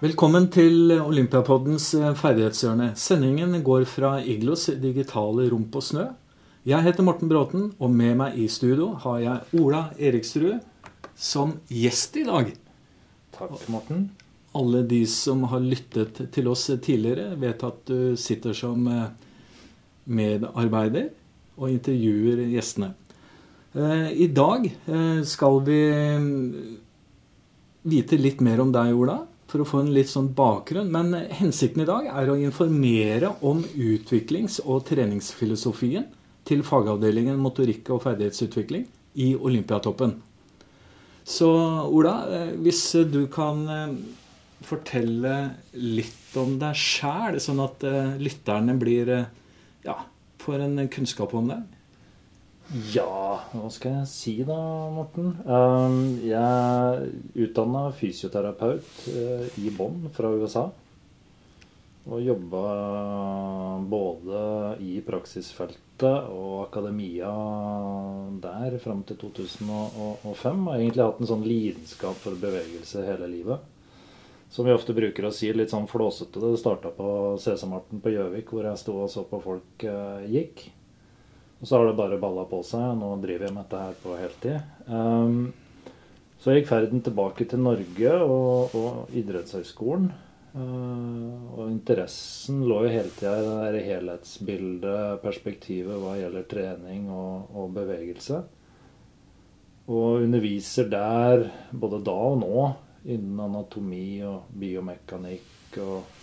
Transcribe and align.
Velkommen 0.00 0.46
til 0.48 0.94
Olympiapoddens 0.94 1.90
eh, 1.92 2.14
ferdighetshjørne. 2.16 2.86
Sendingen 2.96 3.52
går 3.60 3.82
fra 3.84 4.14
Iglos 4.24 4.62
digitale 4.80 5.44
rom 5.52 5.66
på 5.68 5.82
snø. 5.84 6.06
Jeg 6.64 6.86
heter 6.86 7.04
Morten 7.04 7.28
Bråten, 7.28 7.66
og 7.76 7.92
med 7.92 8.14
meg 8.16 8.38
i 8.40 8.46
studio 8.48 8.94
har 9.02 9.18
jeg 9.20 9.60
Ola 9.60 9.82
Eriksrud 10.00 10.54
som 11.20 11.52
gjest 11.68 12.16
i 12.16 12.24
dag. 12.24 12.48
Takk, 13.36 13.52
Morten. 13.68 14.06
Alle 14.56 14.80
de 14.88 15.02
som 15.04 15.44
har 15.52 15.60
lyttet 15.60 16.22
til 16.32 16.48
oss 16.48 16.64
tidligere, 16.80 17.34
vet 17.36 17.60
at 17.68 17.82
du 17.92 18.16
sitter 18.16 18.56
som 18.56 18.88
eh, 18.88 19.10
medarbeider 20.08 21.10
og 21.60 21.74
intervjuer 21.74 22.46
gjestene. 22.54 22.94
Eh, 23.76 24.08
I 24.16 24.30
dag 24.32 24.64
skal 25.28 25.60
vi 25.68 25.82
mm, 26.24 26.40
vite 27.92 28.16
litt 28.16 28.40
mer 28.40 28.64
om 28.64 28.72
deg, 28.72 28.96
Ola 28.96 29.26
for 29.50 29.62
å 29.62 29.66
få 29.66 29.82
en 29.82 29.92
litt 29.94 30.10
sånn 30.10 30.30
bakgrunn. 30.36 30.90
Men 30.94 31.14
hensikten 31.34 31.84
i 31.84 31.88
dag 31.88 32.06
er 32.06 32.30
å 32.30 32.38
informere 32.38 33.34
om 33.46 33.62
utviklings- 33.74 34.60
og 34.64 34.84
treningsfilosofien 34.90 36.06
til 36.48 36.62
fagavdelingen 36.66 37.38
motorikk 37.40 37.90
og 37.94 38.04
ferdighetsutvikling 38.06 38.86
i 39.20 39.32
Olympiatoppen. 39.36 40.14
Så 41.26 41.50
Ola, 41.90 42.14
eh, 42.32 42.54
hvis 42.62 42.84
du 43.10 43.26
kan 43.32 43.66
eh, 43.68 43.92
fortelle 44.66 45.34
litt 45.74 46.36
om 46.40 46.56
deg 46.60 46.78
sjæl, 46.78 47.38
sånn 47.42 47.60
at 47.62 47.84
eh, 47.86 48.16
lytterne 48.22 48.74
blir 48.78 49.12
ja, 49.84 49.98
får 50.40 50.64
en 50.64 50.88
kunnskap 50.92 51.34
om 51.36 51.52
deg. 51.52 51.79
Ja, 52.70 53.40
hva 53.50 53.66
skal 53.74 53.96
jeg 53.96 54.06
si 54.06 54.32
da, 54.46 54.56
Morten? 54.94 55.32
Um, 55.42 55.96
jeg 56.22 56.38
er 56.38 57.00
utdanna 57.42 57.88
fysioterapeut 57.98 58.86
uh, 59.10 59.48
i 59.58 59.72
Bonn 59.74 60.04
fra 60.14 60.30
USA. 60.30 60.68
Og 62.06 62.22
jobba 62.22 62.62
både 63.90 64.44
i 64.86 65.00
praksisfeltet 65.02 66.30
og 66.30 66.68
akademia 66.68 67.34
der 68.40 68.78
fram 68.78 69.02
til 69.02 69.18
2005. 69.18 70.64
Og 70.70 70.78
egentlig 70.78 71.02
hatt 71.02 71.20
en 71.20 71.32
sånn 71.34 71.46
lidenskap 71.46 72.22
for 72.22 72.38
bevegelse 72.38 73.02
hele 73.02 73.34
livet. 73.34 73.66
Som 74.50 74.70
vi 74.70 74.78
ofte 74.78 74.94
bruker 74.94 75.26
å 75.26 75.34
si 75.34 75.50
litt 75.50 75.74
sånn 75.74 75.90
flåsete. 75.90 76.38
Det 76.38 76.58
starta 76.62 76.94
på 76.94 77.34
Sesamarten 77.42 77.98
på 77.98 78.14
Gjøvik, 78.14 78.54
hvor 78.54 78.70
jeg 78.70 78.78
sto 78.78 79.00
og 79.02 79.10
så 79.10 79.26
på 79.26 79.42
folk 79.42 79.90
uh, 79.90 80.22
gikk. 80.30 80.70
Og 81.60 81.68
så 81.68 81.76
har 81.76 81.90
det 81.90 81.98
bare 81.98 82.20
balla 82.20 82.46
på 82.48 82.62
seg. 82.64 82.80
og 82.80 83.00
Nå 83.02 83.10
driver 83.20 83.48
jeg 83.48 83.56
med 83.56 83.66
dette 83.66 83.82
her 83.84 83.98
på 84.00 84.16
heltid. 84.16 84.60
Um, 84.88 85.52
så 86.40 86.56
gikk 86.56 86.70
ferden 86.70 87.02
tilbake 87.04 87.44
til 87.48 87.60
Norge 87.60 88.14
og, 88.24 88.76
og 88.80 89.16
idrettshøyskolen. 89.20 90.08
Uh, 90.50 91.36
og 91.54 91.66
interessen 91.68 92.64
lå 92.66 92.80
jo 92.86 92.94
hele 92.94 93.12
tida 93.14 93.34
i 93.36 93.44
det 93.44 93.58
der 93.60 93.84
helhetsbildet, 93.86 95.20
perspektivet 95.22 96.00
hva 96.00 96.16
gjelder 96.18 96.48
trening 96.50 97.10
og, 97.12 97.52
og, 97.52 97.68
bevegelse. 97.76 98.40
Og 99.90 100.24
underviser 100.24 100.88
der 100.90 101.44
både 101.70 102.00
da 102.08 102.16
og 102.32 102.40
nå 102.40 102.64
innen 103.04 103.44
anatomi 103.44 104.22
og 104.26 104.48
biomekanikk 104.60 105.78
og 105.84 106.19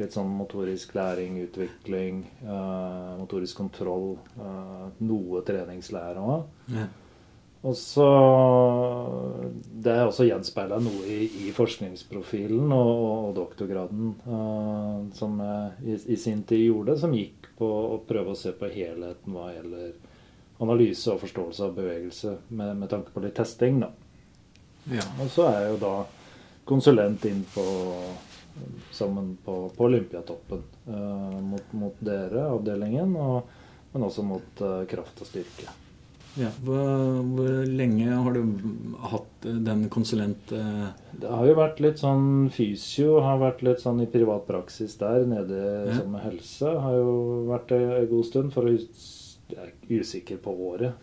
Litt 0.00 0.16
sånn 0.16 0.30
motorisk 0.32 0.94
læring, 0.96 1.36
utvikling, 1.44 2.24
uh, 2.46 3.18
motorisk 3.20 3.60
kontroll. 3.60 4.14
Uh, 4.38 4.88
noe 5.04 5.44
treningslære 5.46 6.24
òg. 6.24 6.48
Ja. 6.72 6.88
Og 7.60 7.76
så 7.76 8.06
Det 9.84 9.92
er 9.92 10.06
også 10.06 10.24
gjenspeila 10.24 10.78
noe 10.80 11.04
i, 11.04 11.26
i, 11.44 11.50
forskningsprofilen 11.52 12.72
og, 12.72 12.92
og 13.28 13.34
doktorgraden 13.36 14.14
uh, 14.24 15.02
som 15.16 15.40
jeg 15.44 15.74
i, 15.84 15.98
i, 16.14 16.16
sin 16.16 16.42
tid 16.48 16.64
gjorde, 16.64 16.96
som 17.00 17.12
gikk 17.16 17.50
på 17.58 17.68
å 17.68 17.98
prøve 18.08 18.32
å 18.32 18.38
se 18.38 18.54
på 18.56 18.70
helheten 18.72 19.36
hva 19.36 19.50
gjelder 19.52 19.92
analyse 20.60 21.12
og 21.12 21.20
forståelse 21.22 21.66
av 21.66 21.76
bevegelse, 21.76 22.34
med, 22.48 22.74
med 22.80 22.88
tanke 22.92 23.12
på 23.12 23.24
litt 23.24 23.36
testing. 23.36 23.80
da. 23.84 23.92
Ja. 24.92 25.04
Og 25.20 25.28
så 25.32 25.48
er 25.48 25.64
jeg 25.64 25.74
jo 25.74 25.78
da 25.84 25.94
konsulent 26.68 27.24
inn 27.28 27.42
på 27.54 27.64
sammen 28.92 29.36
på, 29.44 29.70
på 29.76 29.84
Olympiatoppen. 29.84 30.62
Uh, 30.88 31.40
mot, 31.40 31.72
mot, 31.72 32.00
dere, 32.00 32.48
avdelingen, 32.50 33.14
og, 33.16 33.52
men 33.92 34.06
også 34.06 34.24
mot 34.26 34.64
uh, 34.64 34.82
kraft 34.90 35.22
og 35.22 35.30
styrke. 35.30 35.70
Ja, 36.38 36.50
hvor, 36.62 36.84
hvor, 37.34 37.48
lenge 37.66 38.06
har 38.06 38.36
du 38.36 38.42
hatt 39.10 39.46
den 39.66 39.88
konsulent... 39.90 40.52
Det 40.52 41.30
har 41.30 41.48
jo 41.48 41.56
vært 41.58 41.80
litt 41.82 41.98
sånn 41.98 42.46
fysio, 42.54 43.16
har 43.24 43.40
vært 43.40 43.64
litt 43.66 43.82
sånn 43.82 44.04
i 44.04 44.10
privat 44.10 44.46
praksis 44.46 44.94
der 45.00 45.26
nede 45.26 45.58
ja. 45.58 45.96
sammen 45.96 46.14
med 46.14 46.28
helse. 46.28 46.70
Har 46.84 46.94
jo 47.00 47.16
vært 47.50 47.74
det 47.74 47.80
en 47.82 48.06
god 48.12 48.28
stund. 48.30 48.54
for 48.54 48.70
å 48.70 48.76
jeg 49.50 49.58
er 49.58 49.72
usikker 49.98 50.38
på 50.38 50.52
året, 50.68 50.94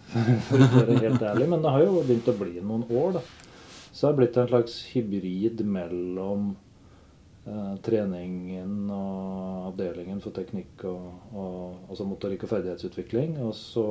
for 0.48 0.62
å 0.64 0.68
være 0.72 1.02
helt 1.02 1.26
ærlig. 1.28 1.50
Men 1.52 1.66
det 1.66 1.74
har 1.76 1.84
jo 1.84 1.98
begynt 2.00 2.32
å 2.32 2.38
bli 2.40 2.62
noen 2.62 2.86
år, 2.88 3.18
da. 3.18 3.26
Så 3.92 4.06
det 4.06 4.08
har 4.08 4.18
blitt 4.22 4.40
en 4.40 4.50
slags 4.54 4.78
hybrid 4.94 5.66
mellom 5.68 6.54
Eh, 6.56 6.67
treningen 7.84 8.90
og 8.92 9.68
avdelingen 9.70 10.22
for 10.24 10.32
teknikk 10.36 10.84
og, 10.90 11.04
og 11.32 11.76
altså 11.90 12.04
motorikk 12.08 12.44
og 12.44 12.50
ferdighetsutvikling, 12.52 13.38
og 13.44 13.56
så 13.56 13.86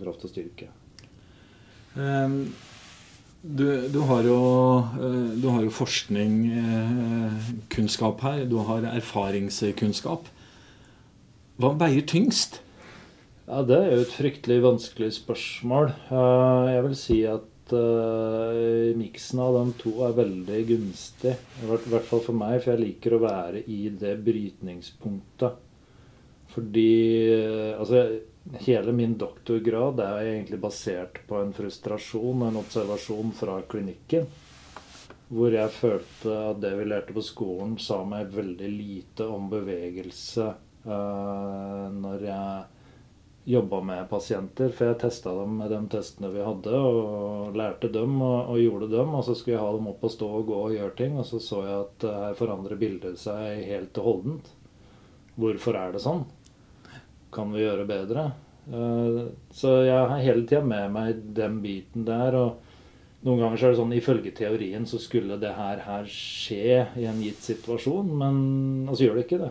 kraft 0.00 0.24
og 0.24 0.30
styrke. 0.32 0.68
Um, 1.98 2.54
du, 3.42 3.88
du, 3.92 4.00
har 4.08 4.22
jo, 4.26 4.38
uh, 4.78 5.42
du 5.42 5.48
har 5.50 5.62
jo 5.64 5.70
forskningskunnskap 5.74 8.22
uh, 8.22 8.28
her. 8.28 8.44
Du 8.48 8.58
har 8.68 8.82
erfaringskunnskap. 8.92 10.22
Hva 11.58 11.68
veier 11.80 12.02
tyngst? 12.06 12.62
Ja, 13.48 13.62
Det 13.66 13.78
er 13.78 13.94
jo 13.94 14.00
et 14.04 14.12
fryktelig 14.12 14.62
vanskelig 14.62 15.12
spørsmål. 15.16 15.92
Jeg 16.68 16.84
vil 16.84 16.96
si 16.96 17.22
at 17.24 17.40
uh, 17.76 18.94
miksen 18.98 19.40
av 19.42 19.56
de 19.58 19.74
to 19.82 19.92
er 20.06 20.16
veldig 20.16 20.60
gunstig. 20.68 21.34
I 21.62 21.68
hvert 21.68 22.06
fall 22.08 22.22
for 22.24 22.36
meg, 22.36 22.60
for 22.62 22.74
jeg 22.74 22.82
liker 22.84 23.16
å 23.16 23.22
være 23.22 23.62
i 23.70 23.80
det 23.94 24.14
brytningspunktet. 24.26 25.64
Fordi 26.54 26.92
uh, 27.34 27.80
altså, 27.80 28.04
hele 28.64 28.94
min 28.96 29.18
doktorgrad 29.20 30.00
er 30.04 30.32
egentlig 30.34 30.60
basert 30.62 31.20
på 31.28 31.40
en 31.42 31.52
frustrasjon, 31.56 32.46
en 32.48 32.60
observasjon 32.62 33.34
fra 33.36 33.60
klinikken. 33.68 34.28
Hvor 35.28 35.52
jeg 35.52 35.74
følte 35.76 36.38
at 36.54 36.62
det 36.62 36.72
vi 36.78 36.88
lærte 36.88 37.14
på 37.16 37.24
skolen, 37.24 37.76
sa 37.82 38.00
meg 38.08 38.32
veldig 38.32 38.72
lite 38.72 39.28
om 39.28 39.50
bevegelse. 39.52 40.48
Uh, 40.88 41.88
når 41.92 42.28
jeg 42.30 42.77
jobba 43.48 43.80
med 43.80 44.08
pasienter. 44.10 44.72
For 44.74 44.90
jeg 44.90 45.00
testa 45.02 45.32
dem 45.38 45.56
med 45.60 45.72
de 45.72 45.80
testene 45.92 46.30
vi 46.34 46.44
hadde, 46.44 46.74
og 46.76 47.56
lærte 47.56 47.90
dem 47.92 48.18
og, 48.20 48.52
og, 48.52 48.58
gjorde 48.60 48.90
dem. 48.92 49.14
Og 49.16 49.24
så 49.26 49.36
skulle 49.36 49.56
jeg 49.56 49.64
ha 49.64 49.70
dem 49.76 49.88
opp 49.92 50.04
og 50.04 50.14
stå 50.14 50.28
og 50.40 50.50
gå 50.50 50.60
og 50.66 50.76
gjøre 50.76 50.96
ting, 51.00 51.16
og 51.20 51.26
så 51.28 51.40
så 51.42 51.62
jeg 51.64 51.78
at 51.86 52.08
her 52.18 52.38
forandrer 52.38 52.80
bildet 52.80 53.20
seg 53.20 53.64
helt 53.70 54.02
og 54.02 54.10
holdent. 54.10 54.52
Hvorfor 55.38 55.78
er 55.78 55.94
det 55.94 56.04
sånn? 56.04 56.26
Kan 57.34 57.52
vi 57.54 57.64
gjøre 57.64 57.88
bedre? 57.88 58.30
Eh, 58.68 59.20
så 59.54 59.78
jeg 59.86 59.96
har 59.96 60.24
hele 60.24 60.44
tida 60.48 60.64
med 60.64 60.92
meg 60.92 61.22
den 61.36 61.60
biten 61.64 62.08
der. 62.08 62.36
og 62.36 62.64
noen 63.26 63.40
ganger 63.42 63.58
så 63.58 63.66
er 63.66 63.72
det 63.72 63.80
sånn 63.80 63.94
ifølge 63.96 64.30
teorien 64.36 64.84
så 64.86 65.00
skulle 65.02 65.40
det 65.42 65.50
her, 65.56 65.80
skje 66.06 66.84
i 67.00 67.06
en 67.10 67.22
gitt 67.22 67.42
situasjon, 67.42 68.12
men 68.20 68.36
altså 68.86 69.08
gjør 69.08 69.18
det 69.18 69.24
ikke 69.26 69.40
det. 69.42 69.50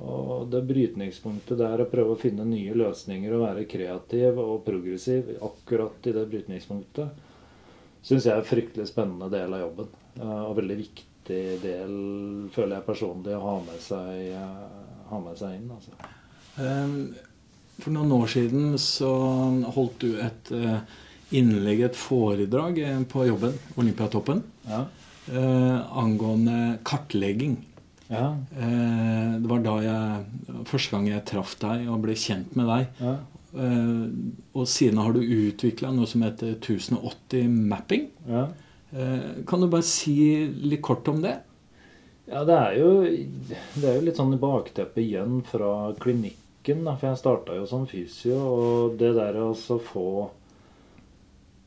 Og 0.00 0.46
det 0.50 0.62
brytningspunktet 0.64 1.58
der 1.60 1.82
å 1.82 1.88
prøve 1.90 2.14
å 2.14 2.20
finne 2.20 2.46
nye 2.48 2.72
løsninger 2.78 3.34
og 3.36 3.44
være 3.44 3.66
kreativ 3.68 4.38
og 4.40 4.62
progressiv 4.64 5.34
akkurat 5.44 6.08
i 6.08 6.14
det 6.16 6.24
brytningspunktet, 6.30 7.26
syns 8.02 8.24
jeg 8.26 8.32
er 8.32 8.40
en 8.40 8.48
fryktelig 8.48 8.88
spennende 8.88 9.28
del 9.32 9.52
av 9.52 9.66
jobben. 9.66 9.90
Og 10.22 10.56
veldig 10.58 10.78
viktig 10.80 11.42
del, 11.62 11.92
føler 12.54 12.78
jeg 12.78 12.86
personlig, 12.88 13.36
å 13.36 13.44
ha 13.44 13.58
med 13.66 13.84
seg, 13.84 14.32
ha 15.12 15.20
med 15.22 15.38
seg 15.38 15.58
inn. 15.60 15.68
Altså. 15.76 16.10
Ehm, 16.64 16.96
for 17.78 17.94
noen 17.94 18.16
år 18.16 18.32
siden 18.32 18.72
så 18.80 19.12
holdt 19.76 20.02
du 20.04 20.16
et 20.24 20.52
eh, 20.56 20.80
innlegg, 21.36 21.84
et 21.86 21.98
foredrag, 21.98 22.80
eh, 22.80 23.04
på 23.08 23.28
jobben, 23.28 23.54
Olympiatoppen, 23.80 24.42
ja. 24.68 24.86
Eh, 25.30 25.98
angående 26.02 26.80
kartlegging 26.82 27.60
ja. 28.12 28.26
Eh, 28.54 29.34
det 29.40 29.50
var 29.50 29.62
da 29.64 29.76
jeg 29.84 30.64
første 30.68 30.96
gang 30.96 31.08
jeg 31.08 31.24
traff 31.28 31.54
deg 31.62 31.86
og 31.90 32.02
ble 32.04 32.16
kjent 32.18 32.56
med 32.58 32.68
deg. 32.70 33.02
Ja. 33.02 33.14
Eh, 33.52 34.04
og 34.56 34.68
siden 34.70 35.00
har 35.02 35.16
du 35.16 35.22
utvikla 35.22 35.92
noe 35.94 36.08
som 36.08 36.24
heter 36.26 36.54
1080 36.58 37.48
mapping. 37.72 38.10
Ja. 38.28 38.46
Eh, 38.92 39.42
kan 39.48 39.64
du 39.64 39.70
bare 39.72 39.86
si 39.86 40.16
litt 40.60 40.84
kort 40.84 41.08
om 41.08 41.22
det? 41.24 41.38
Ja, 42.28 42.44
det 42.48 42.54
er 42.56 42.76
jo, 42.78 42.90
det 43.02 43.88
er 43.88 43.96
jo 43.96 44.04
litt 44.06 44.20
sånn 44.20 44.36
bakteppe 44.40 45.02
igjen 45.02 45.40
fra 45.48 45.92
klinikken. 46.00 46.84
Da, 46.86 46.94
for 46.94 47.10
jeg 47.10 47.20
starta 47.20 47.56
jo 47.58 47.66
som 47.68 47.88
fysio, 47.90 48.38
og 48.38 49.00
det 49.00 49.10
der 49.16 49.40
å 49.42 49.50
få 49.56 50.06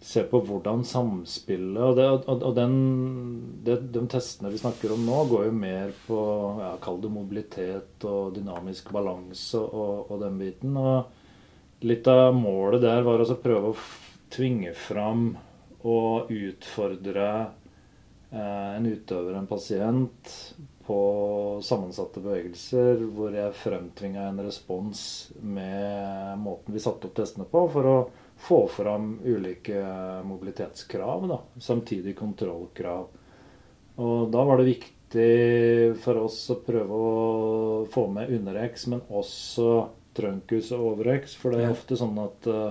se 0.02 0.24
på 0.30 0.40
hvordan 0.46 0.84
samspillet 0.86 1.82
Og, 1.82 1.96
det, 1.98 2.06
og, 2.30 2.44
og 2.50 2.56
den, 2.58 2.76
det, 3.66 3.80
de 3.94 4.04
testene 4.12 4.52
vi 4.54 4.62
snakker 4.62 4.94
om 4.96 5.06
nå, 5.08 5.22
går 5.32 5.48
jo 5.48 5.56
mer 5.56 5.94
på 6.08 6.20
ja, 6.62 6.76
Kall 6.84 7.02
det 7.04 7.12
mobilitet 7.14 8.06
og 8.08 8.36
dynamisk 8.36 8.92
balanse 8.96 9.62
og, 9.62 10.12
og, 10.12 10.20
den 10.22 10.40
biten. 10.42 10.78
Og 10.78 11.86
litt 11.86 12.08
av 12.12 12.36
målet 12.38 12.84
der 12.86 13.06
var 13.08 13.24
å 13.24 13.40
prøve 13.42 13.74
å 13.74 13.82
tvinge 14.34 14.74
fram 14.78 15.32
og 15.86 16.32
utfordre 16.34 17.28
eh, 18.34 18.70
en 18.76 18.88
utøver, 18.90 19.36
en 19.38 19.50
pasient, 19.50 20.32
på 20.86 20.98
sammensatte 21.66 22.22
bevegelser 22.22 23.00
hvor 23.16 23.34
jeg 23.34 23.58
fremtvinga 23.58 24.28
en 24.30 24.42
respons 24.46 25.00
med 25.42 26.38
måten 26.38 26.76
vi 26.76 26.84
satte 26.84 27.10
opp 27.10 27.16
testene 27.18 27.48
på, 27.50 27.64
for 27.74 27.90
å 27.90 27.96
få 28.38 28.68
fram 28.68 29.20
ulike 29.24 29.82
mobilitetskrav. 30.24 31.28
Da. 31.28 31.40
Samtidig 31.62 32.18
kontrollkrav. 32.18 33.08
Og 33.96 34.32
da 34.32 34.44
var 34.44 34.60
det 34.60 34.70
viktig 34.74 35.30
for 36.04 36.26
oss 36.26 36.42
å 36.52 36.60
prøve 36.66 36.98
å 37.00 37.86
få 37.92 38.08
med 38.12 38.34
under-X, 38.36 38.90
men 38.92 39.06
også 39.08 39.70
trunkus 40.16 40.74
og 40.76 40.92
over-X. 40.92 41.38
For 41.40 41.56
det 41.56 41.64
er 41.64 41.76
ofte 41.76 41.98
sånn 42.00 42.20
at 42.24 42.50
uh, 42.52 42.70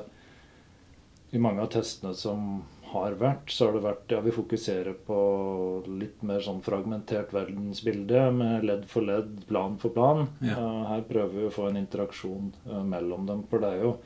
i 1.33 1.41
mange 1.41 1.65
av 1.65 1.73
testene 1.73 2.15
som 2.17 2.63
har 2.95 3.17
vært, 3.19 3.51
så 3.51 3.67
har 3.67 3.75
det 3.75 3.87
vært 3.89 4.13
ja, 4.15 4.21
vi 4.23 4.35
fokuserer 4.35 4.95
på 5.07 5.17
litt 5.99 6.21
mer 6.23 6.45
sånn 6.45 6.61
fragmentert 6.63 7.33
verdensbilde 7.35 8.29
med 8.37 8.67
ledd 8.69 8.85
for 8.91 9.09
ledd, 9.09 9.41
plan 9.49 9.75
for 9.83 9.97
plan. 9.97 10.29
Ja. 10.45 10.61
Uh, 10.61 10.83
her 10.93 11.07
prøver 11.09 11.41
vi 11.41 11.49
å 11.49 11.55
få 11.55 11.71
en 11.71 11.81
interaksjon 11.81 12.53
uh, 12.69 12.83
mellom 12.87 13.27
dem. 13.31 13.43
For 13.51 13.65
det 13.65 13.73
er 13.73 13.89
jo 13.89 13.97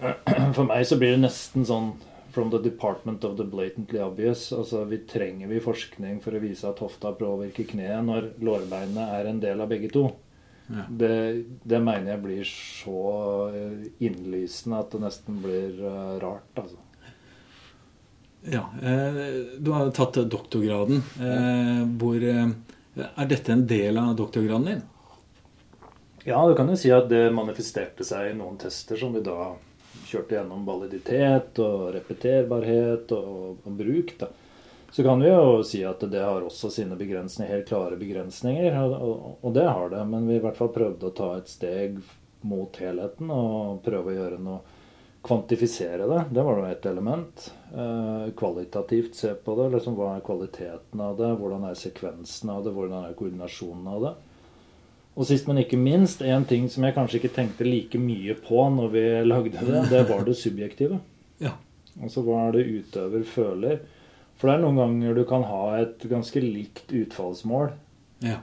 For 0.56 0.68
meg 0.68 0.86
så 0.86 0.98
blir 1.00 1.16
det 1.16 1.24
nesten 1.26 1.66
sånn 1.68 1.92
From 2.34 2.50
the 2.52 2.60
department 2.62 3.24
of 3.24 3.38
the 3.38 3.44
blatantly 3.48 3.98
obvious. 4.04 4.52
Altså, 4.52 4.84
vi 4.86 5.00
Trenger 5.08 5.48
vi 5.50 5.62
forskning 5.64 6.20
for 6.22 6.36
å 6.36 6.42
vise 6.42 6.68
at 6.68 6.78
hofta 6.84 7.10
påvirker 7.16 7.66
kneet 7.66 8.04
når 8.06 8.28
lårbeinet 8.44 9.14
er 9.16 9.30
en 9.30 9.40
del 9.42 9.62
av 9.64 9.70
begge 9.72 9.88
to? 9.90 10.04
Ja. 10.68 10.84
Det, 11.00 11.14
det, 11.64 11.80
mener 11.80 12.12
jeg 12.12 12.22
blir 12.22 12.50
så 12.52 13.00
eh, 13.48 13.88
innlysende 14.04 14.82
at 14.84 14.92
det 14.92 15.00
nesten 15.02 15.40
blir 15.42 15.80
uh, 15.80 16.20
rart. 16.20 16.52
altså. 16.60 16.78
Ja. 18.40 18.70
Eh, 18.82 19.14
du 19.58 19.70
har 19.70 19.90
tatt 19.90 20.14
doktorgraden. 20.14 21.02
Eh, 21.20 21.86
hvor, 21.98 22.22
eh, 22.22 22.48
er 23.16 23.26
dette 23.26 23.52
en 23.52 23.66
del 23.66 23.98
av 23.98 24.16
doktorgraden 24.16 24.64
din? 24.64 24.82
Ja, 26.24 26.48
du 26.48 26.54
kan 26.54 26.68
jo 26.68 26.76
si 26.76 26.90
at 26.92 27.08
det 27.08 27.30
manifesterte 27.32 28.04
seg 28.04 28.30
i 28.30 28.36
noen 28.36 28.58
tester 28.60 28.96
som 28.96 29.14
vi 29.14 29.24
da 29.24 29.54
kjørte 30.08 30.38
gjennom 30.38 30.64
validitet 30.66 31.60
og 31.62 31.90
repeterbarhet 31.94 33.12
og, 33.16 33.58
og 33.62 33.78
bruk, 33.78 34.14
da, 34.20 34.30
så 34.90 35.04
kan 35.04 35.20
vi 35.20 35.28
jo 35.28 35.62
si 35.68 35.82
at 35.84 36.00
det 36.00 36.22
har 36.24 36.44
også 36.44 36.70
sine 36.72 36.96
begrensninger, 36.96 37.52
helt 37.52 37.68
klare 37.68 37.98
begrensninger. 38.00 38.72
Og, 38.80 38.94
og, 38.96 39.36
og, 39.42 39.52
det 39.54 39.66
har 39.68 39.92
det. 39.92 40.00
Men 40.08 40.28
vi 40.28 40.38
i 40.38 40.42
hvert 40.42 40.56
fall 40.56 40.72
prøvde 40.72 41.10
å 41.10 41.14
ta 41.16 41.34
et 41.36 41.52
steg 41.52 41.98
mot 42.48 42.76
helheten 42.80 43.28
og 43.34 43.82
prøve 43.84 44.14
å 44.14 44.18
gjøre 44.22 44.42
noe 44.42 44.76
Kvantifisere 45.28 46.06
det. 46.06 46.20
Det 46.30 46.42
var 46.46 46.60
jo 46.60 46.66
et 46.68 46.84
element. 46.86 47.42
Eh, 47.74 48.28
kvalitativt 48.38 49.16
se 49.18 49.32
på 49.34 49.56
det. 49.58 49.66
Liksom, 49.74 49.96
hva 49.98 50.12
er 50.14 50.22
kvaliteten 50.24 51.02
av 51.04 51.18
det? 51.18 51.32
Hvordan 51.40 51.66
er 51.68 51.74
sekvensen 51.76 52.52
av 52.54 52.62
det? 52.64 52.72
Hvordan 52.72 53.08
er 53.08 53.16
koordinasjonen 53.18 53.88
av 53.92 54.06
det? 54.06 54.12
Og 55.18 55.26
sist, 55.26 55.48
men 55.50 55.58
ikke 55.64 55.78
minst, 55.80 56.22
en 56.22 56.46
ting 56.46 56.68
som 56.70 56.84
jeg 56.86 56.94
kanskje 56.94 57.18
ikke 57.18 57.34
tenkte 57.34 57.66
like 57.66 57.98
mye 57.98 58.36
på 58.38 58.68
når 58.70 58.92
vi 58.92 59.04
lagde 59.26 59.64
det, 59.66 59.80
det 59.90 60.04
var 60.10 60.26
det 60.28 60.38
subjektive. 60.38 61.02
Ja. 61.38 61.52
Altså 62.02 62.24
hva 62.26 62.48
er 62.48 62.56
det 62.56 62.64
utøver 62.66 63.22
føler. 63.22 63.76
For 64.38 64.50
det 64.50 64.56
er 64.56 64.62
noen 64.64 64.78
ganger 64.80 65.14
du 65.14 65.20
kan 65.26 65.44
ha 65.46 65.64
et 65.78 66.02
ganske 66.10 66.40
likt 66.42 66.90
utfallsmål. 66.90 67.68
Ja. 68.26 68.40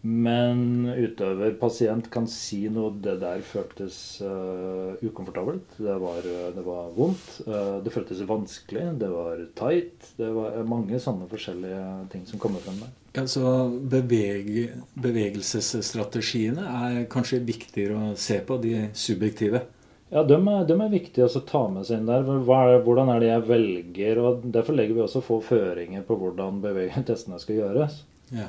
Men 0.00 0.88
utøver, 0.88 1.54
pasient, 1.60 2.06
kan 2.12 2.28
si 2.28 2.62
noe 2.72 2.94
Det 3.04 3.18
der 3.20 3.42
føltes 3.44 3.96
uh, 4.24 4.96
ukomfortabelt. 5.00 5.76
Det 5.76 5.96
var, 6.04 6.28
det 6.56 6.64
var 6.64 6.92
vondt. 6.96 7.26
Uh, 7.48 7.80
det 7.84 7.92
føltes 7.92 8.20
vanskelig. 8.28 8.86
Det 9.00 9.10
var 9.12 9.44
tight. 9.60 10.12
Det 10.20 10.28
var 10.36 10.60
mange 10.68 11.00
sånne 11.00 11.28
forskjellige 11.32 11.84
ting 12.12 12.24
som 12.28 12.40
kommer 12.40 12.64
frem 12.64 12.80
der. 12.84 12.96
Ja, 13.12 13.24
så 13.26 13.42
bevege, 13.90 14.68
bevegelsesstrategiene 15.02 16.62
er 16.62 16.98
kanskje 17.10 17.40
viktigere 17.42 17.98
å 17.98 18.14
se 18.18 18.38
på, 18.46 18.58
de 18.62 18.86
subjektive? 18.94 19.64
Ja, 20.10 20.22
de 20.26 20.36
er, 20.38 20.64
de 20.66 20.74
er 20.74 20.92
viktige 20.92 21.26
å 21.26 21.42
ta 21.46 21.64
med 21.70 21.86
seg 21.86 22.00
inn 22.00 22.08
der. 22.10 22.26
Er, 22.26 22.80
hvordan 22.86 23.10
er 23.12 23.22
det 23.22 23.30
jeg 23.30 23.46
velger? 23.48 24.22
og 24.22 24.46
Derfor 24.54 24.78
legger 24.78 24.96
vi 24.96 25.04
også 25.04 25.22
få 25.26 25.38
føringer 25.46 26.06
på 26.06 26.16
hvordan 26.18 26.62
testene 27.06 27.38
skal 27.42 27.60
gjøres. 27.60 28.00
Ja. 28.34 28.48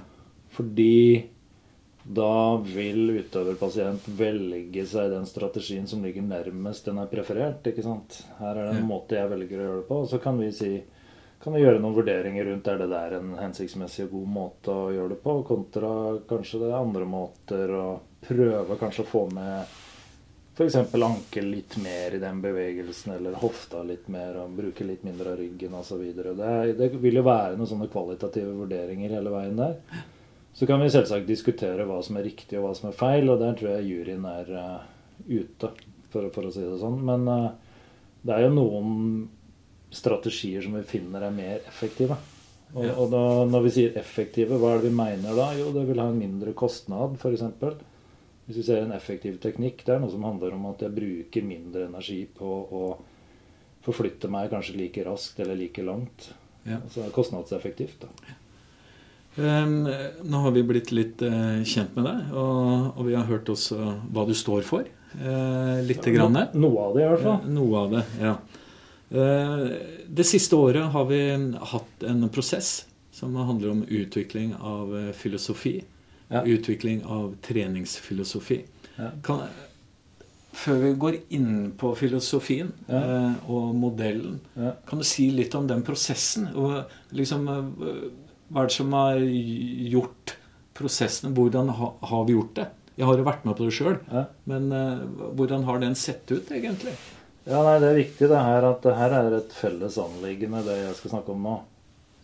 Fordi 0.53 1.27
da 2.01 2.57
vil 2.65 3.11
utøverpasient 3.21 4.07
velge 4.17 4.85
seg 4.89 5.11
den 5.13 5.27
strategien 5.29 5.85
som 5.89 6.01
ligger 6.05 6.25
nærmest 6.25 6.89
den 6.89 7.01
er 7.01 7.09
preferert. 7.11 7.65
ikke 7.65 7.85
sant? 7.85 8.23
Her 8.39 8.55
er 8.55 8.63
det 8.63 8.71
en 8.79 8.81
ja. 8.81 8.89
måte 8.89 9.17
jeg 9.17 9.29
velger 9.29 9.61
å 9.61 9.67
gjøre 9.67 9.83
det 9.83 9.87
på. 9.89 10.01
Og 10.01 10.09
så 10.09 10.21
kan 10.21 10.41
vi 10.41 10.49
si 10.55 10.71
kan 11.43 11.55
vi 11.55 11.61
gjøre 11.63 11.81
noen 11.81 11.95
vurderinger 11.97 12.45
rundt 12.47 12.67
er 12.69 12.81
det 12.81 12.89
der 12.91 13.17
en 13.17 13.31
hensiktsmessig 13.39 14.05
og 14.07 14.17
god 14.17 14.33
måte 14.35 14.73
å 14.73 14.89
gjøre 14.93 15.15
det 15.15 15.21
på, 15.23 15.37
kontra 15.47 15.93
kanskje 16.29 16.61
det 16.61 16.69
er 16.69 16.79
andre 16.79 17.07
måter 17.09 17.73
å 17.77 17.85
prøve 18.21 18.77
kanskje 18.77 19.05
å 19.05 19.09
få 19.09 19.23
med 19.33 19.79
f.eks. 20.51 20.75
ankel 20.93 21.45
litt 21.49 21.77
mer 21.81 22.15
i 22.15 22.19
den 22.19 22.41
bevegelsen, 22.43 23.15
eller 23.15 23.37
hofta 23.39 23.83
litt 23.87 24.07
mer, 24.11 24.35
og 24.43 24.55
bruke 24.57 24.85
litt 24.85 25.05
mindre 25.07 25.33
av 25.33 25.39
ryggen 25.39 25.73
osv. 25.79 26.01
Det, 26.13 26.55
det 26.77 26.89
vil 27.01 27.21
jo 27.21 27.23
være 27.25 27.55
noen 27.55 27.69
sånne 27.69 27.89
kvalitative 27.91 28.51
vurderinger 28.59 29.15
hele 29.15 29.33
veien 29.33 29.57
der. 29.57 29.77
Så 30.53 30.67
kan 30.67 30.83
vi 30.83 30.91
selvsagt 30.91 31.29
diskutere 31.29 31.87
hva 31.87 32.01
som 32.03 32.19
er 32.19 32.27
riktig 32.27 32.59
og 32.59 32.67
hva 32.67 32.73
som 32.77 32.89
er 32.89 32.97
feil, 32.99 33.31
og 33.31 33.39
der 33.41 33.55
tror 33.57 33.77
jeg 33.77 33.87
juryen 33.87 34.27
er 34.27 34.51
uh, 34.51 34.87
ute, 35.29 35.71
for, 36.11 36.27
for, 36.35 36.47
å 36.49 36.53
si 36.53 36.65
det 36.65 36.79
sånn. 36.81 36.99
Men 37.07 37.27
uh, 37.31 37.77
det 38.27 38.35
er 38.35 38.45
jo 38.45 38.55
noen 38.57 38.97
strategier 39.91 40.63
som 40.63 40.77
vi 40.79 40.83
finner 40.87 41.27
er 41.27 41.35
mer 41.35 41.61
effektive. 41.67 42.17
Og, 42.71 42.85
og 42.87 43.07
da, 43.11 43.23
når 43.51 43.65
vi 43.65 43.71
sier 43.75 43.97
effektive, 43.99 44.57
hva 44.59 44.73
er 44.73 44.81
det 44.81 44.89
vi 44.89 44.95
mener 44.95 45.35
da? 45.35 45.49
Jo, 45.57 45.71
det 45.75 45.83
vil 45.89 45.99
ha 45.99 46.07
en 46.07 46.19
mindre 46.19 46.53
kostnad, 46.57 47.17
f.eks. 47.19 47.43
Hvis 48.47 48.59
vi 48.61 48.67
ser 48.67 48.85
en 48.85 48.93
effektiv 48.95 49.39
teknikk, 49.43 49.83
det 49.85 49.95
er 49.95 50.03
noe 50.03 50.11
som 50.11 50.23
handler 50.27 50.55
om 50.55 50.69
at 50.71 50.83
jeg 50.85 50.95
bruker 50.95 51.47
mindre 51.47 51.89
energi 51.89 52.23
på 52.37 52.47
å 52.47 52.85
forflytte 53.85 54.29
meg 54.31 54.51
kanskje 54.53 54.77
like 54.79 55.03
raskt 55.07 55.41
eller 55.43 55.59
like 55.59 55.83
langt. 55.83 56.31
Ja. 56.63 56.79
Altså 56.79 57.09
kostnadseffektivt. 57.15 58.05
da. 58.05 58.37
Um, 59.35 59.87
nå 60.27 60.39
har 60.43 60.51
vi 60.51 60.63
blitt 60.67 60.89
litt 60.91 61.21
uh, 61.23 61.61
kjent 61.63 61.95
med 61.95 62.03
deg, 62.03 62.33
og, 62.35 62.97
og, 62.97 63.05
vi 63.07 63.15
har 63.15 63.29
hørt 63.29 63.47
også 63.51 63.77
hva 64.11 64.25
du 64.27 64.33
står 64.35 64.65
for. 64.67 64.89
Uh, 65.15 65.79
Litt 65.87 66.03
ja, 66.07 66.17
grann. 66.17 66.35
Noe 66.55 66.87
av 66.87 66.97
det, 66.97 67.05
i 67.05 67.07
hvert 67.13 67.23
fall. 67.23 67.39
Uh, 67.45 67.53
noe 67.55 67.85
av 67.85 67.95
det, 67.95 68.03
ja. 68.19 68.35
Det 69.11 70.23
siste 70.23 70.55
året 70.55 70.85
har 70.93 71.05
vi 71.09 71.19
hatt 71.73 72.03
en 72.07 72.23
prosess 72.31 72.85
som 73.11 73.35
handler 73.35 73.73
om 73.73 73.83
utvikling 73.83 74.53
av 74.55 74.93
filosofi. 75.13 75.81
Ja. 76.31 76.45
Utvikling 76.47 77.03
av 77.03 77.35
treningsfilosofi. 77.43 78.61
Ja. 78.95 79.09
Kan, 79.23 79.43
før 80.55 80.79
vi 80.79 80.93
går 81.03 81.17
inn 81.35 81.51
på 81.77 81.91
filosofien 81.99 82.71
og 83.51 83.73
modellen, 83.75 84.39
kan 84.55 85.01
du 85.01 85.07
si 85.07 85.27
litt 85.35 85.55
om 85.59 85.67
den 85.67 85.83
prosessen? 85.83 86.47
Og 86.55 86.79
liksom 87.11 87.49
hva 87.51 88.63
er 88.63 88.69
det 88.69 88.75
som 88.75 88.95
har 88.95 89.19
gjort 89.19 90.37
prosessen? 90.75 91.35
Hvordan 91.35 91.71
ha, 91.75 91.93
har 92.13 92.23
vi 92.27 92.37
gjort 92.37 92.55
det? 92.61 92.69
Jeg 92.95 93.07
har 93.07 93.19
jo 93.19 93.27
vært 93.27 93.45
med 93.47 93.57
på 93.57 93.67
det 93.67 93.75
sjøl, 93.75 93.99
ja. 94.11 94.25
men 94.51 94.71
hvordan 95.39 95.63
har 95.67 95.79
den 95.83 95.95
sett 95.99 96.31
ut, 96.31 96.51
egentlig? 96.51 96.95
Ja, 97.43 97.63
nei, 97.65 97.79
Det 97.81 97.89
er 97.89 97.97
viktig 97.97 98.29
det 98.29 98.43
her 98.45 98.67
at 98.69 98.83
det 98.85 98.93
her 98.99 99.15
er 99.17 99.35
et 99.39 99.53
felles 99.57 99.97
anliggende, 100.01 100.61
det 100.65 100.77
jeg 100.77 100.97
skal 100.99 101.15
snakke 101.15 101.33
om 101.33 101.47
nå. 101.47 101.57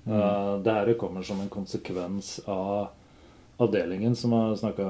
Mm. 0.06 0.14
Uh, 0.14 0.54
det 0.64 0.76
her 0.76 0.94
kommer 1.00 1.26
som 1.26 1.42
en 1.42 1.52
konsekvens 1.52 2.38
av 2.46 2.94
avdelingen 3.58 4.16
som 4.16 4.36
har 4.38 4.56
snakka 4.60 4.86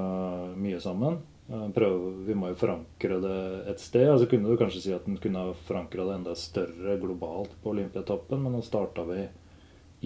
mye 0.59 0.81
sammen. 0.83 1.21
Uh, 1.47 1.69
prøve, 1.71 2.11
vi 2.27 2.35
må 2.35 2.51
jo 2.51 2.59
forankre 2.59 3.21
det 3.23 3.39
et 3.71 3.81
sted. 3.81 4.09
altså 4.11 4.27
kunne 4.27 4.51
du 4.51 4.59
kanskje 4.59 4.83
si 4.83 4.93
at 4.93 5.07
den 5.07 5.17
kunne 5.23 5.45
ha 5.47 5.55
forankra 5.69 6.09
det 6.09 6.19
enda 6.19 6.35
større 6.35 6.99
globalt 6.99 7.55
på 7.63 7.71
Olympiatoppen, 7.71 8.43
men 8.43 8.57
nå 8.57 8.61
starta 8.67 9.07
vi 9.07 9.23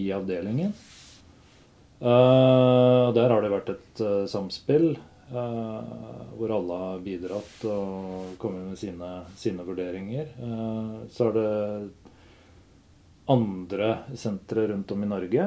i 0.05 0.11
avdelingen. 0.13 0.75
Uh, 2.01 3.09
der 3.17 3.29
har 3.29 3.41
det 3.41 3.51
vært 3.53 3.73
et 3.73 4.05
uh, 4.05 4.25
samspill 4.29 4.93
hvor 5.31 6.51
alle 6.55 6.77
har 6.81 7.03
bidratt 7.05 7.65
og 7.71 8.33
kommet 8.41 8.65
med 8.67 8.79
sine, 8.79 9.11
sine 9.39 9.63
vurderinger. 9.63 10.27
så 11.11 11.29
er 11.29 11.37
det 11.37 11.51
andre 13.31 13.91
sentre 14.19 14.67
rundt 14.73 14.91
om 14.91 15.05
i 15.05 15.11
Norge 15.11 15.45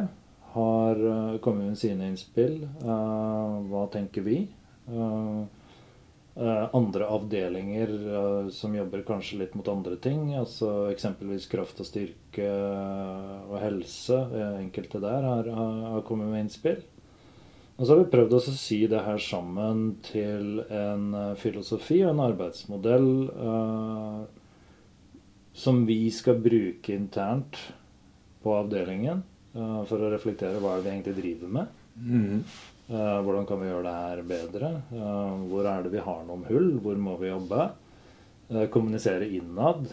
har 0.54 1.02
kommet 1.44 1.74
med 1.74 1.78
sine 1.78 2.08
innspill. 2.08 2.62
hva 2.80 3.84
tenker 3.92 4.24
vi? 4.24 4.38
Eh, 6.36 6.74
andre 6.74 7.06
avdelinger 7.06 7.90
eh, 8.14 8.48
som 8.50 8.74
jobber 8.74 9.04
kanskje 9.06 9.38
litt 9.38 9.54
mot 9.54 9.68
andre 9.68 9.96
ting. 9.96 10.32
altså 10.34 10.88
Eksempelvis 10.90 11.46
kraft 11.50 11.78
og 11.78 11.86
styrke 11.86 12.48
og 13.46 13.54
helse. 13.62 14.18
Eh, 14.18 14.56
enkelte 14.64 15.02
der 15.04 15.28
har, 15.28 15.50
har 15.54 16.02
kommet 16.08 16.32
med 16.32 16.46
innspill. 16.46 16.82
Og 17.74 17.82
så 17.82 17.90
har 17.90 18.02
vi 18.04 18.10
prøvd 18.12 18.36
å 18.36 18.42
sy 18.44 18.84
det 18.90 19.02
her 19.02 19.18
sammen 19.18 19.96
til 20.06 20.60
en 20.70 21.08
filosofi 21.40 21.98
og 22.04 22.12
en 22.12 22.22
arbeidsmodell 22.28 23.08
eh, 23.34 24.20
som 25.58 25.80
vi 25.88 26.04
skal 26.14 26.38
bruke 26.42 26.94
internt 26.94 27.58
på 28.44 28.54
avdelingen 28.54 29.24
eh, 29.54 29.80
for 29.90 29.98
å 29.98 30.12
reflektere 30.12 30.62
hva 30.62 30.76
er 30.76 30.84
det 30.84 30.86
vi 30.86 30.94
egentlig 30.94 31.16
driver 31.18 31.52
med. 31.58 31.82
Mm. 31.98 32.44
Uh, 32.84 33.20
hvordan 33.24 33.46
kan 33.48 33.60
vi 33.62 33.70
gjøre 33.70 33.84
det 33.86 33.92
her 33.96 34.18
bedre? 34.28 34.70
Uh, 34.92 35.44
hvor 35.48 35.64
er 35.70 35.84
det 35.86 35.92
vi 35.94 36.02
har 36.04 36.24
noen 36.28 36.42
hull? 36.50 36.66
Hvor 36.84 36.98
må 37.00 37.14
vi 37.16 37.30
jobbe? 37.30 37.68
Uh, 38.50 38.66
kommunisere 38.72 39.28
innad 39.32 39.86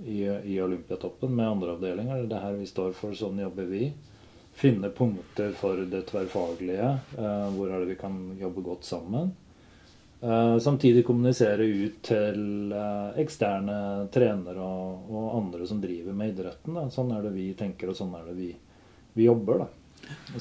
i, 0.00 0.22
i, 0.24 0.54
Olympiatoppen 0.64 1.34
med 1.34 1.50
andre 1.50 1.74
avdelinger. 1.76 2.22
Det 2.22 2.24
er 2.24 2.30
det 2.32 2.44
her 2.46 2.56
vi 2.56 2.70
står 2.70 2.94
for, 2.96 3.12
sånn 3.18 3.42
jobber 3.42 3.68
vi. 3.68 3.90
Finne 4.58 4.90
punkter 4.90 5.52
for 5.54 5.84
det 5.86 6.04
tverrfaglige. 6.08 6.88
hvor 7.54 7.70
er 7.70 7.78
det 7.78 7.92
vi 7.92 8.00
kan 8.00 8.16
jobbe 8.40 8.64
godt 8.66 8.84
sammen? 8.84 9.36
samtidig 10.60 11.04
kommunisere 11.06 11.62
ut 11.62 12.00
til 12.02 12.72
eksterne 13.22 14.08
trenere 14.10 14.58
og, 14.58 15.04
og, 15.12 15.26
andre 15.38 15.66
som 15.70 15.78
driver 15.78 16.10
med 16.10 16.32
idretten. 16.32 16.74
Da. 16.74 16.88
Sånn 16.90 17.12
er 17.14 17.22
det 17.22 17.30
vi 17.36 17.52
tenker, 17.54 17.92
og 17.92 17.94
sånn 17.94 18.16
er 18.18 18.24
det 18.26 18.34
vi, 18.34 18.48
vi 19.14 19.28
jobber. 19.28 19.62
Da. 19.62 19.68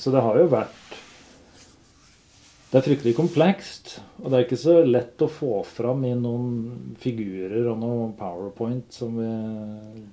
Så 0.02 0.10
det 0.10 0.24
har 0.26 0.40
jo 0.42 0.50
vært 0.50 0.98
det 2.68 2.82
er 2.82 2.84
fryktelig 2.84 3.14
komplekst. 3.16 3.94
Og 4.20 4.28
det 4.28 4.38
er 4.38 4.44
ikke 4.44 4.60
så 4.60 4.74
lett 4.84 5.22
å 5.24 5.30
få 5.32 5.62
fram 5.64 6.02
i 6.04 6.12
noen 6.20 6.96
figurer 7.00 7.70
og 7.72 7.78
noe 7.80 8.10
powerpoint 8.18 8.92
som 8.92 9.16
vi, 9.16 9.30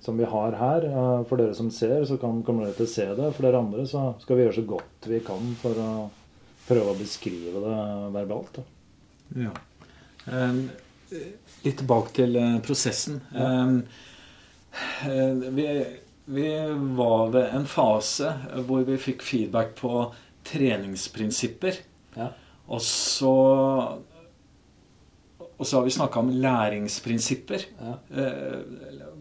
som 0.04 0.20
vi 0.20 0.28
har 0.30 0.54
her. 0.60 0.86
For 1.26 1.40
dere 1.40 1.56
som 1.58 1.72
ser, 1.74 2.04
så 2.06 2.18
kan, 2.22 2.44
kommer 2.46 2.68
dere 2.68 2.78
til 2.78 2.86
å 2.86 2.92
se 2.92 3.08
det. 3.18 3.32
For 3.34 3.46
dere 3.48 3.62
andre 3.64 3.86
så 3.90 4.04
skal 4.22 4.38
vi 4.38 4.46
gjøre 4.46 4.58
så 4.60 4.66
godt 4.70 5.08
vi 5.10 5.18
kan 5.26 5.50
for 5.58 5.80
å 5.82 5.90
prøve 6.68 6.94
å 6.94 6.98
beskrive 7.00 7.64
det 7.64 7.80
verbalt. 8.14 8.60
Da. 8.60 8.64
Ja. 9.48 9.50
Um, 10.30 10.62
litt 11.64 11.80
tilbake 11.82 12.14
til 12.20 12.38
uh, 12.38 12.60
prosessen. 12.64 13.18
Ja. 13.34 13.50
Um, 15.10 15.42
vi, 15.58 15.66
vi 16.30 16.46
var 16.94 17.34
ved 17.34 17.50
en 17.58 17.66
fase 17.70 18.30
hvor 18.70 18.86
vi 18.86 19.02
fikk 19.10 19.26
feedback 19.26 19.74
på 19.82 20.06
treningsprinsipper. 20.46 21.82
Ja. 22.14 22.30
Og 22.68 22.80
så 22.82 23.34
og 25.54 25.66
så 25.66 25.76
har 25.76 25.84
vi 25.86 25.92
snakka 25.94 26.20
om 26.20 26.30
læringsprinsipper. 26.42 27.66
Ja. 27.78 27.92
Eh, 28.22 28.56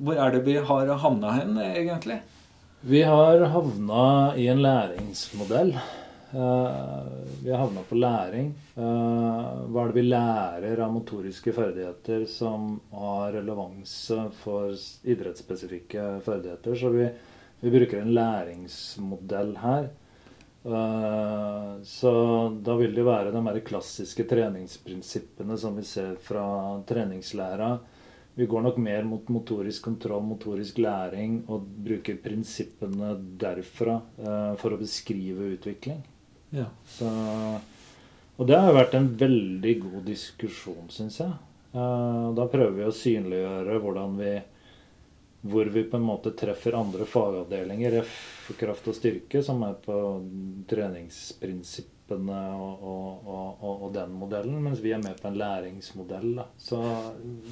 hvor 0.02 0.18
er 0.18 0.34
det 0.34 0.42
vi 0.48 0.56
har 0.58 0.90
havna 1.04 1.34
hen, 1.38 1.60
egentlig? 1.62 2.18
Vi 2.82 3.04
har 3.06 3.46
havna 3.54 4.34
i 4.36 4.48
en 4.52 4.64
læringsmodell. 4.64 5.76
Eh, 6.34 7.04
vi 7.44 7.52
har 7.52 7.62
havna 7.62 7.84
på 7.90 7.96
læring. 7.96 8.50
Eh, 8.76 9.62
hva 9.70 9.84
er 9.84 9.92
det 9.92 10.00
vi 10.00 10.08
lærer 10.08 10.82
av 10.82 10.96
motoriske 10.96 11.54
ferdigheter 11.54 12.26
som 12.26 12.80
har 12.92 13.38
relevanse 13.38 14.18
for 14.42 14.74
idrettsspesifikke 15.06 16.08
ferdigheter? 16.26 16.76
Så 16.76 16.90
vi, 16.96 17.12
vi 17.62 17.76
bruker 17.78 18.02
en 18.02 18.16
læringsmodell 18.18 19.54
her. 19.62 19.92
Eh, 20.66 21.84
så 21.84 22.14
da 22.64 22.76
vil 22.80 22.94
det 22.96 23.04
være 23.04 23.34
de 23.36 23.42
mer 23.44 23.60
klassiske 23.68 24.24
treningsprinsippene 24.30 25.58
som 25.60 25.76
vi 25.76 25.84
ser 25.88 26.16
fra 26.24 26.46
treningslæra. 26.88 27.76
Vi 28.34 28.48
går 28.50 28.64
nok 28.66 28.80
mer 28.82 29.04
mot 29.06 29.28
motorisk 29.30 29.84
kontroll, 29.86 30.24
motorisk 30.26 30.80
læring, 30.82 31.44
og 31.54 31.68
bruker 31.86 32.18
prinsippene 32.18 33.12
derfra 33.38 34.00
uh, 34.00 34.56
for 34.58 34.74
å 34.74 34.80
beskrive 34.80 35.52
utvikling. 35.54 36.00
Ja. 36.50 36.66
Så, 36.90 37.12
og 38.34 38.50
det 38.50 38.58
har 38.58 38.74
vært 38.74 38.98
en 38.98 39.12
veldig 39.20 39.76
god 39.84 40.00
diskusjon, 40.08 40.90
syns 40.90 41.20
jeg. 41.22 41.36
Uh, 41.76 42.34
da 42.34 42.48
prøver 42.50 42.74
vi 42.80 42.88
å 42.88 42.96
synliggjøre 43.04 43.78
hvordan 43.84 44.18
vi 44.18 44.34
hvor 45.44 45.66
vi 45.66 45.84
på 45.84 45.98
en 46.00 46.06
måte 46.08 46.32
treffer 46.40 46.78
andre 46.80 47.06
fagavdelinger, 47.10 48.00
F 48.04 48.54
kraft 48.60 48.88
og 48.88 48.96
styrke, 48.96 49.42
som 49.44 49.64
er 49.68 49.76
på 49.84 49.98
treningsprinsippene 50.70 52.42
og, 52.56 52.84
og, 52.84 53.28
og, 53.28 53.72
og, 53.74 53.86
den 53.96 54.14
modellen, 54.20 54.62
mens 54.64 54.80
vi 54.84 54.94
er 54.96 55.04
med 55.04 55.20
på 55.20 55.28
en 55.28 55.40
læringsmodell. 55.40 56.30
Da. 56.40 56.48
Så 56.60 56.80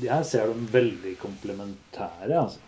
jeg 0.03 0.27
ser 0.27 0.51
dem 0.53 0.67
veldig 0.71 1.15
komplementære. 1.19 2.37
altså. 2.39 2.59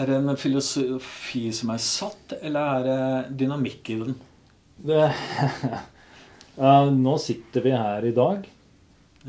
Er 0.00 0.10
det 0.10 0.16
en 0.18 0.36
filosofi 0.40 1.44
som 1.54 1.70
er 1.70 1.82
satt, 1.82 2.36
eller 2.40 2.60
er 2.78 2.88
det 2.88 3.36
dynamikk 3.44 3.92
i 3.92 3.98
den? 4.00 4.16
Det, 4.88 5.02
nå 7.04 7.18
sitter 7.22 7.68
vi 7.68 7.76
her 7.76 8.08
i 8.08 8.14
dag 8.16 8.48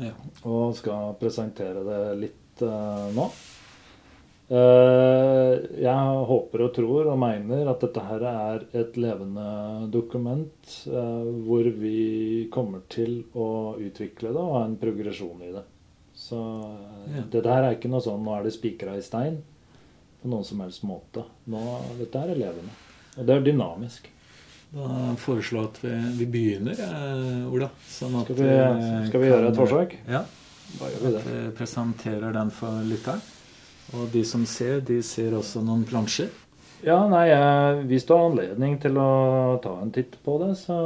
ja. 0.02 0.14
og 0.42 0.74
skal 0.78 1.14
presentere 1.20 1.84
det 1.86 2.00
litt 2.24 2.64
uh, 2.66 3.06
nå. 3.14 3.28
Eh, 4.46 5.54
jeg 5.82 6.26
håper 6.30 6.62
og 6.68 6.74
tror 6.76 7.08
og 7.10 7.18
mener 7.18 7.66
at 7.66 7.80
dette 7.82 8.02
her 8.06 8.22
er 8.30 8.66
et 8.78 8.94
levende 9.02 9.88
dokument 9.90 10.76
eh, 10.86 11.30
hvor 11.48 11.66
vi 11.80 12.46
kommer 12.54 12.84
til 12.92 13.24
å 13.34 13.74
utvikle 13.74 14.30
det 14.30 14.44
og 14.44 14.54
ha 14.54 14.62
en 14.68 14.78
progresjon 14.78 15.42
i 15.42 15.50
det. 15.50 15.64
Så 16.14 16.38
eh, 16.38 17.18
ja. 17.18 17.26
det 17.34 17.42
der 17.42 17.58
er 17.58 17.74
ikke 17.74 17.90
noe 17.90 18.04
sånn 18.06 18.22
nå 18.22 18.38
er 18.38 18.46
det 18.46 18.54
spikra 18.54 18.94
i 18.94 19.02
stein 19.02 19.40
på 20.22 20.30
noen 20.30 20.46
som 20.46 20.62
helst 20.62 20.86
måte. 20.86 21.26
Nå, 21.50 21.66
dette 21.98 22.22
er 22.22 22.38
levende. 22.38 22.78
Og 23.16 23.26
det 23.26 23.34
er 23.34 23.46
dynamisk. 23.50 24.12
Da 24.76 25.14
foreslår 25.18 25.70
at 25.72 25.78
vi, 25.82 25.92
vi 26.20 26.26
begynner, 26.30 26.78
Ola. 27.50 27.68
Sånn 27.88 28.14
at, 28.18 28.30
skal, 28.30 28.46
vi, 28.46 29.06
skal 29.08 29.22
vi 29.22 29.30
gjøre 29.30 29.50
et 29.50 29.58
forsøk? 29.58 29.94
Ja. 30.06 30.26
Da 30.76 30.90
gjør 30.92 31.02
vi 31.02 31.12
det. 31.14 31.22
At 31.22 31.30
vi 31.30 31.46
presenterer 31.56 32.34
den 32.36 32.52
for 32.54 32.86
lytteren. 32.86 33.22
Og 33.94 34.10
de 34.10 34.24
som 34.26 34.42
ser, 34.48 34.80
de 34.82 34.98
ser 35.06 35.36
også 35.36 35.62
noen 35.62 35.86
plansjer. 35.86 36.32
Ja, 36.84 36.98
nei, 37.08 37.24
hvis 37.88 38.04
du 38.04 38.12
har 38.12 38.26
anledning 38.28 38.76
til 38.82 38.98
å 39.00 39.56
ta 39.64 39.72
en 39.80 39.92
titt 39.94 40.18
på 40.22 40.36
det, 40.42 40.52
så, 40.60 40.76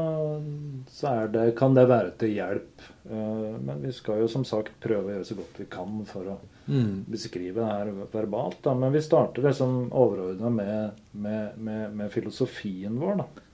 så 0.88 1.14
det, 1.32 1.50
kan 1.58 1.74
det 1.74 1.88
være 1.90 2.14
til 2.20 2.36
hjelp. 2.36 2.84
Eh, 3.10 3.50
men 3.58 3.82
vi 3.82 3.92
skal 3.94 4.22
jo 4.22 4.30
som 4.30 4.46
sagt 4.46 4.78
prøve 4.82 5.10
å 5.10 5.14
gjøre 5.16 5.26
så 5.26 5.36
godt 5.40 5.58
vi 5.60 5.66
kan 5.72 5.98
for 6.08 6.30
å 6.30 6.36
mm. 6.70 6.94
beskrive 7.10 7.58
det 7.58 7.68
her 7.72 7.92
verbalt. 8.14 8.60
Da. 8.64 8.76
Men 8.78 8.94
vi 8.94 9.02
starter 9.02 9.48
liksom 9.48 9.90
overordna 9.90 10.52
med, 10.54 11.02
med, 11.10 11.58
med, 11.58 11.96
med, 11.98 12.12
filosofien 12.14 13.00
vår. 13.00 13.24
da. 13.24 13.46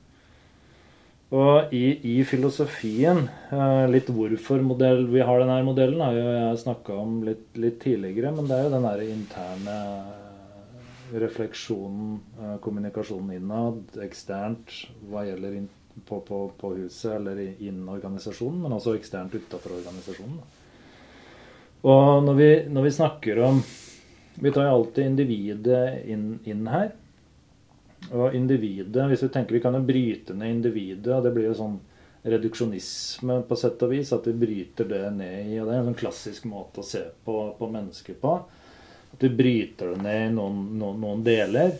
Og 1.34 1.72
i, 1.74 1.86
i, 2.06 2.20
filosofien, 2.22 3.24
eh, 3.50 3.84
litt 3.90 4.12
hvorfor 4.14 4.60
modell, 4.62 5.08
vi 5.10 5.24
har 5.26 5.40
denne 5.42 5.58
modellen, 5.66 6.02
har 6.04 6.14
jo 6.14 6.26
jeg 6.30 6.60
snakka 6.62 6.98
om 7.02 7.16
litt, 7.26 7.48
litt, 7.58 7.80
tidligere. 7.82 8.30
Men 8.36 8.46
det 8.46 8.54
er 8.54 8.68
jo 8.68 8.74
den 8.76 8.86
derre 8.86 9.08
interne 9.10 9.78
refleksjonen, 11.16 12.12
eh, 12.38 12.52
kommunikasjonen 12.62 13.32
innad, 13.40 13.80
eksternt 14.06 14.70
hva 15.10 15.24
gjelder 15.26 15.58
på, 16.06 16.20
på, 16.20 16.40
på, 16.60 16.70
huset 16.78 17.16
eller 17.16 17.40
innen 17.42 17.88
organisasjonen, 17.90 18.62
men 18.62 18.76
også 18.76 18.94
eksternt 18.94 19.34
utafor 19.34 19.74
organisasjonen. 19.80 20.38
Og 21.86 22.22
når 22.26 22.38
vi, 22.38 22.50
når 22.70 22.86
vi, 22.86 22.94
snakker 22.94 23.42
om 23.46 23.60
Vi 24.36 24.50
tar 24.52 24.66
jo 24.66 24.72
alltid 24.74 25.06
individet 25.06 26.04
inn, 26.12 26.24
inn 26.44 26.66
her. 26.68 26.90
Og 28.14 28.34
individet, 28.34 29.08
hvis 29.10 29.24
vi 29.24 29.32
tenker 29.34 29.56
vi 29.56 29.62
kan 29.64 29.74
jo 29.74 29.82
bryte 29.86 30.34
ned 30.36 30.58
individet, 30.58 31.10
og 31.16 31.24
det 31.26 31.32
blir 31.34 31.48
jo 31.50 31.56
sånn 31.58 31.78
reduksjonisme 32.26 33.40
på 33.46 33.58
sett 33.58 33.82
og 33.86 33.92
vis, 33.94 34.12
at 34.14 34.26
vi 34.26 34.36
bryter 34.38 34.88
det 34.90 35.02
ned 35.14 35.50
i 35.50 35.58
Og 35.60 35.66
det 35.68 35.74
er 35.74 35.82
en 35.82 35.90
sånn 35.90 35.98
klassisk 35.98 36.46
måte 36.50 36.82
å 36.82 36.86
se 36.86 37.02
på, 37.24 37.36
på 37.58 37.68
mennesker 37.70 38.18
på. 38.22 38.38
At 39.14 39.22
vi 39.22 39.30
bryter 39.34 39.94
det 39.94 40.06
ned 40.06 40.22
i 40.30 40.32
noen, 40.34 40.64
noen, 40.78 41.02
noen, 41.02 41.22
deler. 41.26 41.76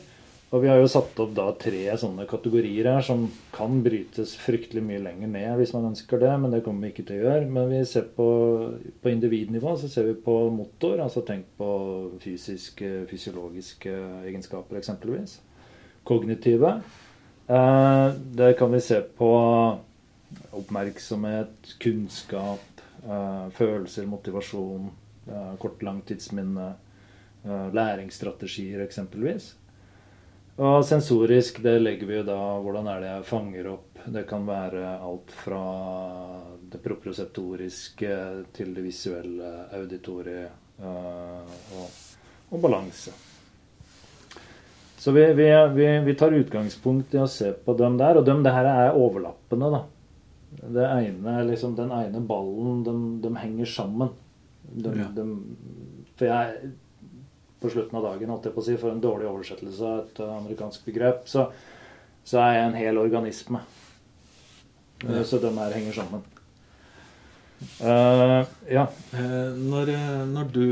Og 0.55 0.63
vi 0.63 0.71
har 0.71 0.79
jo 0.79 0.89
satt 0.89 1.19
opp 1.21 1.33
da 1.35 1.49
tre 1.59 1.91
sånne 1.99 2.25
kategorier 2.31 2.87
her 2.87 3.03
som 3.05 3.25
kan 3.55 3.81
brytes 3.83 4.37
fryktelig 4.39 4.85
mye 4.87 5.03
lenger 5.03 5.33
ned 5.33 5.59
hvis 5.59 5.75
man 5.75 5.89
ønsker 5.91 6.23
det, 6.23 6.31
men 6.39 6.55
det 6.55 6.63
kommer 6.65 6.87
vi 6.87 6.95
ikke 6.95 7.09
til 7.09 7.19
å 7.19 7.27
gjøre. 7.27 7.49
Men 7.51 7.73
vi 7.75 7.83
ser 7.87 8.07
på, 8.15 8.29
på 9.03 9.13
individnivå 9.13 9.75
så 9.79 9.91
ser 9.91 10.07
vi 10.13 10.15
på 10.27 10.37
motor, 10.55 11.03
altså 11.03 11.27
tenk 11.27 11.51
på 11.59 11.73
fysiske, 12.23 12.93
fysiologiske 13.11 13.99
egenskaper 14.31 14.79
eksempelvis 14.79 15.41
kognitive. 16.07 16.73
Eh, 17.47 18.09
der 18.39 18.57
kan 18.59 18.73
vi 18.73 18.81
se 18.81 19.01
på 19.19 19.31
oppmerksomhet, 20.51 21.77
kunnskap, 21.83 22.83
eh, 23.05 23.45
følelser, 23.59 24.07
motivasjon, 24.07 24.91
eh, 25.29 25.55
kort 25.59 25.83
langtidsminne, 25.83 26.73
læringsstrategier 27.47 28.81
eksempelvis. 28.83 29.53
Og 30.57 30.81
sensorisk, 30.89 31.61
det 31.63 31.77
legger 31.83 32.09
vi 32.09 32.17
jo 32.17 32.25
da 32.27 32.37
Hvordan 32.65 32.89
er 32.89 33.03
det 33.03 33.11
jeg 33.11 33.27
fanger 33.29 33.69
opp? 33.75 34.01
Det 34.07 34.23
kan 34.29 34.47
være 34.49 34.97
alt 35.05 35.35
fra 35.35 35.61
det 36.73 36.81
proproseptoriske 36.83 38.17
til 38.57 38.73
det 38.75 38.85
visuelle, 38.87 39.53
auditorie 39.77 40.47
øh, 40.81 41.55
og, 41.77 41.89
og 42.51 42.63
balanse. 42.63 43.13
Så 45.07 45.13
vi, 45.15 45.23
vi, 45.39 45.47
vi, 45.75 45.87
vi, 46.03 46.15
tar 46.19 46.35
utgangspunkt 46.35 47.13
i 47.15 47.21
å 47.23 47.29
se 47.31 47.53
på 47.63 47.77
dem 47.79 47.95
der, 47.95 48.19
og 48.19 48.25
dem 48.27 48.41
det 48.43 48.51
her 48.51 48.67
er 48.67 48.97
overlappende, 48.99 49.69
da. 49.71 49.85
Det 50.57 50.87
ene, 50.89 51.35
liksom, 51.47 51.77
den 51.79 51.93
ene 51.95 52.19
ballen, 52.27 52.81
de, 52.83 52.95
de 53.23 53.31
henger 53.39 53.71
sammen. 53.71 54.11
De, 54.67 54.91
ja. 54.99 55.07
de, 55.15 55.29
for 56.19 56.27
jeg 56.27 56.73
på 57.63 57.71
slutten 57.71 58.01
av 58.01 58.09
dagen, 58.09 58.35
holdt 58.35 58.51
jeg 58.51 58.57
på 58.57 58.65
å 58.65 58.67
si, 58.67 58.75
for 58.83 58.97
en 58.97 59.05
dårlig 59.07 59.31
oversettelse 59.31 59.93
av 59.93 60.03
et 60.09 60.19
amerikansk 60.27 60.91
begrep, 60.91 61.23
så, 61.31 61.47
så 62.27 62.43
er 62.43 62.57
jeg 62.57 62.67
en 62.67 62.81
hel 62.83 62.99
organisme. 62.99 63.63
Ja. 65.07 65.23
Så 65.23 65.39
de 65.39 65.55
her 65.55 65.79
henger 65.79 66.01
sammen. 66.03 66.27
Uh, 67.81 68.43
ja. 68.69 68.87
Uh, 69.15 69.57
når, 69.57 69.93
når, 70.29 70.51
du 70.53 70.67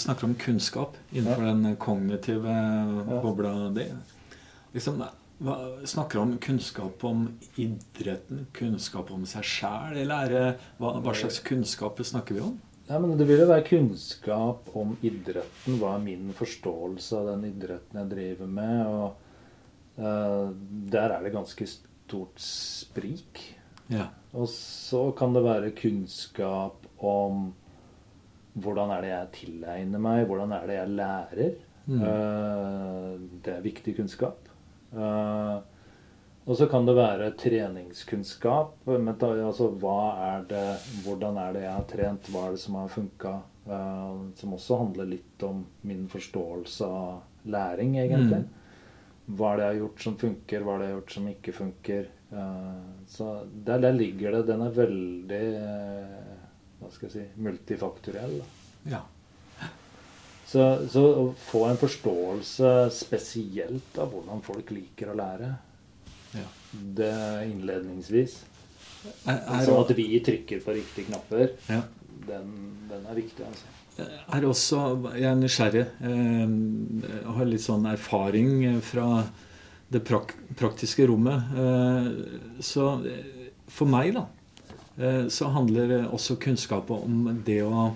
snakker 0.00 0.30
om 0.30 0.36
kunnskap 0.40 0.96
innenfor 1.12 1.44
ja. 1.44 1.52
den 1.52 1.76
kognitive 1.76 2.54
bobla 3.20 3.52
di 3.76 3.90
liksom, 4.72 5.02
hva, 5.42 5.56
Snakker 5.84 6.22
om 6.22 6.36
kunnskap 6.42 7.04
om 7.04 7.26
idretten, 7.60 8.46
kunnskap 8.56 9.10
om 9.12 9.26
seg 9.28 9.44
sjæl, 9.44 9.96
eller 10.04 10.36
er 10.38 10.52
hva, 10.80 10.94
hva 11.02 11.16
slags 11.18 11.42
kunnskap 11.44 12.00
snakker 12.06 12.38
vi 12.38 12.44
om? 12.46 12.56
Ja, 12.88 12.98
men 12.98 13.16
Det 13.18 13.26
vil 13.28 13.42
jo 13.42 13.50
være 13.50 13.66
kunnskap 13.66 14.72
om 14.76 14.96
idretten. 15.06 15.78
Hva 15.80 15.96
er 15.96 16.02
min 16.04 16.32
forståelse 16.36 17.20
av 17.20 17.30
den 17.32 17.46
idretten 17.52 18.00
jeg 18.00 18.10
driver 18.10 18.50
med? 18.50 18.80
og 18.86 20.00
uh, 20.00 20.50
Der 20.92 21.14
er 21.14 21.22
det 21.24 21.34
ganske 21.34 21.68
stort 21.70 22.42
sprik. 22.42 23.44
Ja. 23.92 24.10
Og 24.32 24.48
så 24.48 25.10
kan 25.16 25.34
det 25.36 25.44
være 25.44 25.74
kunnskap 25.76 26.86
om 26.98 27.50
hvordan 28.52 28.92
er 28.92 29.04
det 29.04 29.10
jeg 29.12 29.32
tilegner 29.36 30.00
meg, 30.00 30.24
hvordan 30.28 30.54
er 30.56 30.64
det 30.68 30.78
jeg 30.78 30.96
lærer. 30.96 31.52
Mm. 31.86 32.00
Uh, 32.00 33.12
det 33.44 33.54
er 33.56 33.64
viktig 33.64 33.96
kunnskap. 33.96 34.48
Uh, 34.92 35.60
og 36.42 36.56
så 36.58 36.66
kan 36.66 36.86
det 36.86 36.96
være 36.96 37.30
treningskunnskap. 37.38 38.74
altså 38.88 39.68
hva 39.78 39.98
er 40.34 40.44
det, 40.48 40.78
Hvordan 41.04 41.36
er 41.36 41.52
det 41.52 41.62
jeg 41.62 41.72
har 41.72 41.84
trent? 41.84 42.30
Hva 42.32 42.46
er 42.46 42.50
det 42.50 42.60
som 42.60 42.74
har 42.74 42.88
funka? 42.88 43.34
Eh, 43.66 44.16
som 44.34 44.54
også 44.54 44.76
handler 44.80 45.06
litt 45.06 45.42
om 45.42 45.64
min 45.86 46.08
forståelse 46.08 46.84
av 46.86 47.20
læring, 47.44 47.94
egentlig. 47.98 48.42
Mm. 48.42 49.36
Hva 49.36 49.52
er 49.52 49.56
det 49.56 49.64
jeg 49.64 49.72
har 49.72 49.80
gjort 49.84 50.02
som 50.02 50.16
funker? 50.18 50.64
Hva 50.64 50.74
er 50.74 50.78
det 50.78 50.86
jeg 50.88 50.92
har 50.92 51.00
gjort 51.00 51.16
som 51.16 51.28
ikke 51.30 51.52
funker? 51.52 52.10
Uh, 52.32 53.04
så 53.12 53.42
der, 53.44 53.82
der, 53.82 53.92
ligger 53.92 54.38
det 54.38 54.46
Den 54.48 54.62
er 54.64 54.70
veldig 54.72 55.40
uh, 55.60 56.30
hva 56.80 56.88
skal 56.90 57.10
jeg 57.10 57.12
si 57.12 57.42
multifaktoriell. 57.44 58.38
Ja. 58.88 59.02
Så, 60.52 60.64
så 60.92 61.02
å 61.16 61.26
få 61.46 61.66
en 61.68 61.78
forståelse 61.80 62.72
spesielt 62.92 64.00
av 64.02 64.10
hvordan 64.12 64.42
folk 64.44 64.72
liker 64.74 65.12
å 65.12 65.16
lære 65.16 65.52
ja. 66.36 66.48
det 66.72 67.14
innledningsvis. 67.46 68.34
Er, 69.24 69.38
er, 69.38 69.62
sånn 69.66 69.80
at 69.80 69.92
vi 69.96 70.08
trykker 70.24 70.60
på 70.62 70.74
riktige 70.76 71.08
knapper, 71.08 71.54
ja. 71.70 71.80
den, 72.28 72.50
den, 72.90 73.06
er 73.08 73.16
viktig. 73.18 73.46
altså. 73.48 73.70
Er 74.02 74.46
også, 74.48 74.82
Jeg 75.16 75.26
er 75.30 75.40
nysgjerrig. 75.40 75.86
Eh, 76.00 76.52
jeg 77.06 77.34
har 77.38 77.48
litt 77.48 77.64
sånn 77.64 77.88
erfaring 77.90 78.80
fra 78.84 79.08
det 79.92 80.02
prak 80.08 80.34
praktiske 80.58 81.06
rommet. 81.10 81.52
Eh, 81.58 82.08
så 82.64 82.88
eh, 83.08 83.50
for 83.72 83.88
meg, 83.88 84.16
da, 84.16 84.26
så 85.32 85.48
handler 85.48 86.10
også 86.12 86.36
kunnskap 86.36 86.90
om 86.92 87.30
det 87.46 87.62
å 87.64 87.86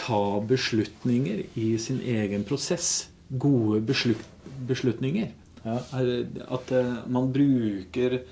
ta 0.00 0.40
beslutninger 0.48 1.42
i 1.60 1.66
sin 1.78 2.00
egen 2.00 2.46
prosess. 2.48 3.10
Gode 3.28 3.82
beslut 3.84 4.22
beslutninger. 4.66 5.30
Ja. 5.62 5.78
At 6.48 6.72
eh, 6.72 6.94
man 7.06 7.32
bruker 7.32 8.22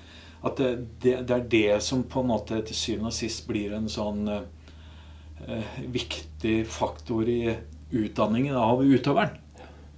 At 0.43 0.57
det, 0.57 0.79
det, 1.03 1.29
er 1.29 1.43
det 1.45 1.83
som 1.85 2.01
på 2.03 2.23
en 2.23 2.31
måte 2.31 2.57
til 2.65 2.75
syvende 2.75 3.11
og 3.11 3.13
sist 3.13 3.43
blir 3.45 3.75
en 3.77 3.85
sånn 3.93 4.25
eh, 4.25 5.75
viktig 5.93 6.55
faktor 6.65 7.29
i 7.29 7.53
utdanningen 7.93 8.57
av 8.57 8.81
utøveren. 8.81 9.35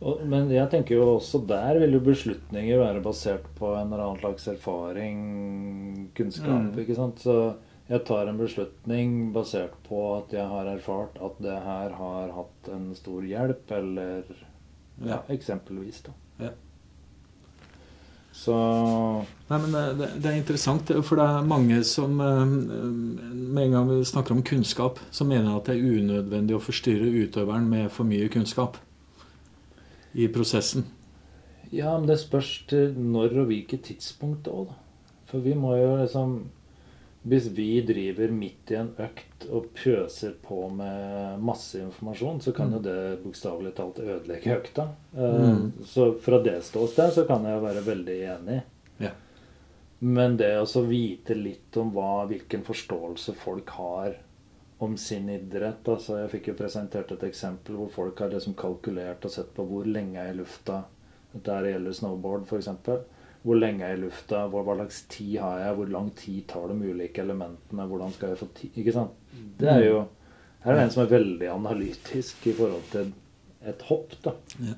Men 0.04 0.50
jeg 0.52 0.68
tenker 0.72 0.98
jo 0.98 1.14
også 1.16 1.44
der 1.48 1.78
vil 1.80 1.96
jo 1.96 2.02
beslutninger 2.04 2.82
være 2.82 3.04
basert 3.04 3.46
på 3.56 3.70
en 3.78 3.94
eller 3.94 4.04
annen 4.04 4.20
slags 4.20 4.50
erfaring, 4.52 5.22
kunnskap. 6.18 6.74
Mm. 6.74 6.82
ikke 6.84 6.98
sant? 6.98 7.24
Så 7.24 7.38
jeg 7.88 8.04
tar 8.08 8.28
en 8.28 8.40
beslutning 8.40 9.16
basert 9.36 9.78
på 9.88 10.02
at 10.18 10.36
jeg 10.36 10.44
har 10.50 10.68
erfart 10.74 11.16
at 11.24 11.40
det 11.44 11.56
her 11.56 11.96
har 12.00 12.36
hatt 12.36 12.70
en 12.74 12.92
stor 12.98 13.24
hjelp, 13.28 13.72
eller 13.80 14.28
ja, 15.04 15.24
eksempelvis. 15.32 16.04
da. 16.08 16.16
Ja. 16.48 16.54
Så 18.34 18.54
Nei, 19.48 19.58
men 19.62 19.76
det, 19.76 20.08
det, 20.18 20.26
er 20.26 20.40
interessant, 20.40 20.90
for 21.06 21.20
det 21.22 21.26
er 21.30 21.46
mange 21.46 21.84
som 21.86 22.16
eh, 22.18 22.40
Med 22.50 23.60
en 23.68 23.76
gang 23.76 23.92
vi 23.92 24.00
snakker 24.10 24.34
om 24.34 24.42
kunnskap, 24.42 24.98
så 25.14 25.28
mener 25.28 25.52
jeg 25.52 25.60
at 25.60 25.70
det 25.70 25.76
er 25.76 26.00
unødvendig 26.00 26.58
å 26.58 26.64
forstyrre 26.64 27.12
utøveren 27.28 27.70
med 27.70 27.92
for 27.94 28.10
mye 28.10 28.32
kunnskap 28.34 28.80
i 30.14 30.28
prosessen. 30.34 30.86
Ja, 31.74 31.96
men 31.98 32.08
det 32.10 32.20
spørs 32.22 32.52
til 32.70 32.94
når 32.98 33.40
og 33.44 33.50
hvilket 33.50 33.88
tidspunkt 33.90 34.50
òg, 34.52 34.70
da. 34.70 34.80
For 35.32 35.42
vi 35.42 35.56
må 35.58 35.74
jo 35.80 35.96
liksom 35.98 36.36
hvis 37.24 37.46
vi 37.56 37.82
driver 37.88 38.32
midt 38.36 38.72
i 38.74 38.76
en 38.76 38.90
økt 39.00 39.46
og 39.48 39.70
pøser 39.78 40.34
på 40.44 40.66
med 40.76 41.40
masse 41.44 41.80
informasjon, 41.80 42.42
så 42.44 42.52
kan 42.56 42.74
jo 42.76 42.82
mm. 42.82 42.84
det 42.84 42.98
bokstavelig 43.24 43.72
talt 43.78 44.02
ødelegge 44.04 44.58
økta. 44.58 44.90
Eh, 45.16 45.38
mm. 45.54 45.86
Så 45.88 46.10
fra 46.20 46.42
det 46.44 46.58
ståsted 46.68 47.14
så 47.16 47.24
kan 47.30 47.48
jeg 47.48 47.64
være 47.64 47.86
veldig 47.86 48.18
enig. 48.34 48.60
Ja. 49.00 49.14
Men 50.04 50.36
det 50.42 50.52
å 50.60 50.84
vite 50.84 51.38
litt 51.40 51.80
om 51.80 51.94
hva, 51.96 52.26
hvilken 52.28 52.68
forståelse 52.68 53.38
folk 53.40 53.72
har 53.78 54.20
om 54.78 54.96
sin 54.98 55.30
idrett 55.30 55.88
altså 55.88 56.18
Jeg 56.20 56.32
fikk 56.32 56.48
jo 56.50 56.56
presentert 56.60 57.12
et 57.14 57.26
eksempel 57.28 57.78
hvor 57.80 57.92
folk 57.94 58.24
har 58.24 58.34
liksom 58.34 58.56
kalkulert 58.60 59.26
og 59.26 59.32
sett 59.32 59.52
på 59.56 59.66
hvor 59.70 59.88
lenge 59.88 60.18
jeg 60.18 60.32
er 60.32 60.36
i 60.36 60.40
lufta. 60.40 60.80
Dette 61.34 61.60
gjelder 61.66 61.96
snowboard, 61.98 62.48
f.eks. 62.50 62.70
Hvor 63.44 63.60
lenge 63.60 63.84
er 63.84 63.94
jeg 63.94 64.00
i 64.00 64.04
lufta? 64.06 64.46
Hvor, 64.52 64.66
hva 64.68 64.78
slags 64.80 65.02
tid 65.12 65.38
har 65.44 65.60
jeg? 65.64 65.78
Hvor 65.80 65.90
lang 65.96 66.12
tid 66.16 66.42
tar 66.48 66.72
de 66.72 66.92
ulike 66.94 67.24
elementene? 67.24 67.88
Hvordan 67.90 68.14
skal 68.16 68.34
jeg 68.34 68.42
få 68.44 68.50
tid 68.56 68.80
Ikke 68.80 68.96
sant? 68.96 69.18
Det 69.60 69.70
er 69.70 69.86
jo 69.88 70.04
Her 70.64 70.72
er 70.72 70.80
det 70.80 70.84
en 70.88 70.94
som 70.96 71.04
er 71.04 71.12
veldig 71.12 71.50
analytisk 71.52 72.46
i 72.48 72.54
forhold 72.56 72.86
til 72.92 73.10
et 73.68 73.82
hopp. 73.90 74.14
da. 74.24 74.32
Ja. 74.64 74.78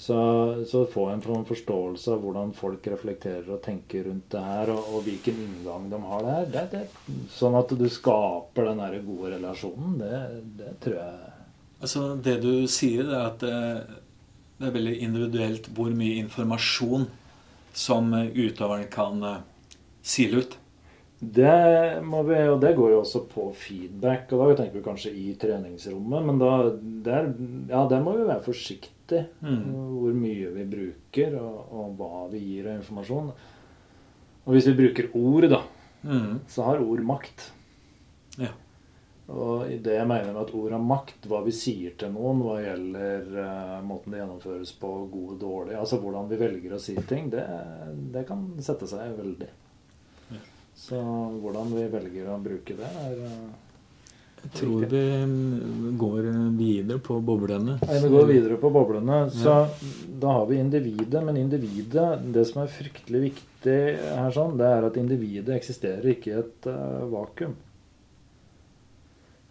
Så, 0.00 0.16
så 0.64 0.86
få 0.88 1.10
en 1.12 1.20
forståelse 1.20 2.14
av 2.14 2.22
hvordan 2.24 2.54
folk 2.56 2.86
reflekterer 2.88 3.50
og 3.52 3.60
tenker 3.60 4.06
rundt 4.08 4.30
det 4.32 4.40
her, 4.40 4.70
og, 4.72 4.86
og 4.94 5.02
hvilken 5.04 5.42
inngang 5.44 5.90
de 5.92 5.98
har 6.06 6.24
der. 6.24 6.46
Det, 6.54 6.62
det, 6.72 7.16
sånn 7.36 7.58
at 7.58 7.74
du 7.76 7.84
skaper 7.92 8.70
den 8.70 8.80
der 8.80 8.96
gode 9.04 9.34
relasjonen, 9.34 9.98
det, 10.00 10.22
det, 10.56 10.72
tror 10.80 10.96
jeg 11.02 11.36
Altså, 11.80 12.06
Det 12.20 12.34
du 12.40 12.64
sier, 12.68 13.08
er 13.08 13.26
at 13.26 13.44
det, 13.44 13.60
det 14.60 14.68
er 14.68 14.74
veldig 14.78 14.96
individuelt 15.04 15.68
hvor 15.76 15.92
mye 15.96 16.18
informasjon 16.20 17.06
som 17.76 18.10
utøveren 18.16 18.88
kan 18.92 19.22
eh, 19.24 19.44
sile 20.00 20.42
ut? 20.42 20.59
Det 21.20 22.00
vi, 22.00 22.36
og 22.48 22.60
det 22.62 22.70
går 22.78 22.94
jo 22.94 23.00
også 23.02 23.20
på 23.28 23.50
feedback. 23.52 24.32
og 24.32 24.40
Da 24.40 24.62
tenker 24.62 24.78
vi 24.78 24.84
kanskje 24.86 25.12
i 25.12 25.34
treningsrommet, 25.40 26.24
men 26.24 26.40
da, 26.40 26.54
der, 27.04 27.28
ja, 27.68 27.84
der 27.90 28.00
må 28.04 28.16
vi 28.16 28.24
være 28.24 28.46
forsiktige. 28.46 29.26
Mm. 29.44 29.66
Hvor 30.00 30.16
mye 30.16 30.54
vi 30.54 30.64
bruker, 30.70 31.36
og, 31.42 31.60
og, 31.74 31.92
hva 31.98 32.24
vi 32.32 32.40
gir 32.46 32.70
av 32.70 32.78
informasjon. 32.78 33.30
Og 34.46 34.56
hvis 34.56 34.70
vi 34.70 34.76
bruker 34.80 35.12
ord, 35.18 35.50
da, 35.52 35.60
mm. 36.08 36.34
så 36.48 36.70
har 36.70 36.84
ord 36.86 37.04
makt. 37.04 37.50
Ja. 38.40 38.54
Og 39.30 39.68
det 39.84 39.94
jeg 39.94 40.08
mener 40.08 40.32
med 40.32 40.40
at 40.40 40.54
ord 40.56 40.72
har 40.72 40.82
makt, 40.82 41.28
hva 41.28 41.44
vi 41.44 41.52
sier 41.54 41.92
til 42.00 42.14
noen 42.16 42.40
hva 42.42 42.56
gjelder 42.64 43.28
uh, 43.36 43.76
måten 43.86 44.14
det 44.14 44.24
gjennomføres 44.24 44.72
på, 44.80 44.94
god 45.12 45.34
og 45.36 45.40
dårlig, 45.42 45.76
altså 45.78 46.00
hvordan 46.02 46.30
vi 46.32 46.40
velger 46.40 46.74
å 46.74 46.80
si 46.82 46.96
ting, 47.06 47.28
det, 47.30 47.44
det 48.10 48.24
kan 48.26 48.48
sette 48.64 48.88
seg 48.90 49.12
veldig. 49.20 49.50
Så 50.80 51.00
hvordan 51.42 51.74
vi 51.76 51.84
velger 51.92 52.30
å 52.32 52.38
bruke 52.40 52.76
det, 52.78 52.88
er 53.04 53.18
uh, 53.20 53.50
jeg 54.40 54.52
tror 54.56 54.84
vi 54.88 55.00
går 56.00 56.28
videre 56.56 56.98
på 57.04 57.18
boblene. 57.20 57.76
Ja, 57.84 57.98
vi 58.00 58.08
går 58.08 58.28
videre 58.30 58.56
på 58.60 58.70
boblene. 58.72 59.18
Så 59.34 59.52
ja. 59.52 59.90
da 60.22 60.36
har 60.38 60.46
vi 60.48 60.56
individet. 60.62 61.20
Men 61.26 61.36
individet, 61.36 62.06
det 62.32 62.46
som 62.48 62.62
er 62.62 62.72
fryktelig 62.72 63.20
viktig 63.26 63.76
her, 64.00 64.30
sånn, 64.32 64.56
det 64.56 64.70
er 64.72 64.88
at 64.88 64.96
individet 65.00 65.56
eksisterer 65.58 66.14
ikke 66.14 66.32
i 66.32 66.38
et 66.40 66.70
uh, 66.72 67.04
vakuum. 67.12 67.52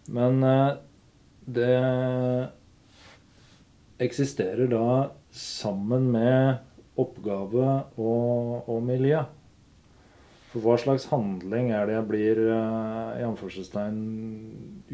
Men 0.10 0.42
uh, 0.42 0.74
det 1.46 1.76
eksisterer 4.02 4.72
da 4.72 5.12
sammen 5.36 6.10
med 6.16 6.66
oppgave 7.00 7.84
og, 8.02 8.66
og 8.66 8.82
miljø. 8.90 9.22
For 10.50 10.66
hva 10.66 10.80
slags 10.82 11.06
handling 11.12 11.68
er 11.78 11.86
det 11.86 11.94
jeg 11.94 12.06
blir 12.10 12.40
uh, 12.50 13.14
i 13.20 13.26
anførselstegn 13.28 14.00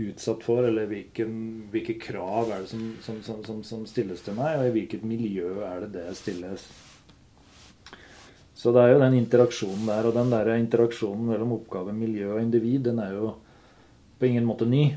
utsatt 0.04 0.42
for? 0.44 0.66
Eller 0.68 0.90
hvilken, 0.90 1.38
hvilke 1.72 1.96
krav 2.02 2.52
er 2.52 2.66
det 2.66 2.72
som, 2.74 2.90
som, 3.06 3.22
som, 3.24 3.62
som, 3.64 3.86
stilles 3.88 4.26
til 4.26 4.36
meg? 4.36 4.58
Og 4.60 4.68
i 4.68 4.74
hvilket 4.76 5.06
miljø 5.08 5.54
er 5.64 5.86
det 5.86 5.94
det 5.94 6.18
stilles? 6.20 6.66
Så 8.56 8.74
det 8.76 8.84
er 8.84 8.92
jo 8.92 9.00
den 9.06 9.16
interaksjonen 9.22 9.88
der. 9.88 10.10
Og 10.10 10.18
den 10.18 10.36
der 10.36 10.52
interaksjonen 10.58 11.32
mellom 11.32 11.56
oppgave, 11.56 11.96
miljø 11.96 12.34
og 12.34 12.44
individ, 12.44 12.90
den 12.90 13.00
er 13.00 13.16
jo 13.16 13.32
på 14.20 14.28
ingen 14.28 14.48
måte 14.50 14.68
ny. 14.68 14.90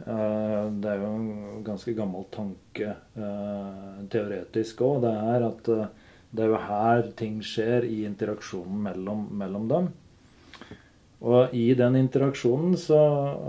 Uh, 0.00 0.72
det 0.80 0.94
er 0.94 1.04
jo 1.04 1.12
en 1.12 1.60
ganske 1.66 1.92
gammel 1.96 2.24
tanke 2.32 2.94
uh, 3.20 4.00
teoretisk 4.08 4.80
òg. 4.88 5.04
Det 5.04 5.14
er 5.36 5.48
at 5.52 5.72
det 6.36 6.44
er 6.44 6.50
jo 6.50 6.64
her 6.72 7.06
ting 7.20 7.38
skjer 7.44 7.84
i 7.84 8.02
interaksjonen 8.08 8.80
mellom, 8.88 9.28
mellom 9.44 9.68
dem. 9.68 9.92
Og 11.24 11.54
i 11.56 11.70
den 11.78 11.96
interaksjonen 11.96 12.76
så 12.80 12.98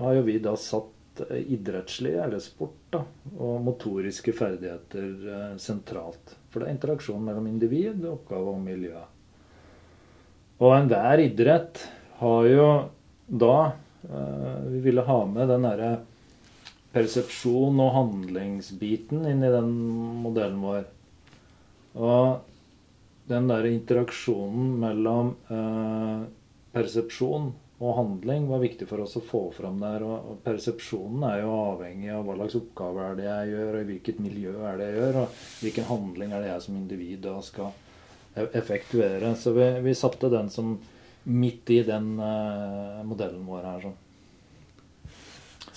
har 0.04 0.16
jo 0.16 0.28
vi 0.28 0.38
da 0.40 0.56
satt 0.60 0.94
idrettslige, 1.26 2.22
eller 2.24 2.40
sport, 2.40 2.78
da, 2.94 3.02
og 3.42 3.62
motoriske 3.66 4.34
ferdigheter 4.38 5.08
eh, 5.34 5.54
sentralt. 5.62 6.36
For 6.52 6.62
det 6.62 6.70
er 6.70 6.76
interaksjon 6.78 7.24
mellom 7.26 7.48
individ, 7.50 8.06
oppgave 8.08 8.54
og 8.54 8.62
miljø. 8.64 9.02
Og 10.62 10.74
enhver 10.74 11.22
idrett 11.22 11.84
har 12.22 12.48
jo 12.50 12.68
da 13.28 13.58
eh, 14.08 14.62
Vi 14.72 14.84
ville 14.86 15.04
ha 15.06 15.18
med 15.30 15.50
den 15.52 15.66
derre 15.68 15.92
persepsjon 16.94 17.82
og 17.84 17.94
handlingsbiten 17.94 19.26
inn 19.30 19.44
i 19.44 19.52
den 19.54 19.74
modellen 20.24 20.62
vår. 20.64 20.86
Og 21.98 23.28
den 23.28 23.50
derre 23.52 23.74
interaksjonen 23.74 24.72
mellom 24.82 25.34
eh, 25.52 26.24
persepsjon 26.78 27.52
og 27.78 27.94
handling 27.94 28.48
var 28.50 28.62
viktig 28.64 28.88
for 28.90 29.04
oss 29.04 29.20
å 29.20 29.22
få 29.22 29.44
fram 29.54 29.78
der. 29.84 30.02
Og 30.06 30.40
persepsjonen 30.46 31.26
er 31.30 31.44
jo 31.44 31.54
avhengig 31.54 32.10
av 32.14 32.24
hva 32.26 32.38
slags 32.40 32.58
oppgave 32.58 33.04
er 33.06 33.20
det 33.20 33.28
jeg 33.28 33.52
gjør, 33.52 33.70
og 33.70 33.82
i 33.82 33.90
hvilket 33.92 34.22
miljø 34.24 34.54
er 34.66 34.80
det 34.80 34.88
jeg 34.88 34.98
gjør, 34.98 35.20
og 35.22 35.44
hvilken 35.62 35.90
handling 35.92 36.34
er 36.34 36.44
det 36.44 36.50
jeg 36.50 36.64
som 36.66 36.80
individ 36.80 37.22
da 37.28 37.36
skal 37.46 37.70
e- 38.34 38.50
effektuere. 38.58 39.36
Så 39.38 39.54
vi, 39.58 39.68
vi 39.86 39.94
satte 39.98 40.34
den 40.34 40.50
som 40.54 40.74
midt 41.28 41.70
i 41.76 41.84
den 41.86 42.16
uh, 42.18 43.04
modellen 43.06 43.46
vår 43.46 43.70
her. 43.70 43.86
Så. 43.86 43.94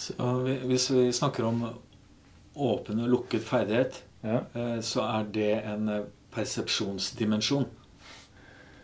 Så, 0.00 0.30
hvis 0.70 0.88
vi 0.94 1.10
snakker 1.12 1.50
om 1.50 1.66
åpen 2.54 3.02
og 3.04 3.12
lukket 3.12 3.44
ferdighet, 3.44 4.00
ja. 4.24 4.40
uh, 4.54 4.78
så 4.80 5.04
er 5.04 5.28
det 5.36 5.52
en 5.68 5.92
persepsjonsdimensjon 6.32 7.68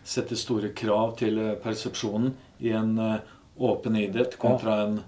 setter 0.07 0.39
store 0.39 0.73
krav 0.77 1.17
til 1.21 1.39
eh, 1.43 1.55
persepsjonen 1.63 2.35
i 2.63 2.73
en 2.77 2.95
eh, 3.03 3.33
åpen 3.57 3.97
idrett 3.99 4.37
kontra 4.39 4.81
en 4.85 5.01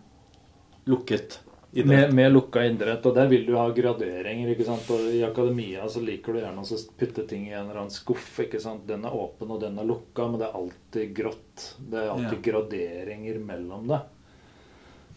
lukket 0.89 1.41
idrett. 1.73 1.87
Med, 1.87 2.15
med 2.15 2.33
lukka 2.33 2.65
idrett. 2.67 3.07
Og 3.07 3.15
der 3.15 3.29
vil 3.31 3.45
du 3.47 3.55
ha 3.59 3.69
graderinger. 3.77 4.53
ikke 4.55 4.67
sant? 4.67 4.89
Og 4.91 5.11
I 5.13 5.23
akademia 5.27 5.89
så 5.93 6.03
liker 6.05 6.35
du 6.35 6.41
gjerne 6.41 6.65
å 6.65 6.79
putte 6.99 7.27
ting 7.29 7.47
i 7.49 7.53
en 7.55 7.67
eller 7.67 7.83
annen 7.85 7.95
skuff. 7.95 8.31
ikke 8.45 8.61
sant? 8.63 8.87
Den 8.89 9.05
er 9.07 9.15
åpen, 9.15 9.53
og 9.53 9.61
den 9.63 9.79
er 9.79 9.89
lukka, 9.89 10.27
men 10.27 10.41
det 10.41 10.49
er 10.49 10.61
alltid 10.63 11.13
grått. 11.17 11.67
Det 11.79 12.01
er 12.01 12.15
alltid 12.15 12.39
ja. 12.39 12.45
graderinger 12.49 13.43
mellom 13.45 13.91
det. 13.93 14.01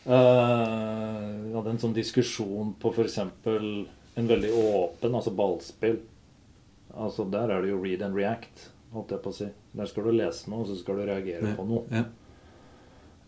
Uh, 0.01 1.45
vi 1.45 1.51
hadde 1.53 1.73
en 1.75 1.81
sånn 1.81 1.93
diskusjon 1.93 2.71
på 2.81 2.89
f.eks. 2.89 3.19
en 3.21 4.29
veldig 4.31 4.53
åpen, 4.57 5.13
altså 5.13 5.33
ballspill. 5.37 5.99
Altså 6.91 7.23
Der 7.31 7.53
er 7.53 7.61
det 7.63 7.69
jo 7.69 7.79
read 7.79 8.01
and 8.03 8.17
react 8.17 8.71
holdt 8.95 9.13
jeg 9.15 9.23
på 9.23 9.31
å 9.31 9.35
si. 9.35 9.49
Der 9.77 9.87
skal 9.87 10.07
du 10.07 10.15
lese 10.15 10.51
noe, 10.51 10.65
og 10.65 10.69
så 10.69 10.75
skal 10.79 10.99
du 10.99 11.05
reagere 11.07 11.53
ja. 11.53 11.55
på 11.55 11.65
noe. 11.67 11.85
Ja. 11.91 12.03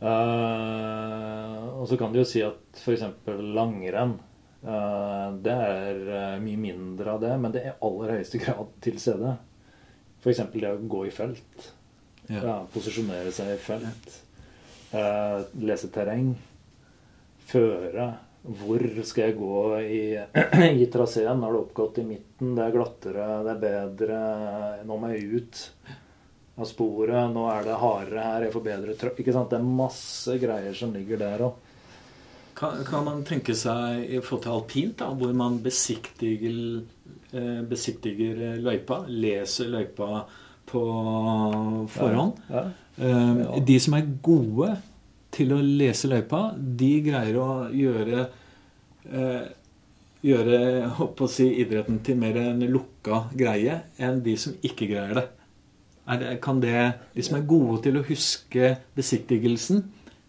Uh, 0.04 1.80
og 1.80 1.88
så 1.88 1.96
kan 2.00 2.12
du 2.12 2.20
jo 2.20 2.26
si 2.28 2.42
at 2.44 2.76
f.eks. 2.76 3.06
langrenn 3.56 4.18
uh, 4.66 5.30
Det 5.40 5.54
er 5.54 6.02
uh, 6.10 6.42
mye 6.44 6.60
mindre 6.60 7.14
av 7.14 7.22
det, 7.24 7.32
men 7.40 7.54
det 7.54 7.62
er 7.62 7.72
i 7.72 7.78
aller 7.88 8.18
høyeste 8.18 8.42
grad 8.44 8.74
til 8.84 9.00
stede. 9.00 9.38
F.eks. 10.20 10.44
det 10.52 10.74
å 10.74 10.82
gå 10.92 11.06
i 11.08 11.16
felt. 11.16 11.72
Ja. 12.28 12.42
ja 12.42 12.58
posisjonere 12.74 13.32
seg 13.36 13.56
i 13.56 13.64
felt. 13.64 14.20
lese 15.60 15.90
terreng. 15.92 16.36
Føre 17.50 18.12
hvor 18.44 18.84
skal 19.08 19.30
jeg 19.30 19.38
gå 19.40 19.60
i, 19.80 20.04
i 20.84 20.88
traseen? 20.92 21.44
Har 21.44 21.56
det 21.56 21.62
oppgått 21.62 22.02
i 22.02 22.08
midten, 22.08 22.56
det 22.58 22.66
er 22.66 22.74
glattere, 22.76 23.28
det 23.46 23.54
er 23.54 23.62
bedre. 23.62 24.18
Nå 24.88 24.98
må 25.00 25.12
jeg 25.14 25.40
ut 25.40 25.62
av 26.58 26.68
sporet. 26.70 27.32
Nå 27.34 27.46
er 27.52 27.68
det 27.68 27.80
hardere 27.82 28.26
her, 28.28 28.48
jeg 28.48 28.56
får 28.56 28.66
bedre 28.68 28.98
trøkk. 29.00 29.22
Ikke 29.24 29.36
sant? 29.36 29.54
Det 29.54 29.60
er 29.60 29.78
masse 29.84 30.38
greier 30.42 30.78
som 30.78 30.94
ligger 30.96 31.22
der 31.22 31.46
òg. 31.50 31.70
Kan, 32.54 32.84
kan, 32.86 33.02
man 33.08 33.24
tenke 33.26 33.56
seg 33.58 34.04
i 34.14 34.20
forhold 34.22 34.44
til 34.44 34.54
alpint, 34.54 34.96
da, 35.00 35.10
hvor 35.18 35.34
man 35.34 35.58
besiktiger, 35.64 36.84
eh, 37.34 37.62
besiktiger 37.66 38.60
løypa, 38.62 39.00
leser 39.10 39.72
løypa 39.74 40.10
på 40.70 40.84
forhånd? 41.96 42.44
Ja, 42.54 42.62
ja. 42.62 43.08
Eh, 43.10 43.42
de 43.66 43.80
som 43.82 43.98
er 43.98 44.12
gode 44.22 44.76
til 45.34 45.56
å 45.56 45.58
lese 45.66 46.12
løypa, 46.12 46.52
de 46.54 46.94
greier 47.08 47.42
å 47.42 47.50
gjøre 47.74 48.28
eh, 49.10 49.46
gjøre 50.24 50.60
å 51.02 51.28
si, 51.28 51.50
idretten 51.64 52.00
til 52.06 52.20
mer 52.22 52.38
en 52.40 52.62
lukka 52.70 53.26
greie 53.36 53.82
enn 53.98 54.22
de 54.24 54.38
som 54.40 54.54
ikke 54.64 54.88
greier 54.94 55.18
det. 55.18 55.26
Det. 56.06 56.38
Kan 56.42 56.62
det 56.62 56.94
De 57.16 57.24
som 57.24 57.38
er 57.38 57.48
gode 57.48 57.82
til 57.84 57.98
å 57.98 58.06
huske 58.08 58.76
besiktigelsen, 58.96 59.84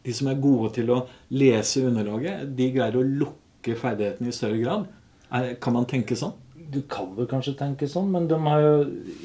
de 0.05 0.13
som 0.13 0.29
er 0.29 0.41
gode 0.41 0.75
til 0.77 0.91
å 0.93 1.01
lese 1.33 1.85
underlaget, 1.87 2.57
de 2.57 2.71
greier 2.75 2.97
å 2.99 3.05
lukke 3.05 3.77
ferdighetene 3.81 4.29
i 4.29 4.37
større 4.37 4.61
grad. 4.61 4.87
Er, 5.33 5.55
kan 5.61 5.75
man 5.77 5.89
tenke 5.89 6.17
sånn? 6.19 6.35
Du 6.55 6.83
kan 6.91 7.15
vel 7.17 7.29
kanskje 7.31 7.57
tenke 7.59 7.89
sånn, 7.89 8.11
men 8.13 8.29
de 8.29 8.39
har 8.45 8.61
jo 8.61 8.77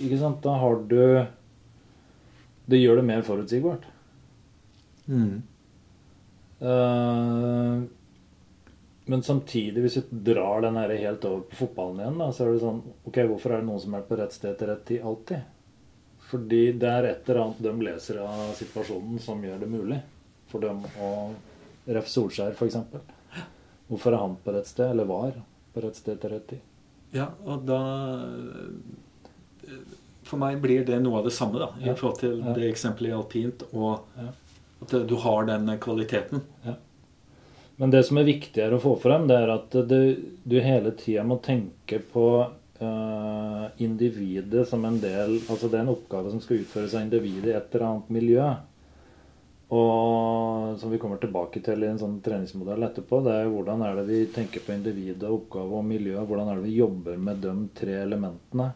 ikke 0.06 0.20
sant, 0.22 0.42
Da 0.44 0.56
har 0.62 0.82
du 0.90 1.26
Det 2.70 2.78
gjør 2.78 3.00
det 3.00 3.06
mer 3.06 3.24
forutsigbart. 3.26 3.86
Mm. 5.10 5.42
Uh, 6.62 7.82
men 9.10 9.24
samtidig, 9.26 9.82
hvis 9.82 9.98
vi 9.98 10.20
drar 10.28 10.62
den 10.62 10.78
her 10.78 10.92
helt 11.02 11.24
over 11.26 11.48
på 11.50 11.64
fotballen 11.64 12.04
igjen, 12.04 12.20
da, 12.22 12.28
så 12.30 12.46
er 12.46 12.52
det 12.54 12.62
sånn 12.62 12.84
Ok, 13.10 13.24
hvorfor 13.32 13.56
er 13.56 13.64
det 13.64 13.70
noen 13.72 13.82
som 13.82 13.96
er 13.98 14.04
på 14.06 14.20
rett 14.20 14.36
sted 14.36 14.60
til 14.60 14.70
rett 14.70 14.84
tid 14.86 15.08
alltid? 15.10 15.48
Fordi 16.30 16.64
det 16.78 16.90
er 16.90 17.08
et 17.10 17.30
eller 17.30 17.44
annet 17.44 17.62
de 17.66 17.86
leser 17.88 18.20
av 18.24 18.52
situasjonen 18.58 19.22
som 19.24 19.42
gjør 19.44 19.64
det 19.64 19.70
mulig 19.70 20.00
for 20.50 20.66
dem 20.66 20.84
å 21.02 21.14
Ref. 21.90 22.06
Solskjær, 22.12 22.54
f.eks. 22.54 22.76
Hvorfor 23.90 24.14
er 24.14 24.22
han 24.22 24.36
på 24.44 24.54
rett 24.54 24.68
sted, 24.70 24.92
eller 24.92 25.08
var 25.10 25.40
på 25.74 25.82
rett 25.82 25.98
sted 25.98 26.20
til 26.22 26.30
rett 26.36 26.46
tid? 26.52 26.60
Ja, 27.16 27.32
og 27.50 27.64
da 27.66 27.80
For 30.30 30.38
meg 30.38 30.60
blir 30.62 30.84
det 30.86 31.00
noe 31.02 31.24
av 31.24 31.26
det 31.26 31.34
samme, 31.34 31.58
da, 31.58 31.72
i 31.82 31.90
forhold 31.90 32.20
til 32.22 32.36
ja. 32.38 32.54
det 32.54 32.70
eksempelet 32.70 33.10
i 33.10 33.18
alpint 33.18 33.66
og 33.72 34.06
ja 34.20 34.30
at 34.80 35.08
du 35.08 35.16
har 35.16 35.46
den 35.46 35.80
kvaliteten. 35.80 36.42
Ja. 36.64 36.74
Men 37.76 37.92
det 37.92 38.04
som 38.04 38.18
er 38.18 38.28
viktigere 38.28 38.76
å 38.76 38.84
få 38.84 38.96
frem, 39.00 39.28
det 39.28 39.38
er 39.40 39.52
at 39.54 39.76
du, 39.88 40.02
du 40.44 40.58
hele 40.60 40.92
tida 41.00 41.24
må 41.28 41.40
tenke 41.44 42.02
på 42.12 42.26
individet 42.80 44.68
som 44.70 44.86
en 44.88 45.00
del 45.04 45.34
Altså 45.52 45.68
det 45.68 45.80
er 45.80 45.82
en 45.84 45.92
oppgave 45.92 46.32
som 46.32 46.40
skal 46.40 46.62
utføres 46.62 46.94
av 46.96 47.04
individet 47.04 47.52
i 47.52 47.56
et 47.58 47.74
eller 47.76 47.88
annet 47.90 48.12
miljø. 48.16 48.46
Og 49.70 50.80
som 50.80 50.90
vi 50.90 50.98
kommer 50.98 51.20
tilbake 51.22 51.62
til 51.62 51.84
i 51.84 51.90
en 51.92 52.00
sånn 52.02 52.18
treningsmodell 52.26 52.88
etterpå, 52.88 53.20
det 53.26 53.36
er 53.38 53.52
hvordan 53.54 53.84
er 53.86 54.00
det 54.00 54.06
vi 54.08 54.22
tenker 54.34 54.64
på 54.66 54.74
individet, 54.74 55.30
oppgave 55.30 55.78
og 55.78 55.86
miljø. 55.86 56.16
Hvordan 56.26 56.50
er 56.50 56.58
det 56.58 56.66
vi 56.66 56.80
jobber 56.80 57.20
med 57.22 57.44
de 57.44 57.54
tre 57.78 58.00
elementene. 58.02 58.72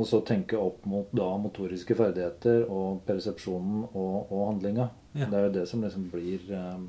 Og 0.00 0.08
så 0.08 0.22
tenke 0.24 0.56
opp 0.56 0.86
mot 0.88 1.10
da 1.12 1.26
motoriske 1.42 1.96
ferdigheter 1.98 2.64
og 2.72 3.02
persepsjonen 3.04 3.82
og, 3.90 4.30
og 4.32 4.46
handlinga. 4.54 4.88
Ja. 5.12 5.26
Det 5.26 5.36
er 5.36 5.46
jo 5.48 5.54
det 5.58 5.66
som 5.68 5.84
liksom 5.84 6.06
blir 6.14 6.46
um, 6.54 6.86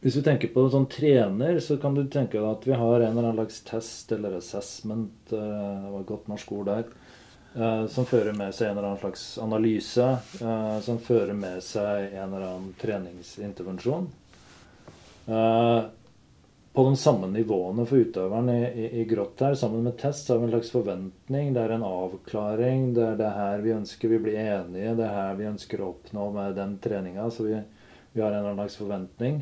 Hvis 0.00 0.16
vi 0.16 0.22
tenker 0.24 0.52
på 0.54 0.64
sånn 0.70 0.88
trener, 0.88 1.60
så 1.60 1.76
kan 1.82 1.96
du 1.96 2.04
tenke 2.06 2.38
deg 2.38 2.46
at 2.46 2.64
vi 2.68 2.76
har 2.78 3.00
en 3.00 3.10
eller 3.10 3.26
annen 3.26 3.40
slags 3.40 3.60
test 3.66 4.12
eller 4.14 4.36
assessment, 4.38 5.16
eh, 5.34 5.40
det 5.82 5.90
var 5.90 6.04
et 6.04 6.10
godt 6.12 6.28
norsk 6.30 6.52
ord 6.54 6.68
der, 6.68 6.84
som 7.88 8.06
fører 8.06 8.34
med 8.36 8.54
seg 8.54 8.68
en 8.68 8.76
eller 8.76 8.88
annen 8.90 9.00
slags 9.00 9.38
analyse. 9.38 10.06
Eh, 10.40 10.80
som 10.80 10.98
fører 10.98 11.32
med 11.36 11.62
seg 11.64 12.12
en 12.14 12.34
eller 12.34 12.48
annen 12.48 12.74
treningsintervensjon. 12.80 14.08
Eh, 15.26 15.84
på 16.76 16.84
de 16.84 16.96
samme 17.00 17.30
nivåene 17.32 17.86
for 17.88 18.04
utøveren 18.04 18.50
i, 18.52 18.58
i, 18.66 18.88
i, 19.00 19.04
grått 19.08 19.40
her, 19.40 19.54
sammen 19.56 19.86
med 19.86 19.96
test, 19.96 20.26
så 20.26 20.34
har 20.34 20.42
vi 20.42 20.50
en 20.50 20.52
slags 20.52 20.74
forventning. 20.74 21.54
Det 21.56 21.62
er 21.62 21.72
en 21.78 21.86
avklaring. 21.88 22.90
Det 22.98 23.06
er 23.06 23.16
det 23.22 23.32
her 23.38 23.64
vi 23.64 23.72
ønsker 23.78 24.12
vi 24.12 24.20
blir 24.26 24.36
enige. 24.42 24.92
Det 24.98 25.06
er 25.06 25.16
her 25.16 25.40
vi 25.40 25.48
ønsker 25.48 25.80
å 25.80 25.94
oppnå 25.94 26.28
med 26.36 26.60
den 26.60 26.76
treninga. 26.84 27.30
Så 27.32 27.48
vi, 27.48 27.56
vi, 28.12 28.20
har 28.20 28.28
en 28.28 28.42
eller 28.42 28.52
annen 28.52 28.66
slags 28.66 28.80
forventning. 28.82 29.40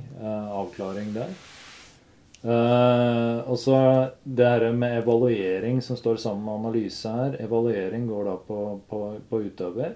avklaring 0.62 1.10
der. 1.18 1.34
Uh, 2.44 3.40
og 3.48 3.56
så 3.56 3.76
det 4.28 4.44
her 4.44 4.74
med 4.76 4.98
evaluering 4.98 5.78
som 5.82 5.96
står 5.96 6.18
sammen 6.20 6.44
med 6.44 6.58
analyse 6.58 7.08
her. 7.08 7.38
Evaluering 7.40 8.04
går 8.10 8.26
da 8.28 8.34
på, 8.36 8.58
på, 8.90 8.98
på, 9.30 9.40
utøver. 9.46 9.94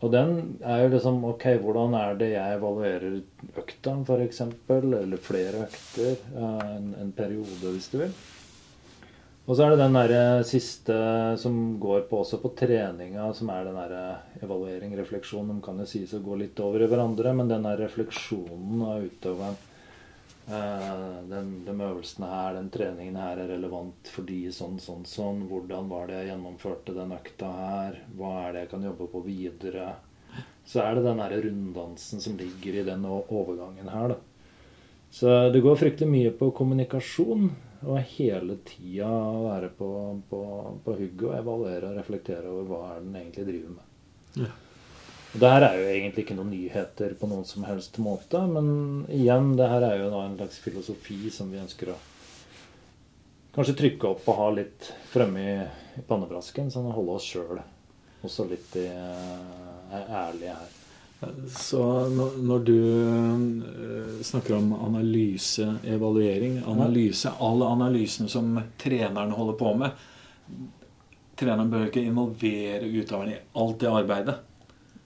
Og 0.00 0.08
den 0.14 0.56
er 0.64 0.86
jo 0.86 0.94
liksom 0.94 1.20
Ok, 1.28 1.44
hvordan 1.60 1.98
er 1.98 2.16
det 2.16 2.30
jeg 2.32 2.56
evaluerer 2.56 3.20
økta, 3.60 3.98
f.eks.? 4.00 4.42
Eller 4.72 5.20
flere 5.20 5.66
økter. 5.66 6.16
Uh, 6.32 6.64
en, 6.78 6.92
en, 7.02 7.12
periode, 7.12 7.60
hvis 7.60 7.92
du 7.92 8.00
vil. 8.06 8.18
Og 9.44 9.56
så 9.56 9.66
er 9.66 9.74
det 9.74 9.82
den 9.82 9.98
der 9.98 10.42
siste 10.46 10.96
som 11.42 11.54
går 11.82 12.06
på 12.08 12.22
også 12.22 12.38
på 12.40 12.54
treninga, 12.56 13.32
som 13.36 13.50
er 13.52 13.66
den 13.66 13.76
der 13.76 14.44
evaluering, 14.46 14.94
refleksjon. 14.96 15.50
De 15.50 15.60
kan 15.64 15.80
jo 15.82 15.88
sies 15.90 16.14
å 16.16 16.24
gå 16.24 16.38
litt 16.40 16.60
over 16.64 16.86
i 16.86 16.88
hverandre, 16.88 17.34
men 17.36 17.50
den 17.50 17.66
der 17.68 17.82
refleksjonen 17.84 18.86
av 18.86 19.10
utøveren 19.10 19.58
Eh, 19.58 19.69
den, 21.30 21.50
de 21.66 21.74
øvelsene 21.74 22.28
her, 22.30 22.54
den 22.56 22.70
treningen 22.74 23.18
her 23.20 23.40
er 23.42 23.52
relevant 23.54 24.10
for 24.10 24.28
de 24.28 24.42
sånn, 24.54 24.78
sånn, 24.82 25.06
sånn. 25.08 25.44
Hvordan 25.50 25.88
var 25.90 26.10
det 26.10 26.20
jeg 26.20 26.32
gjennomførte 26.32 26.94
den 26.96 27.14
økta 27.16 27.50
her? 27.56 28.00
Hva 28.18 28.32
er 28.44 28.52
det 28.52 28.64
jeg 28.64 28.72
kan 28.74 28.86
jobbe 28.90 29.08
på 29.12 29.22
videre? 29.26 29.88
Så 30.66 30.82
er 30.84 30.96
det 30.96 31.06
den 31.06 31.22
her 31.22 31.36
runddansen 31.44 32.22
som 32.22 32.36
ligger 32.38 32.80
i 32.80 32.86
den 32.86 33.06
overgangen 33.10 33.90
her, 33.90 34.14
da. 34.14 34.20
Så 35.10 35.50
det 35.50 35.62
går 35.64 35.78
fryktelig 35.80 36.10
mye 36.10 36.32
på 36.38 36.52
kommunikasjon. 36.54 37.50
Og 37.80 37.96
hele 38.12 38.58
tida 38.68 39.08
være 39.08 39.70
på, 39.72 39.90
på, 40.28 40.40
på 40.84 40.96
hugget 40.98 41.30
og 41.30 41.36
evaluere 41.38 41.88
og 41.88 41.96
reflektere 41.96 42.50
over 42.50 42.66
hva 42.68 42.80
er 42.90 43.06
den 43.06 43.16
egentlig 43.16 43.46
driver 43.48 43.78
med. 43.78 43.86
Ja. 44.42 44.50
Det 45.32 45.46
her 45.46 45.62
er 45.62 45.76
jo 45.78 45.90
egentlig 45.92 46.24
ikke 46.24 46.34
noen 46.34 46.50
nyheter 46.50 47.12
på 47.18 47.28
noen 47.30 47.44
som 47.46 47.62
helst 47.68 48.00
måte. 48.02 48.40
Men 48.50 49.04
igjen, 49.14 49.52
det 49.58 49.68
her 49.70 49.86
er 49.86 50.00
jo 50.00 50.08
en 50.18 50.34
slags 50.40 50.58
filosofi 50.64 51.30
som 51.30 51.52
vi 51.52 51.60
ønsker 51.62 51.92
å 51.92 51.98
kanskje 53.54 53.76
trykke 53.78 54.10
opp 54.10 54.26
og 54.30 54.40
ha 54.40 54.48
litt 54.58 54.90
fremme 55.12 55.44
i, 55.44 55.54
i 56.00 56.02
pannebrasken. 56.06 56.72
Sånn 56.74 56.90
å 56.90 56.96
holde 56.96 57.18
oss 57.20 57.30
sjøl 57.30 57.62
også 58.26 58.46
litt 58.50 58.74
i, 58.82 58.88
uh, 58.90 59.96
ærlige 60.26 60.58
her. 60.58 60.76
Så 61.52 61.80
når 62.10 62.62
du 62.66 62.76
uh, 62.80 64.20
snakker 64.24 64.56
om 64.56 64.72
analyse, 64.72 65.66
evaluering 65.84 66.62
Analyse, 66.64 67.32
alle 67.44 67.68
analysene 67.68 68.30
som 68.32 68.54
treneren 68.80 69.34
holder 69.36 69.58
på 69.60 69.74
med 69.82 70.06
Treneren 71.40 71.70
bør 71.72 71.86
ikke 71.86 72.02
involvere 72.04 72.88
utøveren 72.88 73.30
i 73.32 73.36
alt 73.56 73.78
det 73.80 73.88
arbeidet. 73.88 74.34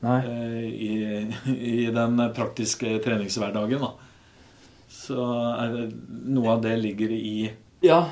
Eh, 0.04 0.64
i, 0.64 1.32
i, 1.58 1.86
den 1.86 2.32
praktiske 2.36 2.98
treningshverdagen. 3.04 3.80
Da. 3.80 3.92
Så 4.88 5.28
det, 5.72 5.86
noe 6.26 6.56
av 6.56 6.62
det 6.64 6.76
ligger 6.80 7.14
i 7.16 7.52
Ja, 7.84 8.02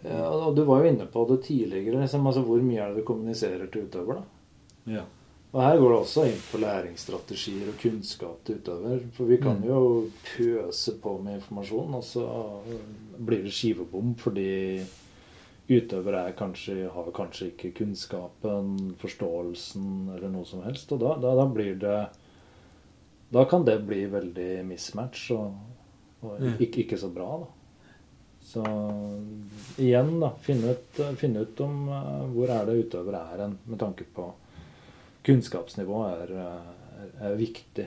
og 0.00 0.54
du 0.56 0.62
var 0.64 0.80
jo 0.80 0.92
inne 0.92 1.06
på 1.10 1.24
det 1.28 1.42
tidligere. 1.48 2.00
Liksom, 2.00 2.26
altså, 2.26 2.44
hvor 2.44 2.60
mye 2.64 2.80
er 2.80 2.92
det 2.92 3.02
du 3.02 3.08
kommuniserer 3.08 3.68
til 3.72 3.88
utøver? 3.88 4.20
da? 4.20 4.94
Ja. 4.98 5.06
Og 5.50 5.62
her 5.64 5.80
går 5.80 5.90
det 5.90 5.98
også 5.98 6.24
inn 6.30 6.42
på 6.46 6.60
læringsstrategier 6.62 7.72
og 7.72 7.78
kunnskap 7.82 8.44
til 8.46 8.60
utøver. 8.60 9.00
For 9.16 9.26
vi 9.26 9.38
kan 9.42 9.58
mm. 9.58 9.66
jo 9.66 9.80
pøse 10.28 10.94
på 11.02 11.16
med 11.24 11.40
informasjon, 11.40 11.96
og 11.98 12.04
så 12.06 12.26
blir 13.18 13.42
det 13.44 13.54
skivebom 13.54 14.14
fordi 14.20 14.52
utøvere 15.70 16.24
kanskje, 16.38 16.88
har 16.90 17.12
kanskje 17.14 17.52
ikke 17.52 17.72
kunnskapen, 17.78 18.94
forståelsen 19.00 20.10
eller 20.16 20.32
noe 20.32 20.48
som 20.48 20.64
helst. 20.66 20.90
Og 20.94 21.02
da, 21.02 21.14
da, 21.22 21.36
da 21.38 21.46
blir 21.50 21.78
det 21.80 22.00
Da 23.30 23.44
kan 23.46 23.62
det 23.62 23.76
bli 23.86 24.08
veldig 24.10 24.64
mismatch 24.66 25.28
og, 25.36 25.52
og 26.26 26.40
mm. 26.40 26.56
ikke, 26.58 26.80
ikke, 26.82 26.96
så 26.98 27.12
bra, 27.14 27.28
da. 27.38 27.46
Så 28.42 28.64
igjen, 29.78 30.16
da. 30.18 30.32
Finne 30.42 30.74
ut, 30.74 30.98
finne 31.20 31.44
ut 31.46 31.62
om 31.62 31.76
uh, 31.92 32.24
hvor 32.32 32.50
er 32.50 32.66
det 32.66 32.80
utøvere 32.80 33.20
er 33.30 33.44
hen, 33.44 33.54
med 33.70 33.78
tanke 33.78 34.08
på 34.16 34.26
kunnskapsnivå 35.28 36.02
er, 36.08 36.34
er, 36.42 37.14
er 37.28 37.38
viktig. 37.38 37.86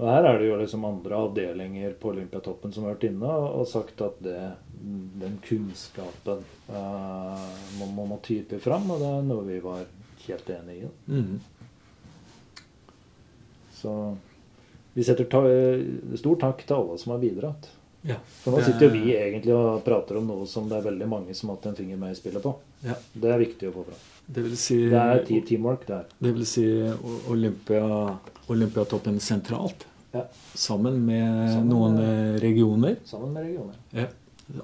Og 0.00 0.08
her 0.08 0.24
er 0.24 0.38
det 0.40 0.48
jo 0.48 0.58
liksom 0.62 0.86
andre 0.88 1.18
avdelinger 1.26 1.92
på 2.00 2.14
Olympiatoppen 2.14 2.72
som 2.72 2.86
har 2.86 2.94
vært 2.94 3.10
inne 3.10 3.28
og 3.28 3.66
sagt 3.68 4.00
at 4.00 4.16
det, 4.24 4.38
den 5.22 5.38
kunnskapen 5.44 6.42
uh, 6.68 7.48
må, 7.78 7.86
man 7.86 8.10
må 8.14 8.18
type 8.24 8.58
fram, 8.62 8.90
og 8.90 9.02
det 9.02 9.10
er 9.10 9.28
noe 9.28 9.46
vi 9.46 9.58
var 9.62 9.84
helt 10.26 10.50
enig 10.56 10.78
i. 10.82 10.90
Mm. 11.12 11.36
Så 13.82 13.94
vi 14.92 15.04
setter 15.06 15.28
ta 15.30 15.42
stor 16.20 16.42
takk 16.42 16.66
til 16.66 16.76
alle 16.76 16.98
som 17.00 17.14
har 17.14 17.22
bidratt. 17.22 17.70
Ja, 18.02 18.16
For 18.42 18.50
nå 18.50 18.62
sitter 18.66 18.88
jo 18.88 18.94
vi 18.96 19.12
egentlig 19.14 19.52
og 19.54 19.84
prater 19.86 20.18
om 20.18 20.26
noe 20.26 20.46
som 20.50 20.66
det 20.70 20.80
er 20.80 20.88
veldig 20.88 21.06
mange 21.06 21.34
som 21.38 21.52
har 21.52 21.60
hatt 21.60 21.68
en 21.70 21.76
finger 21.78 22.00
med 22.00 22.14
i 22.14 22.18
spillet 22.18 22.42
på. 22.42 22.52
Ja. 22.82 22.96
Det 23.14 23.30
er 23.30 23.38
viktig 23.42 23.70
å 23.70 23.74
få 23.76 23.84
fram. 23.86 24.00
Det, 24.26 24.44
si, 24.58 24.78
det 24.90 24.98
er 24.98 25.22
teamwork 25.46 25.86
der. 25.86 26.08
Det 26.18 26.32
vil 26.34 26.48
si 26.48 26.66
Olympia, 27.30 27.84
Olympiatoppen 28.50 29.20
sentralt? 29.22 29.86
Ja. 30.12 30.26
Sammen 30.58 30.98
med 31.06 31.30
sammen 31.52 31.70
noen 31.70 31.94
med, 32.00 32.40
regioner. 32.42 32.98
Sammen 33.08 33.32
med 33.36 33.46
regioner. 33.46 33.78
Ja. 33.94 34.08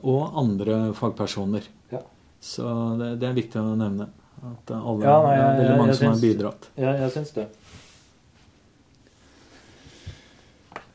Og 0.02 0.38
andre 0.38 0.78
fagpersoner. 0.96 1.66
Ja. 1.92 2.02
Så 2.40 2.64
det, 3.00 3.14
det, 3.22 3.28
er 3.30 3.36
viktig 3.38 3.60
å 3.60 3.74
nevne. 3.78 4.08
At 4.38 4.70
alle, 4.74 5.02
ja, 5.02 5.16
nei, 5.24 5.34
jeg, 5.34 5.44
det 5.44 5.48
er 5.48 5.56
veldig 5.58 5.78
mange 5.80 5.90
jeg, 5.90 5.94
jeg 5.94 6.00
som 6.00 6.12
har 6.12 6.22
bidratt. 6.22 6.70
Ja, 6.78 6.92
jeg 7.02 7.14
syns 7.16 7.34
det. 7.34 7.48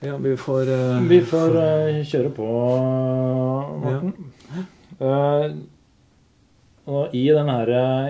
Ja, 0.04 0.18
vi 0.20 0.34
får 0.40 0.68
uh, 0.68 1.04
Vi 1.08 1.20
får 1.28 1.56
uh, 1.56 2.00
kjøre 2.08 2.32
på, 2.36 2.48
Morten. 3.84 4.14
Ja. 4.52 4.66
Uh, 5.04 5.48
og 6.84 7.14
i 7.16 7.24
den 7.32 7.48
her 7.48 7.70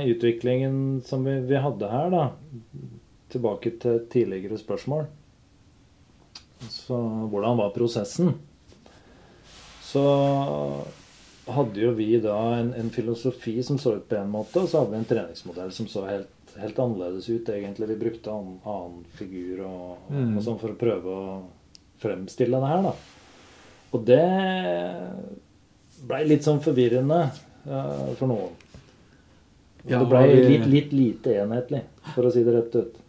utviklingen 0.10 0.78
som 1.06 1.22
vi, 1.28 1.36
vi, 1.46 1.60
hadde 1.62 1.90
her, 1.92 2.10
da 2.10 2.24
tilbake 3.34 3.76
til 3.82 4.02
tidligere 4.12 4.58
spørsmål. 4.58 5.06
Så 6.70 6.98
hvordan 7.30 7.58
var 7.60 7.74
prosessen? 7.76 8.34
Så 9.94 10.04
hadde 11.46 11.82
jo 11.82 11.92
vi 11.92 12.18
da 12.22 12.38
en, 12.58 12.74
en, 12.74 12.90
filosofi 12.90 13.64
som 13.64 13.78
så 13.78 13.96
ut 13.96 14.10
på 14.10 14.16
en 14.16 14.32
måte, 14.32 14.64
og 14.64 14.70
så 14.70 14.82
hadde 14.82 14.96
vi 14.96 15.02
en 15.02 15.10
treningsmodell 15.10 15.72
som 15.76 15.90
så 15.92 16.06
helt, 16.08 16.54
helt 16.58 16.80
annerledes 16.80 17.30
ut, 17.30 17.50
egentlig. 17.50 17.92
Vi 17.92 18.00
brukte 18.06 18.32
annen, 18.32 18.58
annen 18.64 19.04
figur 19.20 19.66
og, 19.68 20.10
mm. 20.10 20.32
og, 20.38 20.42
sånn 20.46 20.60
for 20.62 20.74
å 20.74 20.80
prøve 20.80 21.14
å 21.14 21.38
fremstille 22.02 22.62
det 22.64 22.72
her, 22.72 22.88
da. 22.88 22.94
Og 23.94 24.06
det 24.08 24.24
blei 26.08 26.24
litt 26.26 26.46
sånn 26.48 26.64
forvirrende 26.64 27.20
uh, 27.68 28.10
for 28.18 28.32
noen. 28.32 28.60
Ja, 29.84 30.00
det 30.00 30.08
blei 30.10 30.28
litt, 30.32 30.66
litt, 30.72 30.94
lite 30.96 31.38
enhetlig, 31.44 31.84
for 32.16 32.26
å 32.26 32.32
si 32.34 32.42
det 32.46 32.56
rett 32.56 32.80
ut. 32.80 33.02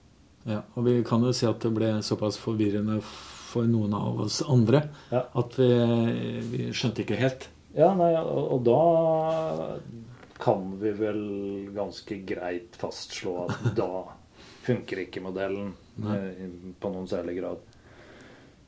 Ja, 0.44 0.60
og 0.74 0.84
vi 0.84 0.98
kan 1.06 1.22
jo 1.24 1.32
si 1.32 1.46
at 1.48 1.62
det 1.62 1.70
ble 1.72 1.94
såpass 2.04 2.36
forvirrende 2.36 2.98
for 3.00 3.33
noen 3.62 3.94
av 3.94 4.20
oss 4.26 4.40
andre 4.50 4.80
ja. 5.10 5.22
at 5.32 5.58
vi, 5.58 5.68
vi 6.50 6.66
skjønte 6.74 7.04
ikke 7.04 7.20
helt. 7.20 7.48
Ja, 7.74 7.92
nei, 7.98 8.12
og, 8.18 8.42
og, 8.54 8.60
da 8.66 8.80
kan 10.42 10.74
vi 10.80 10.92
vel 10.98 11.22
ganske 11.74 12.18
greit 12.26 12.76
fastslå 12.78 13.36
at 13.46 13.64
da 13.80 14.04
funker 14.64 15.04
ikke 15.04 15.22
modellen 15.24 15.72
eh, 16.02 16.44
på 16.80 16.90
noen 16.92 17.08
særlig 17.10 17.38
grad. 17.40 17.64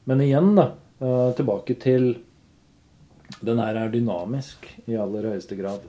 Men 0.07 0.22
igjen, 0.22 0.55
da. 0.59 0.70
Eh, 1.01 1.31
tilbake 1.37 1.75
til 1.81 2.14
Den 3.42 3.59
her 3.59 3.75
er 3.77 3.90
dynamisk 3.90 4.68
i 4.87 4.94
aller 4.96 5.27
høyeste 5.33 5.59
grad. 5.59 5.83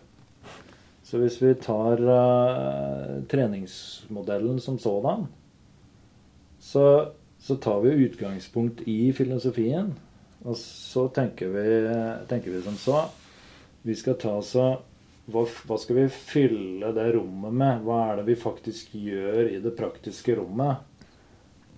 Så 1.06 1.20
hvis 1.22 1.38
vi 1.40 1.54
tar 1.62 2.02
uh, 2.02 3.22
treningsmodellen 3.32 4.58
som 4.60 4.80
sådan, 4.82 5.28
så, 6.60 6.84
så 7.48 7.56
tar 7.64 7.80
vi 7.86 7.96
utgangspunkt 8.08 8.84
i 8.92 9.00
filosofien 9.16 9.94
og 10.46 10.58
så 10.58 11.08
tenker 11.14 11.50
vi, 11.52 11.66
tenker 12.30 12.52
vi 12.54 12.62
som 12.62 12.78
så 12.80 13.06
Vi 13.82 13.96
skal 13.96 14.18
ta 14.20 14.36
så 14.44 14.68
hva, 15.28 15.44
hva, 15.44 15.76
skal 15.76 15.98
vi 15.98 16.06
fylle 16.08 16.94
det 16.96 17.10
rommet 17.18 17.52
med? 17.52 17.82
Hva 17.84 17.98
er 18.06 18.20
det 18.20 18.30
vi 18.30 18.36
faktisk 18.40 18.94
gjør 18.96 19.50
i 19.52 19.58
det 19.60 19.74
praktiske 19.76 20.38
rommet? 20.40 20.86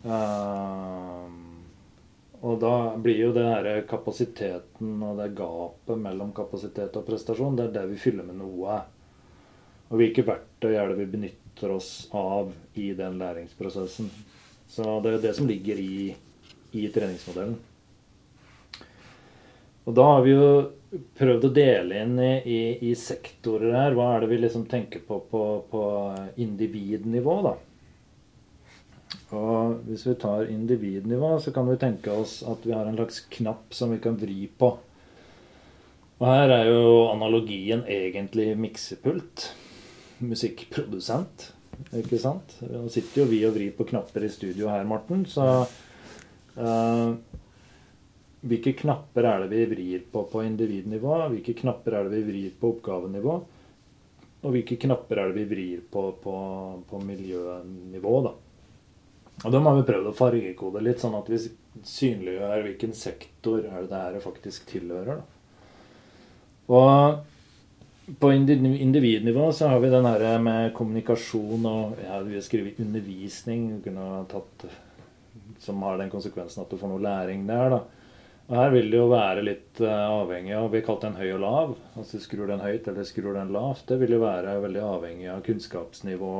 Uh, 0.06 1.26
og 2.46 2.60
da 2.62 2.76
blir 3.02 3.24
jo 3.24 3.32
det 3.34 3.48
her 3.48 3.82
kapasiteten 3.90 5.02
og 5.02 5.18
det 5.18 5.32
gapet 5.38 5.98
mellom 5.98 6.30
kapasitet 6.38 6.94
og 7.02 7.08
prestasjon, 7.10 7.58
det 7.58 7.66
er 7.68 7.74
det 7.80 7.88
vi 7.90 7.98
fyller 8.00 8.30
med 8.30 8.38
noe. 8.38 8.78
Og 9.90 9.98
hvilke 9.98 10.28
verktøy 10.30 10.76
er 10.76 10.94
det 10.94 11.00
vi 11.02 11.10
benytter 11.18 11.74
oss 11.74 11.92
av 12.14 12.54
i 12.78 12.92
den 12.94 13.18
læringsprosessen? 13.18 14.14
Så 14.70 15.00
det 15.04 15.16
er 15.16 15.24
det 15.24 15.36
som 15.38 15.48
ligger 15.50 15.80
i, 15.82 16.12
i 16.78 16.88
treningsmodellen. 16.94 17.58
Og 19.90 19.96
da 19.98 20.06
har 20.06 20.22
vi 20.22 20.36
jo 20.36 20.50
prøvd 21.18 21.48
å 21.48 21.54
dele 21.54 22.04
inn 22.04 22.20
i, 22.22 22.34
i, 22.46 22.60
i 22.90 22.94
sektorer 22.98 23.74
her. 23.74 23.98
Hva 23.98 24.12
er 24.14 24.24
det 24.24 24.30
vi 24.34 24.38
liksom 24.44 24.68
tenker 24.70 25.02
på 25.06 25.18
på, 25.32 25.42
på 25.72 25.82
individnivå, 26.42 27.40
da? 27.48 27.56
Og 29.34 29.82
hvis 29.86 30.06
vi 30.08 30.16
tar 30.22 30.50
individnivå, 30.50 31.36
så 31.42 31.54
kan 31.54 31.70
vi 31.70 31.78
tenke 31.82 32.14
oss 32.14 32.40
at 32.46 32.66
vi 32.66 32.74
har 32.74 32.86
en 32.90 32.98
slags 32.98 33.22
knapp 33.34 33.74
som 33.74 33.94
vi 33.94 34.00
kan 34.02 34.18
vri 34.18 34.46
på. 34.58 34.72
Og 36.20 36.26
her 36.28 36.52
er 36.52 36.70
jo 36.70 37.08
analogien 37.10 37.86
egentlig 37.88 38.52
miksepult. 38.60 39.52
Musikkprodusent, 40.20 41.54
ikke 42.00 42.20
sant? 42.22 42.58
Nå 42.66 42.88
sitter 42.92 43.24
jo 43.24 43.30
vi 43.30 43.44
og 43.48 43.56
vrir 43.56 43.72
på 43.76 43.88
knapper 43.90 44.26
i 44.28 44.32
studio 44.34 44.70
her, 44.72 44.84
Morten, 44.88 45.24
så 45.30 45.46
uh, 46.60 47.14
hvilke 48.40 48.74
knapper 48.82 49.28
er 49.28 49.46
det 49.46 49.50
vi 49.54 49.70
vrir 49.74 50.04
på 50.12 50.26
på 50.32 50.44
individnivå? 50.48 51.16
Hvilke 51.34 51.56
knapper 51.62 51.98
er 51.98 52.10
det 52.10 52.20
vi 52.20 52.28
vrir 52.32 52.60
på 52.60 52.74
oppgavenivå? 52.76 53.40
Og 54.40 54.54
hvilke 54.56 54.78
knapper 54.80 55.20
er 55.20 55.32
det 55.32 55.42
vi 55.42 55.50
vrir 55.50 55.82
på, 55.92 56.06
på, 56.24 56.36
på 56.90 57.02
miljønivå? 57.04 58.14
da? 58.28 58.36
Og 59.44 59.52
Da 59.52 59.60
må 59.64 59.74
vi 59.76 59.88
prøve 59.88 60.12
å 60.12 60.16
fargekode 60.16 60.84
litt, 60.84 61.02
sånn 61.04 61.18
at 61.20 61.28
vi 61.32 61.42
synliggjør 61.88 62.64
hvilken 62.66 62.96
sektor 62.96 63.64
er 63.64 63.84
det 63.84 63.92
det 63.92 64.00
her 64.06 64.24
faktisk 64.24 64.68
tilhører. 64.72 65.20
da. 65.20 65.28
Og 66.70 67.39
på 68.20 68.32
individnivå 68.34 69.52
så 69.54 69.68
har 69.68 69.80
vi 69.80 69.90
den 69.90 70.06
her 70.06 70.40
med 70.42 70.74
kommunikasjon 70.74 71.66
og 71.70 72.02
ja, 72.04 72.20
Vi 72.26 72.42
skrevet 72.42 72.80
undervisning, 72.80 73.82
tatt, 74.32 74.66
som 75.60 75.82
har 75.84 75.98
den 76.00 76.12
konsekvensen 76.12 76.64
at 76.64 76.72
du 76.72 76.78
får 76.80 76.92
noe 76.92 77.04
læring 77.04 77.48
der. 77.48 77.70
da. 77.76 77.82
Og 78.50 78.56
Her 78.58 78.72
vil 78.74 78.88
det 78.90 78.98
jo 78.98 79.10
være 79.12 79.44
litt 79.46 79.80
uh, 79.84 80.10
avhengig 80.10 80.56
av 80.58 80.72
Vi 80.74 80.80
har 80.80 80.86
kalt 80.88 81.04
den 81.06 81.18
høy 81.20 81.28
og 81.36 81.42
lav. 81.44 81.74
Altså 82.02 82.22
Skrur 82.24 82.50
den 82.50 82.64
høyt 82.64 82.88
eller 82.90 83.06
skrur 83.06 83.36
den 83.38 83.52
lavt. 83.54 83.86
Det 83.92 84.00
vil 84.02 84.16
jo 84.16 84.24
være 84.24 84.56
veldig 84.64 84.82
avhengig 84.88 85.28
av 85.30 85.44
kunnskapsnivå 85.46 86.32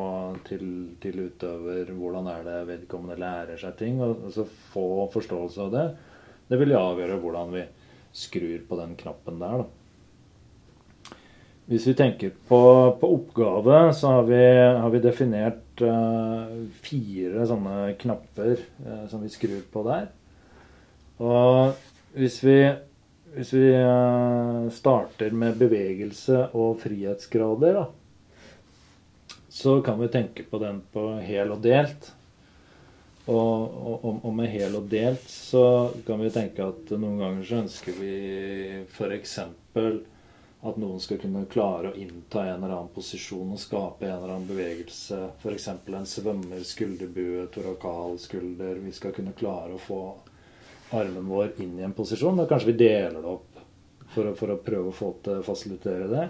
til, 0.48 0.64
til 1.04 1.20
utøver. 1.28 1.92
Hvordan 1.94 2.32
er 2.34 2.48
det 2.48 2.62
vedkommende 2.72 3.20
lærer 3.22 3.62
seg 3.62 3.78
ting. 3.78 4.02
Og 4.02 4.26
altså 4.32 4.48
få 4.74 5.06
forståelse 5.14 5.68
av 5.68 5.76
det. 5.76 5.86
Det 6.50 6.58
vil 6.58 6.74
jo 6.74 6.82
avgjøre 6.82 7.20
hvordan 7.22 7.54
vi 7.54 7.68
skrur 8.18 8.66
på 8.66 8.80
den 8.80 8.98
knappen 8.98 9.38
der, 9.38 9.62
da. 9.62 9.79
Hvis 11.70 11.86
vi 11.86 11.94
tenker 11.94 12.32
på, 12.50 12.60
på 12.98 13.10
oppgave, 13.14 13.94
så 13.94 14.16
har 14.16 14.24
vi, 14.26 14.42
har 14.82 14.90
vi 14.90 15.02
definert 15.04 15.84
uh, 15.86 16.50
fire 16.82 17.46
sånne 17.46 17.92
knapper 18.02 18.56
uh, 18.88 19.04
som 19.12 19.22
vi 19.22 19.30
skrur 19.30 19.62
på 19.70 19.84
der. 19.86 20.08
Og 21.22 21.78
hvis 22.18 22.40
vi, 22.42 22.58
hvis 23.36 23.54
vi 23.54 23.70
uh, 23.78 24.66
starter 24.74 25.38
med 25.38 25.62
bevegelse 25.62 26.48
og 26.58 26.82
frihetsgrader, 26.82 27.84
da, 27.84 29.38
så 29.54 29.78
kan 29.86 30.02
vi 30.02 30.10
tenke 30.10 30.50
på 30.50 30.58
den 30.66 30.82
på 30.90 31.06
hel 31.22 31.54
og 31.54 31.62
delt. 31.62 32.16
Og, 33.30 33.70
og, 33.70 34.24
og, 34.24 34.32
med 34.34 34.50
hel 34.50 34.74
og 34.74 34.88
delt 34.90 35.30
så 35.30 35.92
kan 36.08 36.18
vi 36.18 36.32
tenke 36.34 36.66
at 36.66 36.96
noen 36.96 37.20
ganger 37.22 37.46
så 37.46 37.60
ønsker 37.62 38.00
vi 38.02 38.14
f.eks. 38.90 39.36
at 40.62 40.78
noen 40.78 41.00
skal 41.00 41.22
kunne 41.22 41.46
klare 41.48 41.92
å 41.92 41.96
innta 41.96 42.42
en 42.44 42.58
eller 42.58 42.74
annen 42.74 42.92
posisjon 42.96 43.54
og 43.56 43.62
skape 43.62 44.08
en 44.08 44.18
eller 44.18 44.34
annen 44.34 44.50
bevegelse. 44.50 45.20
F.eks. 45.40 45.68
en 45.72 46.10
svømmer, 46.10 46.64
skulderbue, 46.68 47.46
torakal 47.54 48.18
skulder. 48.20 48.82
Vi 48.84 48.92
skal 48.92 49.16
kunne 49.16 49.36
klare 49.40 49.78
å 49.78 49.80
få 49.80 50.02
armen 51.00 51.30
vår 51.32 51.54
inn 51.64 51.78
i 51.80 51.86
en 51.88 51.96
posisjon. 51.96 52.42
Og 52.44 52.50
kanskje 52.50 52.74
vi 52.74 52.80
deler 52.82 53.22
det 53.22 53.32
opp 53.32 53.62
for 54.12 54.28
å, 54.28 54.36
for 54.36 54.52
å 54.52 54.60
prøve 54.66 54.92
å 54.92 54.96
få 54.96 55.14
til 55.24 55.44
fasilitere 55.48 56.10
det. 56.12 56.26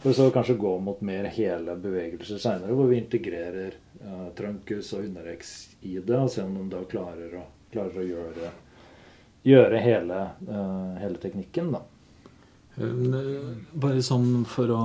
For 0.00 0.16
så 0.16 0.30
kanskje 0.32 0.56
gå 0.60 0.72
mot 0.80 1.00
mer 1.04 1.28
hele 1.32 1.76
bevegelser 1.80 2.40
seinere, 2.40 2.76
hvor 2.76 2.88
vi 2.88 3.00
integrerer 3.00 3.76
uh, 4.04 4.28
trunkus 4.36 4.92
og 4.96 5.04
underrex 5.08 5.52
i 5.88 5.96
det, 5.98 6.16
og 6.16 6.30
se 6.32 6.44
om 6.44 6.52
de 6.56 6.66
da 6.72 6.82
klarer 6.88 7.32
å, 7.40 7.44
klarer 7.72 8.02
å 8.02 8.04
gjøre, 8.04 8.50
gjøre 9.48 9.80
hele, 9.80 10.20
uh, 10.48 10.96
hele 11.00 11.20
teknikken, 11.20 11.72
da. 11.76 11.80
Eh, 12.76 13.56
bare 13.72 14.04
sånn 14.04 14.44
for 14.48 14.72
å 14.74 14.84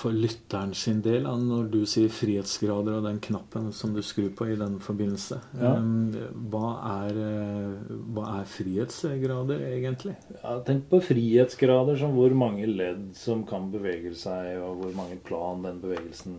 for 0.00 0.14
lytteren 0.14 0.72
sin 0.76 1.00
del, 1.04 1.26
når 1.26 1.66
du 1.72 1.80
sier 1.88 2.12
frihetsgrader 2.14 2.98
og 2.98 3.06
den 3.08 3.18
knappen 3.22 3.68
som 3.76 3.92
du 3.92 4.00
skrur 4.06 4.30
på 4.36 4.46
i 4.52 4.56
den 4.58 4.78
forbindelse. 4.82 5.40
Ja. 5.60 5.74
Hva, 6.52 6.70
er, 7.02 7.18
eh, 7.26 7.90
hva, 8.14 8.28
er, 8.38 8.48
frihetsgrader, 8.48 9.64
egentlig? 9.74 10.14
Ja, 10.38 10.56
tenk 10.66 10.86
på 10.92 11.02
frihetsgrader 11.04 11.98
som 12.00 12.14
hvor 12.16 12.32
mange 12.38 12.68
ledd 12.70 13.10
som 13.18 13.44
kan 13.48 13.68
bevege 13.74 14.14
seg, 14.16 14.62
og 14.62 14.80
hvor 14.80 14.96
mange 14.96 15.20
plan 15.26 15.66
den 15.66 15.82
bevegelsen 15.82 16.38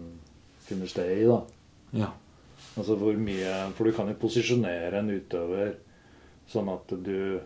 finner 0.66 0.90
sted 0.90 1.14
i. 1.20 1.30
da. 1.30 1.42
Ja. 2.06 2.12
Altså 2.80 2.96
hvor 2.96 3.18
mye 3.20 3.56
For 3.76 3.84
du 3.84 3.92
kan 3.92 4.08
jo 4.08 4.16
posisjonere 4.22 5.02
en 5.02 5.10
utøver 5.12 5.74
sånn 6.48 6.70
at 6.72 6.94
du 7.04 7.42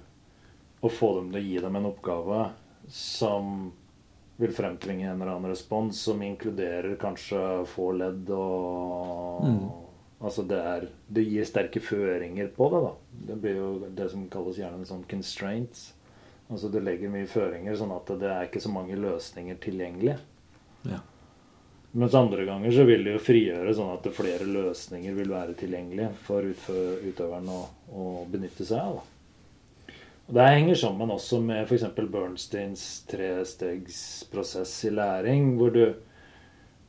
Å 0.81 0.91
få 0.91 1.15
dem 1.19 1.31
til 1.31 1.39
å 1.39 1.45
gi 1.45 1.57
dem 1.63 1.79
en 1.79 1.89
oppgave 1.89 2.41
som 2.91 3.71
vil 4.35 4.51
fremtvinge 4.51 5.07
en 5.07 5.21
eller 5.21 5.37
annen 5.37 5.53
respons 5.53 6.01
som 6.09 6.21
inkluderer 6.21 6.97
kanskje 7.01 7.39
få 7.71 7.91
ledd 7.95 8.29
og 8.35 9.45
mm. 9.45 9.65
Altså 10.25 10.45
det, 10.47 10.57
er, 10.57 10.85
det 11.11 11.25
gir 11.27 11.45
sterke 11.45 11.81
føringer 11.83 12.47
på 12.55 12.69
det. 12.71 12.79
da. 12.81 12.91
Det 13.27 13.35
blir 13.43 13.57
jo 13.59 13.65
det 13.97 14.07
som 14.09 14.23
kalles 14.31 14.57
gjerne 14.57 14.79
en 14.79 14.87
sånn 14.87 15.03
constraints. 15.11 15.89
Altså 16.47 16.69
du 16.71 16.79
legger 16.81 17.11
mye 17.11 17.27
føringer, 17.29 17.75
sånn 17.77 17.93
at 17.93 18.09
det 18.21 18.29
er 18.31 18.47
ikke 18.47 18.63
så 18.63 18.71
mange 18.73 18.97
løsninger 18.97 19.59
tilgjengelig. 19.61 20.15
Ja. 20.87 21.01
Mens 21.95 22.15
andre 22.17 22.47
ganger 22.47 22.73
så 22.75 22.87
vil 22.87 23.05
det 23.05 23.15
jo 23.15 23.23
frigjøre 23.23 23.75
sånn 23.75 23.91
at 23.93 24.07
flere 24.15 24.47
løsninger 24.49 25.13
vil 25.19 25.35
være 25.35 25.55
tilgjengelige 25.59 26.09
for 26.25 26.47
utøveren 26.47 27.51
å, 27.51 27.61
å 27.91 28.07
benytte 28.31 28.67
seg 28.67 28.81
av. 28.81 28.97
da. 29.01 29.14
Det 30.27 30.41
henger 30.41 30.75
sammen 30.75 31.11
også 31.13 31.37
med 31.45 31.67
f.eks. 31.67 31.83
Bernsteins 32.09 32.83
trestegsprosess 33.11 34.73
i 34.89 34.89
læring, 34.89 35.51
hvor 35.59 35.69
du 35.69 35.83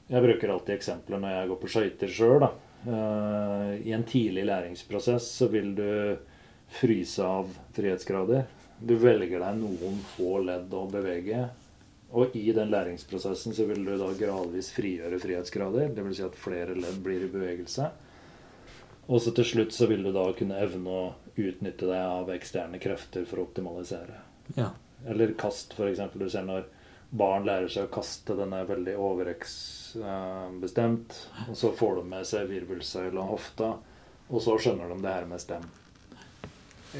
Jeg 0.08 0.22
bruker 0.22 0.52
alltid 0.54 0.74
eksempler 0.76 1.18
når 1.18 1.32
jeg 1.34 1.48
går 1.50 1.58
på 1.60 1.68
skøyter 1.68 2.12
sjøl. 2.14 2.44
Eh, 2.46 3.72
I 3.90 3.92
en 3.92 4.04
tidlig 4.06 4.44
læringsprosess 4.46 5.26
så 5.40 5.48
vil 5.50 5.72
du 5.74 6.16
fryse 6.78 7.26
av 7.26 7.50
frihetsgrader. 7.74 8.46
Du 8.78 8.94
velger 9.02 9.42
deg 9.42 9.58
noen 9.58 9.98
få 10.14 10.38
ledd 10.46 10.72
å 10.72 10.84
bevege. 10.92 11.48
Og 12.14 12.36
i 12.38 12.52
den 12.54 12.70
læringsprosessen 12.70 13.52
så 13.56 13.66
vil 13.66 13.82
du 13.84 13.96
da 13.98 14.12
gradvis 14.16 14.70
frigjøre 14.76 15.18
frihetsgrader. 15.20 15.90
Dvs. 15.96 16.20
Si 16.20 16.24
at 16.24 16.38
flere 16.38 16.78
ledd 16.78 17.02
blir 17.02 17.26
i 17.26 17.32
bevegelse. 17.32 17.90
Og 19.10 19.20
så 19.22 19.34
til 19.34 19.50
slutt 19.50 19.74
så 19.74 19.90
vil 19.90 20.06
du 20.06 20.12
da 20.14 20.30
kunne 20.38 20.62
evne 20.62 21.00
å 21.02 21.06
utnytte 21.36 21.86
deg 21.88 22.00
av 22.00 22.30
eksterne 22.34 22.78
krefter 22.82 23.24
for 23.28 23.38
å 23.38 23.42
optimalisere. 23.48 24.16
Ja. 24.56 24.70
Eller 25.06 25.34
kast, 25.38 25.72
f.eks. 25.76 26.00
Du 26.14 26.30
ser 26.30 26.42
når 26.46 26.62
barn 27.10 27.44
lærer 27.46 27.68
seg 27.70 27.84
å 27.86 27.92
kaste, 27.92 28.34
den 28.38 28.52
er 28.56 28.64
veldig 28.68 28.96
overvektsbestemt. 28.98 31.28
Og 31.50 31.56
så 31.56 31.72
får 31.76 31.96
de 32.00 32.04
med 32.10 32.26
seg 32.28 32.48
virvelsøyla 32.50 33.20
og 33.22 33.28
hofta, 33.36 33.68
og 34.26 34.42
så 34.42 34.58
skjønner 34.60 34.88
de 34.90 34.96
det 35.04 35.14
her 35.14 35.26
med 35.30 35.40
stem. 35.42 35.64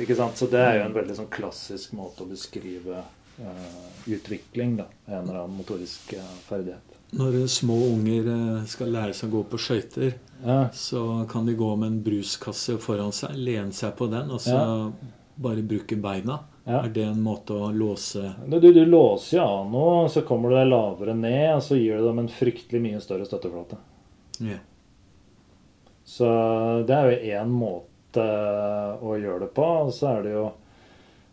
Ikke 0.01 0.16
sant? 0.18 0.37
Så 0.39 0.47
det 0.53 0.62
er 0.62 0.74
jo 0.78 0.84
en 0.87 0.97
veldig 0.97 1.16
sånn 1.16 1.32
klassisk 1.32 1.93
måte 1.97 2.22
å 2.24 2.30
beskrive 2.30 2.97
uh, 3.41 3.87
utvikling, 4.05 4.76
da. 4.82 4.87
En 5.09 5.22
eller 5.22 5.39
annen 5.45 5.59
motorisk 5.59 6.03
uh, 6.18 6.34
ferdighet. 6.49 6.95
Når 7.12 7.46
små 7.48 7.76
unger 7.92 8.26
eh, 8.32 8.64
skal 8.66 8.90
lære 8.92 9.14
seg 9.14 9.30
å 9.30 9.36
gå 9.38 9.42
på 9.52 9.59
skøyter, 9.62 10.14
Ja. 10.44 10.68
så 10.74 11.26
kan 11.30 11.46
de 11.46 11.54
gå 11.54 11.76
med 11.78 11.86
en 11.92 12.02
bruskasse 12.04 12.76
foran 12.78 13.12
seg, 13.12 13.36
lene 13.36 13.72
seg 13.72 13.94
på 13.96 14.11
den, 14.11 14.30
og 14.30 14.40
så 14.40 14.52
Ja. 14.57 14.90
bare 15.38 15.62
bruke 15.62 15.96
beina. 15.96 16.40
Ja. 16.66 16.80
Er 16.84 16.88
det 16.88 17.04
en 17.07 17.22
måte 17.22 17.54
å 17.54 17.70
låse 17.72 18.34
Du, 18.50 18.59
du, 18.59 18.72
du 18.72 18.84
låser 18.84 19.36
jo 19.38 19.42
av 19.44 19.70
noe, 19.70 20.09
så 20.09 20.22
kommer 20.26 20.50
du 20.50 20.57
deg 20.57 20.66
lavere 20.68 21.14
ned, 21.14 21.54
og 21.54 21.62
så 21.62 21.76
gir 21.78 21.98
du 21.98 22.04
dem 22.09 22.18
en 22.18 22.28
fryktelig 22.28 22.80
mye 22.82 23.00
større 23.00 23.24
støtteflate. 23.24 23.76
Ja. 24.40 24.59
Så 26.04 26.26
det 26.86 26.94
er 26.96 27.11
jo 27.11 27.32
én 27.38 27.48
måte 27.54 28.26
å 29.02 29.14
gjøre 29.18 29.40
det 29.46 29.54
på. 29.54 29.62
Og 29.86 29.92
så 29.94 30.18
er 30.18 30.22
det 30.26 30.32
jo 30.32 30.52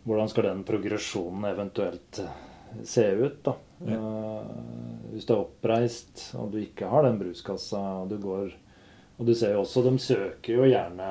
hvordan 0.05 0.29
skal 0.29 0.43
den 0.43 0.63
progresjonen 0.67 1.45
eventuelt 1.49 2.21
se 2.83 3.05
ut, 3.11 3.39
da. 3.45 3.53
Eh, 3.83 4.49
hvis 5.13 5.25
du 5.27 5.33
er 5.35 5.41
oppreist 5.43 6.29
og 6.39 6.51
du 6.53 6.59
ikke 6.61 6.87
har 6.89 7.03
den 7.05 7.19
bruskassa, 7.19 7.81
og 8.03 8.09
du 8.09 8.17
går 8.17 8.53
Og 9.19 9.27
du 9.27 9.35
ser 9.37 9.51
jo 9.53 9.59
også, 9.61 9.83
de 9.85 9.99
søker 10.01 10.55
jo 10.57 10.63
gjerne 10.65 11.07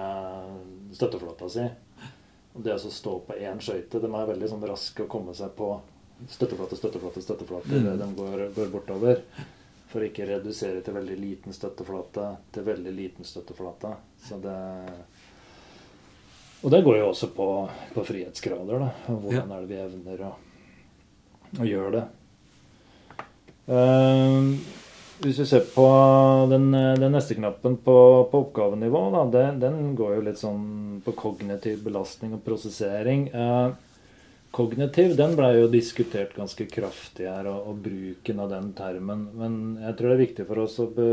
støtteflata 0.92 1.48
si. 1.48 1.66
Og 2.54 2.64
det 2.64 2.74
å 2.74 2.90
stå 2.90 3.12
på 3.28 3.36
én 3.38 3.60
skøyte 3.62 4.00
De 4.02 4.08
er 4.10 4.26
veldig 4.32 4.48
sånn 4.50 4.64
raske 4.68 5.04
å 5.04 5.08
komme 5.08 5.32
seg 5.38 5.54
på 5.56 5.68
støtteflate, 6.28 6.76
støtteflate, 6.76 7.22
støtteflate 7.22 7.78
Mm. 7.78 7.98
de 7.98 8.08
går, 8.18 8.42
går 8.56 8.72
bortover. 8.74 9.22
For 9.88 10.00
å 10.00 10.08
ikke 10.08 10.26
redusere 10.26 10.82
til 10.82 10.94
veldig 10.94 11.16
liten 11.20 11.52
støtteflate 11.52 12.36
til 12.52 12.62
veldig 12.64 12.92
liten 12.96 13.24
støtteflate. 13.24 13.94
Så 14.24 14.40
det 14.42 14.58
Og 16.62 16.70
det 16.70 16.82
går 16.84 16.98
jo 16.98 17.08
også 17.10 17.28
på, 17.34 17.46
på 17.94 18.04
frihetsgrader, 18.06 18.78
da. 18.78 18.90
Hvordan 19.08 19.50
er 19.50 19.60
det 19.64 19.68
vi 19.68 19.80
evner 19.82 20.20
å, 20.28 20.34
å 21.60 21.68
gjør 21.68 21.98
det. 21.98 22.04
Uh, 23.68 24.56
hvis 25.22 25.38
vi 25.38 25.46
ser 25.46 25.66
på 25.70 25.86
den, 26.50 26.72
den 26.72 27.12
neste 27.14 27.36
knappen 27.38 27.76
på, 27.84 27.96
på 28.30 28.40
oppgavenivå, 28.46 29.02
da, 29.14 29.22
den, 29.30 29.60
den 29.62 29.80
går 29.98 30.16
jo 30.16 30.24
litt 30.26 30.40
sånn 30.40 30.64
på 31.04 31.14
kognitiv 31.18 31.84
belastning 31.84 32.34
og 32.34 32.42
prosessering. 32.46 33.28
Eh, 33.30 33.68
kognitiv 34.54 35.14
den 35.18 35.36
ble 35.38 35.52
jo 35.60 35.68
diskutert 35.70 36.34
ganske 36.34 36.66
kraftig 36.70 37.28
her, 37.30 37.46
og, 37.50 37.70
og 37.70 37.84
bruken 37.84 38.42
av 38.42 38.50
den 38.50 38.72
termen. 38.78 39.28
Men 39.38 39.60
jeg 39.84 39.98
tror 39.98 40.10
det 40.10 40.16
er 40.16 40.24
viktig 40.24 40.48
for 40.48 40.64
oss 40.64 40.80
å 40.82 40.88
be, 40.96 41.08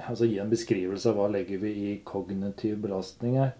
altså 0.00 0.30
gi 0.30 0.40
en 0.40 0.52
beskrivelse 0.52 1.12
av 1.12 1.20
hva 1.20 1.28
legger 1.36 1.60
vi 1.60 1.74
i 1.90 1.98
kognitiv 2.06 2.80
belastning 2.86 3.36
her. 3.42 3.52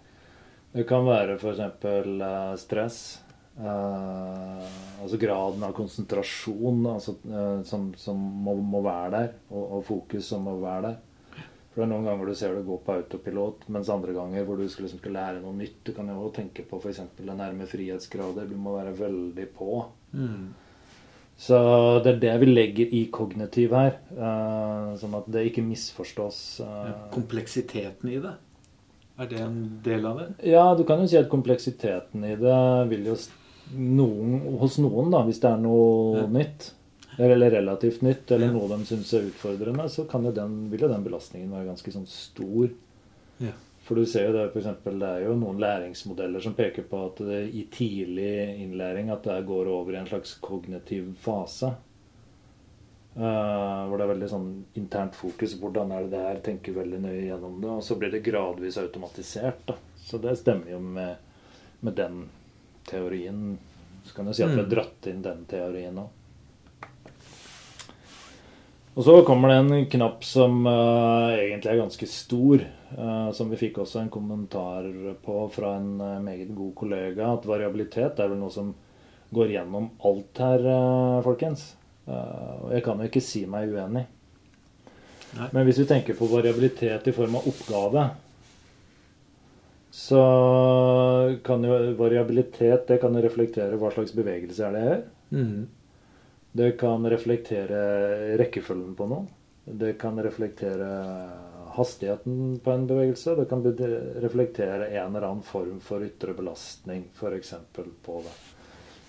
Det 0.73 0.87
kan 0.89 1.05
være 1.05 1.37
f.eks. 1.37 1.61
Uh, 1.85 2.57
stress. 2.57 3.03
Eh, 3.61 4.67
altså 5.03 5.19
graden 5.21 5.65
av 5.67 5.75
konsentrasjon 5.77 6.87
altså, 6.95 7.17
eh, 7.29 7.63
som, 7.69 7.91
som 7.99 8.17
må, 8.17 8.55
må 8.57 8.83
være 8.85 9.11
der, 9.17 9.33
og, 9.51 9.65
og 9.79 9.85
fokus 9.89 10.31
som 10.33 10.47
må 10.49 10.57
være 10.63 10.87
der. 10.91 11.01
For 11.73 11.81
det 11.81 11.87
er 11.87 11.93
noen 11.95 12.05
ganger 12.05 12.29
du 12.29 12.37
ser 12.37 12.53
det 12.53 12.67
gå 12.67 12.75
på 12.85 12.95
autopilot, 12.99 13.63
mens 13.73 13.89
andre 13.93 14.13
ganger 14.13 14.45
hvor 14.45 14.59
du 14.61 14.67
skal, 14.69 14.85
liksom, 14.85 15.01
skal 15.01 15.15
lære 15.17 15.39
noe 15.41 15.57
nytt. 15.57 15.79
Du 15.87 15.95
kan 15.97 16.11
jo 16.13 16.29
tenke 16.37 16.67
på 16.69 16.81
f.eks. 16.83 17.01
det 17.17 17.37
nærme 17.39 17.65
frihetsgrader. 17.71 18.45
Du 18.51 18.59
må 18.61 18.75
være 18.77 18.93
veldig 18.99 19.47
på. 19.57 19.79
Mm. 20.13 20.51
Så 21.43 21.57
det 22.05 22.13
er 22.13 22.19
det 22.23 22.35
vi 22.43 22.51
legger 22.51 22.93
i 22.93 23.07
kognitiv 23.11 23.73
her. 23.73 23.97
eh, 24.13 24.91
sånn 25.01 25.17
at 25.17 25.31
det 25.33 25.47
ikke 25.49 25.65
misforstås. 25.65 26.43
Ja, 26.61 26.93
Kompleksiteten 27.15 28.13
i 28.13 28.21
det. 28.21 28.35
Er 29.23 29.29
det 29.33 29.41
en 29.41 29.57
del 29.85 30.07
av 30.09 30.21
det? 30.21 30.29
Ja, 30.53 30.67
du 30.77 30.85
kan 30.89 31.01
jo 31.01 31.09
si 31.09 31.17
at 31.19 31.33
kompleksiteten 31.33 32.25
i 32.29 32.37
det 32.37 32.61
vil 32.93 33.09
jo 33.11 33.17
noen, 33.77 34.59
hos 34.61 34.79
noen, 34.79 35.11
da, 35.11 35.23
hvis 35.25 35.41
det 35.41 35.51
er 35.51 35.59
noe 35.63 36.17
Ja. 36.23 36.27
nytt, 36.27 36.73
eller 37.19 37.51
relativt 37.51 38.03
nytt, 38.03 38.31
eller 38.31 38.47
Ja. 38.47 38.53
noe 38.53 38.69
de 38.69 38.85
syns 38.85 39.13
er 39.15 39.29
utfordrende, 39.31 39.89
så 39.89 40.07
kan 40.09 40.25
jo 40.25 40.33
den, 40.33 40.71
vil 40.71 40.81
jo 40.81 40.89
den 40.89 41.05
belastningen 41.05 41.51
være 41.51 41.67
ganske 41.71 41.93
sånn 41.93 42.07
stor. 42.07 42.71
Ja. 43.41 43.53
For 43.85 43.97
du 43.97 44.07
ser 44.07 44.29
jo 44.29 44.33
det, 44.33 44.53
for 44.53 44.61
eksempel, 44.61 44.99
det 45.01 45.09
er 45.09 45.25
jo 45.27 45.35
noen 45.35 45.59
læringsmodeller 45.59 46.41
som 46.41 46.55
peker 46.55 46.85
på 46.85 47.07
at 47.07 47.17
det, 47.17 47.53
i 47.55 47.67
tidlig 47.71 48.61
innlæring 48.63 49.11
at 49.11 49.25
det 49.25 49.45
går 49.47 49.67
over 49.67 49.93
i 49.95 49.97
en 49.99 50.07
slags 50.07 50.39
kognitiv 50.41 51.17
fase. 51.19 51.75
Uh, 53.15 53.85
hvor 53.89 53.99
det 53.99 54.05
er 54.07 54.15
veldig 54.15 54.29
sånn 54.31 54.47
internt 54.81 55.15
fokus. 55.15 55.53
Hvordan 55.61 55.91
er 55.93 56.07
det 56.07 56.11
det 56.15 56.21
her? 56.25 56.39
Tenker 56.47 56.73
veldig 56.73 57.01
nøye 57.03 57.27
gjennom 57.27 57.59
det. 57.61 57.69
Og 57.69 57.83
så 57.85 57.99
blir 58.01 58.11
det 58.11 58.23
gradvis 58.25 58.79
automatisert. 58.81 59.67
da. 59.67 59.75
Så 60.01 60.19
det 60.23 60.39
stemmer 60.39 60.71
jo 60.71 60.79
med, 60.81 61.17
med 61.83 61.95
den 61.95 62.23
teorien. 62.89 63.59
Så 64.05 64.15
kan 64.17 64.27
du 64.27 64.35
si 64.35 64.43
at 64.43 64.51
vi 64.51 64.57
har 64.57 64.67
Mm. 64.67 64.75
dratt 64.75 65.07
inn 65.07 65.23
den 65.23 65.45
teorien 65.47 65.99
òg. 65.99 66.09
Og 68.95 69.05
så 69.05 69.15
kommer 69.25 69.49
det 69.49 69.57
en 69.57 69.87
knapp 69.89 70.25
som 70.25 70.67
uh, 70.67 71.33
egentlig 71.33 71.71
er 71.73 71.81
ganske 71.81 72.07
stor. 72.07 72.65
uh, 72.99 73.33
som 73.33 73.49
vi 73.49 73.57
fikk 73.57 73.79
også 73.79 74.03
en 74.03 74.11
kommentar 74.13 74.85
på 75.25 75.37
fra 75.49 75.77
en 75.79 76.01
uh, 76.01 76.21
meget 76.21 76.51
god 76.55 76.75
kollega. 76.75 77.33
At 77.33 77.47
variabilitet 77.49 78.21
er 78.21 78.29
vel 78.29 78.37
noe 78.43 78.53
som 78.53 78.75
går 79.33 79.55
gjennom 79.55 79.87
alt 80.05 80.39
her, 80.45 80.67
folkens. 81.25 81.75
Og 82.05 82.73
jeg 82.75 82.83
kan 82.85 82.99
jo 83.01 83.07
ikke 83.09 83.23
si 83.25 83.47
meg 83.49 83.71
uenig. 83.73 84.03
Nei. 85.39 85.47
Men 85.55 85.65
hvis 85.65 85.79
vi 85.81 85.87
tenker 85.89 86.19
på 86.19 86.29
variabilitet 86.29 87.09
i 87.09 87.15
form 87.17 87.39
av 87.39 87.47
oppgave, 87.49 88.03
så 89.93 91.39
kan 91.45 91.65
jo 91.69 91.75
variabilitet 91.99 92.87
det 92.89 92.97
kan 93.03 93.17
reflektere 93.21 93.77
hva 93.77 93.91
slags 93.93 94.15
bevegelse 94.17 94.65
er 94.65 94.73
det 94.73 94.85
her. 94.87 95.03
Mm. 95.37 95.67
Det 96.57 96.71
kan 96.81 97.05
reflektere 97.13 97.83
rekkefølgen 98.41 98.95
på 98.97 99.09
noe. 99.11 99.27
Det 99.65 99.93
kan 100.01 100.17
reflektere 100.25 100.89
hastigheten 101.77 102.57
på 102.65 102.73
en 102.73 102.89
bevegelse. 102.89 103.37
Det 103.37 103.47
kan 103.53 103.63
reflektere 104.25 104.89
en 104.89 105.13
eller 105.13 105.29
annen 105.29 105.45
form 105.45 105.79
for 105.85 106.05
ytre 106.09 106.33
belastning, 106.41 107.05
f.eks. 107.13 107.55
på 107.77 108.19
det. 108.25 108.35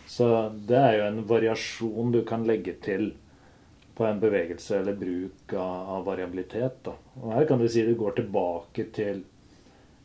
Så 0.08 0.30
det 0.68 0.80
er 0.84 1.00
jo 1.00 1.10
en 1.10 1.26
variasjon 1.32 2.12
du 2.12 2.26
kan 2.28 2.44
legge 2.48 2.76
til 2.84 3.14
på 3.96 4.04
en 4.06 4.20
bevegelse 4.20 4.82
eller 4.82 5.00
bruk 5.00 5.54
av, 5.54 5.96
av 5.96 6.08
variabilitet. 6.12 6.84
Da. 6.84 7.00
Og 7.24 7.38
her 7.38 7.48
kan 7.48 7.64
du 7.64 7.70
si 7.72 7.88
det 7.88 7.96
går 8.00 8.20
tilbake 8.20 8.92
til 8.96 9.24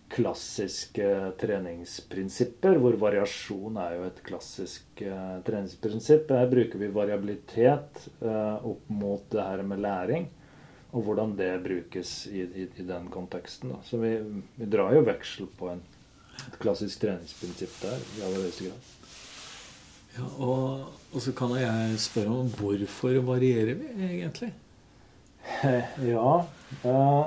klassiske 0.09 1.09
treningsprinsipper, 1.41 2.79
hvor 2.81 2.97
variasjon 3.01 3.77
er 3.83 3.97
jo 3.99 4.07
et 4.09 4.21
klassisk 4.27 5.03
eh, 5.05 5.37
treningsprinsipp. 5.47 6.31
Her 6.33 6.51
bruker 6.51 6.81
vi 6.81 6.91
variabilitet 6.95 8.07
eh, 8.25 8.67
opp 8.71 8.89
mot 8.89 9.25
det 9.33 9.45
her 9.45 9.63
med 9.69 9.83
læring, 9.85 10.29
og 10.91 11.05
hvordan 11.05 11.35
det 11.39 11.51
brukes 11.65 12.13
i, 12.33 12.45
i, 12.47 12.69
i 12.81 12.87
den 12.89 13.11
konteksten. 13.13 13.75
Da. 13.75 13.83
Så 13.85 14.01
vi, 14.01 14.15
vi 14.57 14.71
drar 14.71 14.97
jo 14.97 15.05
veksel 15.07 15.51
på 15.59 15.73
en, 15.75 15.83
et 16.47 16.61
klassisk 16.63 17.05
treningsprinsipp 17.05 17.81
der 17.85 18.07
i 18.17 18.25
aller 18.29 18.47
høyeste 18.47 18.71
grad. 18.71 18.95
Ja, 20.19 20.29
og, 20.43 20.87
og 21.13 21.23
så 21.23 21.35
kan 21.37 21.53
jeg 21.61 22.01
spørre 22.03 22.41
om 22.43 22.49
hvorfor 22.59 23.21
varierer 23.29 23.77
vi 23.79 23.93
egentlig? 24.09 24.55
Ja, 26.13 26.33
eh, 26.85 27.23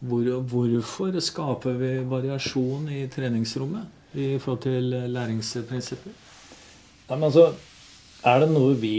Hvor, 0.00 0.28
hvorfor 0.48 1.18
skaper 1.20 1.76
vi 1.76 1.90
variasjon 2.08 2.88
i 2.88 3.02
treningsrommet 3.12 4.16
i 4.16 4.38
forhold 4.40 4.62
til 4.64 4.94
læringsprinsipper? 5.12 6.14
Nei, 7.10 7.16
men 7.18 7.26
altså, 7.28 7.50
er 8.24 8.42
det 8.42 8.50
noe 8.52 8.74
vi 8.80 8.96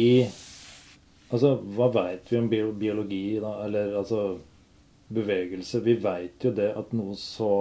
Altså, 1.32 1.54
hva 1.76 1.88
veit 1.96 2.28
vi 2.28 2.36
om 2.42 2.50
biologi, 2.52 3.40
da? 3.40 3.54
Eller 3.64 3.94
altså 3.96 4.34
bevegelse? 5.16 5.80
Vi 5.86 5.94
veit 6.04 6.44
jo 6.44 6.52
det 6.52 6.74
at 6.76 6.92
noe 6.92 7.16
så 7.16 7.52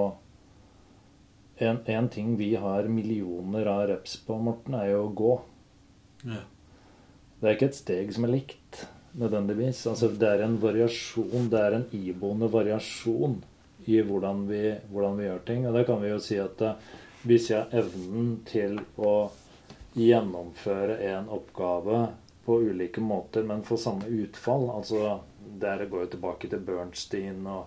en, 1.61 1.79
en 1.87 2.09
ting 2.11 2.33
vi 2.39 2.55
har 2.59 2.89
millioner 2.91 3.69
av 3.71 3.85
reps 3.93 4.17
på, 4.27 4.41
Morten, 4.43 4.75
er 4.75 4.91
jo 4.91 5.05
å 5.05 5.13
gå. 5.15 5.35
Ja. 6.33 6.41
Det 7.41 7.47
er 7.47 7.57
ikke 7.57 7.71
et 7.71 7.79
steg 7.79 8.11
som 8.17 8.27
er 8.27 8.35
likt. 8.35 8.81
Nødvendigvis. 9.19 9.87
Altså 9.87 10.09
Det 10.09 10.29
er 10.29 10.45
en 10.45 10.59
variasjon, 10.63 11.49
det 11.51 11.61
er 11.61 11.77
en 11.79 11.87
iboende 11.93 12.51
variasjon 12.53 13.41
i 13.87 14.01
hvordan 14.05 14.47
vi, 14.49 14.65
hvordan 14.91 15.19
vi 15.19 15.29
gjør 15.29 15.45
ting. 15.47 15.67
Og 15.67 15.75
da 15.75 15.85
kan 15.85 16.03
vi 16.03 16.13
jo 16.13 16.19
si 16.23 16.39
at 16.39 16.63
uh, 16.63 16.75
hvis 17.23 17.51
jeg 17.51 17.61
har 17.61 17.83
evnen 17.83 18.41
til 18.49 18.79
å 18.97 19.31
gjennomføre 19.99 21.01
en 21.11 21.29
oppgave 21.33 22.07
på 22.47 22.61
ulike 22.71 23.03
måter, 23.05 23.45
men 23.45 23.67
få 23.67 23.77
samme 23.77 24.09
utfall 24.23 24.71
altså 24.73 25.19
Der 25.61 25.83
går 25.91 26.05
jo 26.05 26.11
tilbake 26.13 26.49
til 26.49 26.61
Bernstein 26.65 27.47
og 27.49 27.67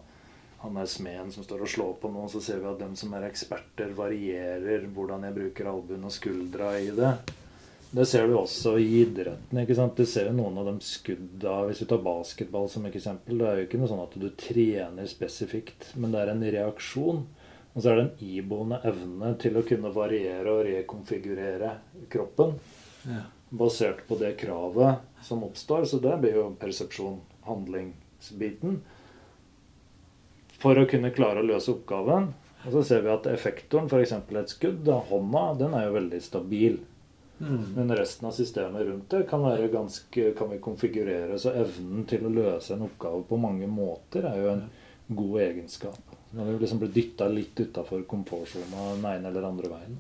han 0.64 0.78
er 0.80 0.88
smeden 0.88 1.32
som 1.34 1.44
står 1.44 1.66
og 1.66 1.70
slår 1.70 1.94
på 2.00 2.10
noe. 2.14 2.30
Så 2.32 2.40
ser 2.42 2.62
vi 2.64 2.70
at 2.70 2.80
dem 2.80 2.94
som 2.96 3.12
er 3.14 3.26
eksperter, 3.28 3.92
varierer 3.98 4.86
hvordan 4.96 5.26
jeg 5.28 5.36
bruker 5.36 5.68
albuen 5.68 6.06
og 6.08 6.14
skuldra 6.16 6.70
i 6.80 6.94
det. 6.96 7.12
Det 7.94 8.06
ser 8.10 8.26
du 8.28 8.34
også 8.40 8.72
i 8.82 8.88
idretten. 9.04 9.60
ikke 9.62 9.76
sant? 9.78 9.98
Du 9.98 10.10
ser 10.10 10.32
jo 10.32 10.34
noen 10.34 10.56
av 10.58 10.66
de 10.66 10.74
skudda 10.82 11.60
Hvis 11.68 11.84
vi 11.84 11.86
tar 11.92 12.00
basketball 12.02 12.66
som 12.70 12.88
eksempel. 12.90 13.38
Det 13.38 13.50
er 13.50 13.60
jo 13.60 13.66
ikke 13.68 13.82
noe 13.82 13.90
sånn 13.92 14.02
at 14.02 14.16
du 14.18 14.26
trener 14.34 15.10
spesifikt, 15.10 15.92
men 16.02 16.14
det 16.14 16.24
er 16.24 16.32
en 16.32 16.42
reaksjon. 16.56 17.20
Og 17.74 17.78
så 17.78 17.92
er 17.92 18.00
det 18.00 18.06
en 18.08 18.24
iboende 18.26 18.80
evne 18.90 19.30
til 19.42 19.60
å 19.60 19.66
kunne 19.68 19.92
variere 19.94 20.56
og 20.56 20.66
rekonfigurere 20.66 21.76
kroppen. 22.14 22.56
Ja. 23.06 23.28
Basert 23.54 24.02
på 24.08 24.18
det 24.18 24.32
kravet 24.42 25.06
som 25.26 25.46
oppstår. 25.46 25.86
Så 25.90 26.00
det 26.02 26.16
blir 26.24 26.40
jo 26.40 26.48
persepsjon, 26.62 27.20
handlingsbiten 27.46 28.80
for 30.64 30.80
å 30.80 30.88
kunne 30.90 31.14
klare 31.14 31.44
å 31.44 31.46
løse 31.46 31.76
oppgaven. 31.76 32.32
Og 32.64 32.74
så 32.74 32.82
ser 32.88 33.06
vi 33.06 33.14
at 33.14 33.30
effektoren, 33.30 33.86
f.eks. 33.92 34.16
et 34.18 34.54
skudd, 34.56 34.82
da, 34.88 34.98
hånda, 35.10 35.46
den 35.60 35.78
er 35.78 35.90
jo 35.90 35.98
veldig 36.00 36.22
stabil. 36.24 36.82
Mm. 37.40 37.74
Men 37.76 37.96
resten 37.96 38.28
av 38.28 38.32
systemet 38.32 38.86
rundt 38.88 39.10
det 39.10 39.24
kan, 39.30 39.44
være 39.44 39.68
ganske, 39.74 40.32
kan 40.38 40.52
vi 40.52 40.62
konfigurere. 40.64 41.40
Så 41.40 41.54
evnen 41.58 42.06
til 42.10 42.26
å 42.26 42.34
løse 42.34 42.76
en 42.76 42.86
oppgave 42.88 43.24
på 43.28 43.40
mange 43.42 43.68
måter 43.68 44.28
er 44.30 44.40
jo 44.40 44.52
en 44.54 44.64
god 45.08 45.42
egenskap. 45.42 46.16
Når 46.34 46.50
vi 46.50 46.60
liksom 46.64 46.82
blir 46.82 46.94
dytta 46.94 47.28
litt 47.30 47.60
utafor 47.60 48.06
komfortsona 48.10 48.94
den 48.96 49.10
ene 49.10 49.30
eller 49.30 49.50
andre 49.50 49.74
veien. 49.74 50.00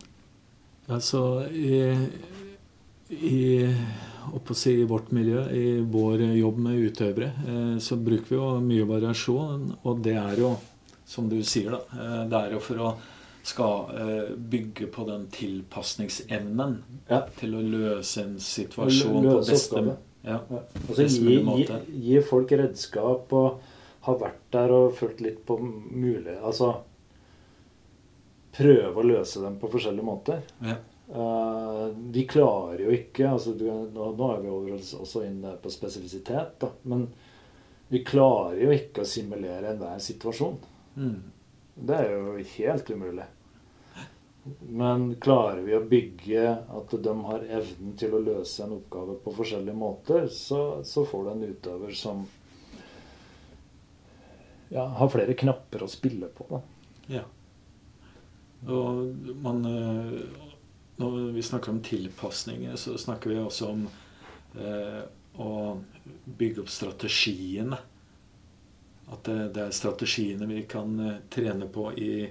Altså, 0.93 1.45
i, 1.47 1.83
i 3.13 3.41
oppå 4.33 4.55
si, 4.57 4.73
i 4.81 4.87
vårt 4.89 5.11
miljø, 5.11 5.43
i 5.51 5.79
vår 5.79 6.25
jobb 6.37 6.59
med 6.65 6.79
utøvere, 6.87 7.31
eh, 7.47 7.77
så 7.79 7.97
bruker 7.99 8.29
vi 8.29 8.39
jo 8.39 8.47
mye 8.63 8.87
variasjon. 8.89 9.67
Og 9.83 10.01
det 10.03 10.15
er 10.19 10.39
jo, 10.39 10.53
som 11.05 11.29
du 11.29 11.37
sier, 11.43 11.75
da, 11.75 11.81
eh, 11.99 12.23
det 12.31 12.39
er 12.39 12.55
jo 12.55 12.63
for 12.63 12.81
å 12.81 12.93
skal 13.43 13.89
eh, 13.99 14.35
bygge 14.37 14.87
på 14.87 15.03
den 15.07 15.27
tilpasningsevnen 15.33 16.77
ja. 17.09 17.25
til 17.39 17.57
å 17.57 17.61
løse 17.61 18.23
en 18.23 18.37
situasjon 18.39 19.19
løse 19.25 19.35
på 19.35 19.51
beste, 19.51 19.83
ja, 20.23 20.39
ja. 20.47 20.61
Altså, 20.87 21.07
gi, 21.11 21.37
måte. 21.43 21.81
Gi, 21.89 21.99
gi, 22.07 22.21
folk 22.23 22.53
redskap 22.55 23.35
og 23.35 23.59
ha 24.07 24.15
vært 24.19 24.47
der 24.55 24.71
og 24.75 24.95
følt 24.95 25.19
litt 25.23 25.43
på 25.47 25.57
mulig 25.59 26.37
Altså 26.39 26.71
prøve 28.53 29.01
å 29.01 29.05
løse 29.07 29.41
dem 29.41 29.55
på 29.59 29.69
forskjellige 29.73 30.05
måter. 30.05 30.41
Ja. 30.63 30.77
Uh, 31.13 31.89
vi 32.13 32.23
klarer 32.29 32.85
jo 32.85 32.93
ikke 32.93 33.27
altså, 33.33 33.55
nå, 33.57 34.11
nå, 34.15 34.27
er 34.29 34.43
vi 34.43 34.51
over 34.53 34.75
også 34.77 35.23
inne 35.27 35.55
på 35.61 35.71
spesifisitet, 35.73 36.53
da, 36.61 36.69
men 36.89 37.07
vi 37.89 38.01
klarer 38.05 38.61
jo 38.61 38.71
ikke 38.73 39.03
å 39.03 39.09
simulere 39.09 39.73
enhver 39.73 39.99
situasjon. 40.01 40.55
Mm. 40.95 41.17
Det 41.75 41.97
er 41.97 42.11
jo 42.13 42.35
helt 42.55 42.91
umulig. 42.93 43.25
Men 44.59 45.05
klarer 45.23 45.61
vi 45.63 45.75
å 45.77 45.83
bygge 45.87 46.47
at 46.51 46.95
de 47.05 47.13
har 47.29 47.45
evnen 47.59 47.93
til 47.99 48.15
å 48.15 48.21
løse 48.23 48.65
en 48.65 48.75
oppgave 48.75 49.15
på 49.23 49.33
forskjellige 49.37 49.77
måter, 49.77 50.27
så, 50.27 50.83
så 50.83 51.05
får 51.07 51.23
du 51.23 51.29
en 51.31 51.45
utøver 51.47 51.95
som 51.95 52.25
ja, 54.73 54.83
har 54.99 55.13
flere 55.13 55.37
knapper 55.39 55.85
å 55.85 55.91
spille 55.91 56.27
på. 56.35 56.49
Da. 56.49 56.59
Ja. 57.19 57.23
Og 58.67 58.99
man 59.43 59.63
eh, 59.69 60.43
når 60.95 61.31
vi 61.35 61.41
snakker 61.41 61.71
om 61.71 61.81
tilpasninger, 61.83 62.75
så 62.75 62.97
snakker 62.97 63.29
vi 63.29 63.39
også 63.41 63.71
om 63.71 63.87
eh, 64.59 65.01
å 65.41 65.51
bygge 66.25 66.63
opp 66.63 66.71
strategiene. 66.71 67.79
At 69.13 69.29
det, 69.29 69.37
det, 69.55 69.67
er 69.67 69.75
strategiene 69.75 70.47
vi 70.49 70.63
kan 70.69 70.97
eh, 70.99 71.21
trene 71.29 71.69
på 71.69 71.91
i, 71.93 72.27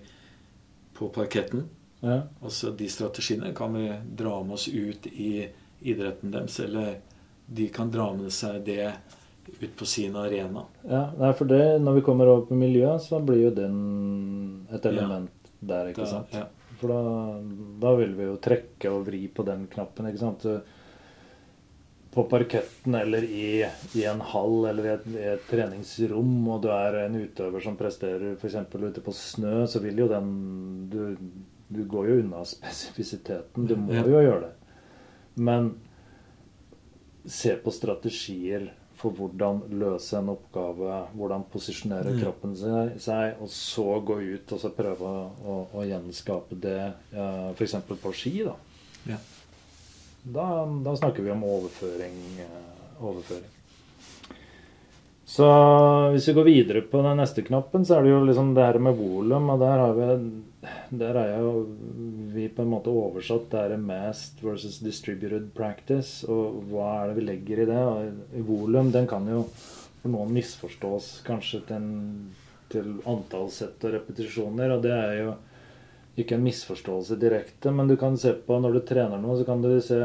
på 0.99 1.09
parketten. 1.15 1.67
Ja. 2.03 2.23
Altså 2.43 2.73
de 2.75 2.89
strategiene 2.91 3.55
kan 3.55 3.75
vi 3.79 3.89
dra 4.19 4.41
med 4.43 4.59
oss 4.59 4.69
ut 4.69 5.07
i 5.07 5.47
idretten 5.83 6.35
deres, 6.35 6.59
eller 6.61 6.97
de 7.47 7.69
kan 7.69 7.91
dra 7.91 8.09
med 8.15 8.33
seg 8.35 8.63
det 8.67 8.93
ut 9.61 9.77
på 9.79 9.87
sin 9.87 10.17
arena. 10.17 10.65
Ja, 10.83 11.33
for 11.39 11.45
det, 11.45 11.79
Når 11.79 11.93
vi 11.93 12.01
kommer 12.01 12.27
over 12.27 12.47
på 12.47 12.55
miljøet, 12.55 13.03
så 13.03 13.21
blir 13.21 13.43
jo 13.43 13.55
den 13.55 14.67
et 14.71 14.87
element 14.87 15.31
ja. 15.45 15.67
der, 15.73 15.91
ikke 15.93 16.07
sant? 16.07 16.35
Ja. 16.35 16.47
For 16.81 16.91
da, 16.91 17.41
da, 17.83 17.95
vil 17.99 18.15
vi 18.19 18.27
jo 18.27 18.39
trekke 18.43 18.91
og 18.91 19.07
vri 19.07 19.27
på 19.31 19.45
den 19.47 19.67
knappen. 19.71 20.09
ikke 20.11 20.23
sant? 20.23 20.47
På 22.13 22.27
parketten 22.29 22.95
eller 22.95 23.25
i, 23.25 23.63
i 23.97 24.03
en 24.05 24.21
hall 24.21 24.67
eller 24.69 24.85
i 24.85 24.91
et, 24.93 25.07
i 25.15 25.23
et, 25.33 25.47
treningsrom, 25.49 26.35
og 26.53 26.61
du 26.65 26.69
er 26.75 26.99
en 27.07 27.17
utøver 27.23 27.65
som 27.65 27.79
presterer 27.79 28.35
f.eks. 28.35 28.59
ute 28.75 29.05
på 29.05 29.15
snø, 29.17 29.63
så 29.65 29.81
vil 29.81 30.05
jo 30.05 30.11
den 30.11 30.29
du, 30.93 31.01
du 31.73 31.81
går 31.89 32.11
jo 32.11 32.19
unna 32.25 32.45
spesifisiteten. 32.53 33.71
Du 33.71 33.79
må 33.81 34.05
jo 34.05 34.21
gjøre 34.21 34.45
det. 34.45 34.53
Men 35.41 35.73
se 37.25 37.57
på 37.57 37.73
strategier 37.73 38.69
for 39.03 39.15
hvordan 39.19 39.65
løse 39.81 40.19
en 40.19 40.31
oppgave, 40.33 40.99
hvordan 41.19 41.47
posisjonere 41.51 42.13
mm. 42.15 42.19
kroppen 42.23 42.55
seg, 42.57 43.41
og 43.43 43.51
så 43.51 43.87
gå 44.05 44.19
ut 44.21 44.53
og 44.55 44.61
så 44.63 44.71
prøve 44.77 45.09
å, 45.09 45.57
å 45.75 45.87
gjenskape 45.87 46.59
det 46.63 46.79
uh, 47.15 47.51
f.eks. 47.57 47.79
på 47.89 48.15
ski. 48.15 48.37
Da. 48.47 48.55
Da. 50.23 50.67
Da, 50.85 50.97
snakker 50.97 51.23
vi 51.23 51.31
om 51.31 51.45
overføring. 51.45 52.15
Uh, 52.39 53.05
overføring. 53.09 53.51
Så 55.25 55.47
hvis 56.13 56.29
vi 56.29 56.35
går 56.37 56.45
videre 56.45 56.81
på 56.85 57.01
den 57.03 57.17
neste 57.17 57.43
knappen, 57.47 57.87
så 57.89 57.97
er 57.97 58.05
det 58.05 58.11
jo 58.13 58.25
liksom 58.27 58.51
det 58.55 58.67
her 58.67 58.79
med 58.85 58.99
volum. 58.99 59.51
Og 59.55 59.63
der 59.63 59.79
har 59.81 59.95
vi 59.97 60.09
Der 60.93 61.17
er 61.17 61.39
jo 61.41 61.53
vi 62.35 62.49
på 62.49 62.63
en 62.63 62.71
måte 62.71 62.93
oversatt 62.93 63.49
det 63.51 63.63
her 63.63 63.77
mast 63.77 64.43
versus 64.45 64.79
distributed 64.79 65.49
practice. 65.55 66.27
Og 66.29 66.63
hva 66.71 66.91
er 67.01 67.09
det 67.11 67.17
vi 67.17 67.27
legger 67.27 67.63
i 67.63 67.69
det? 67.71 68.45
Volum, 68.47 68.93
den 68.93 69.09
kan 69.09 69.27
jo 69.29 69.47
for 70.03 70.11
noen 70.11 70.35
misforstås 70.35 71.23
kanskje 71.27 71.63
til, 71.67 71.77
en, 71.77 72.35
til 72.71 72.95
antall 73.07 73.49
og 73.49 73.89
repetisjoner. 73.97 74.77
Og 74.77 74.85
det 74.85 74.95
er 74.95 75.17
jo 75.23 75.35
ikke 76.17 76.37
en 76.37 76.45
misforståelse 76.45 77.17
direkte, 77.17 77.73
men 77.73 77.89
du 77.89 77.97
kan 77.97 78.19
se 78.21 78.35
på 78.47 78.59
når 78.61 78.77
du 78.77 78.81
trener 78.89 79.21
noe, 79.21 79.39
så 79.39 79.47
kan 79.49 79.63
du 79.65 79.73
se 79.81 80.01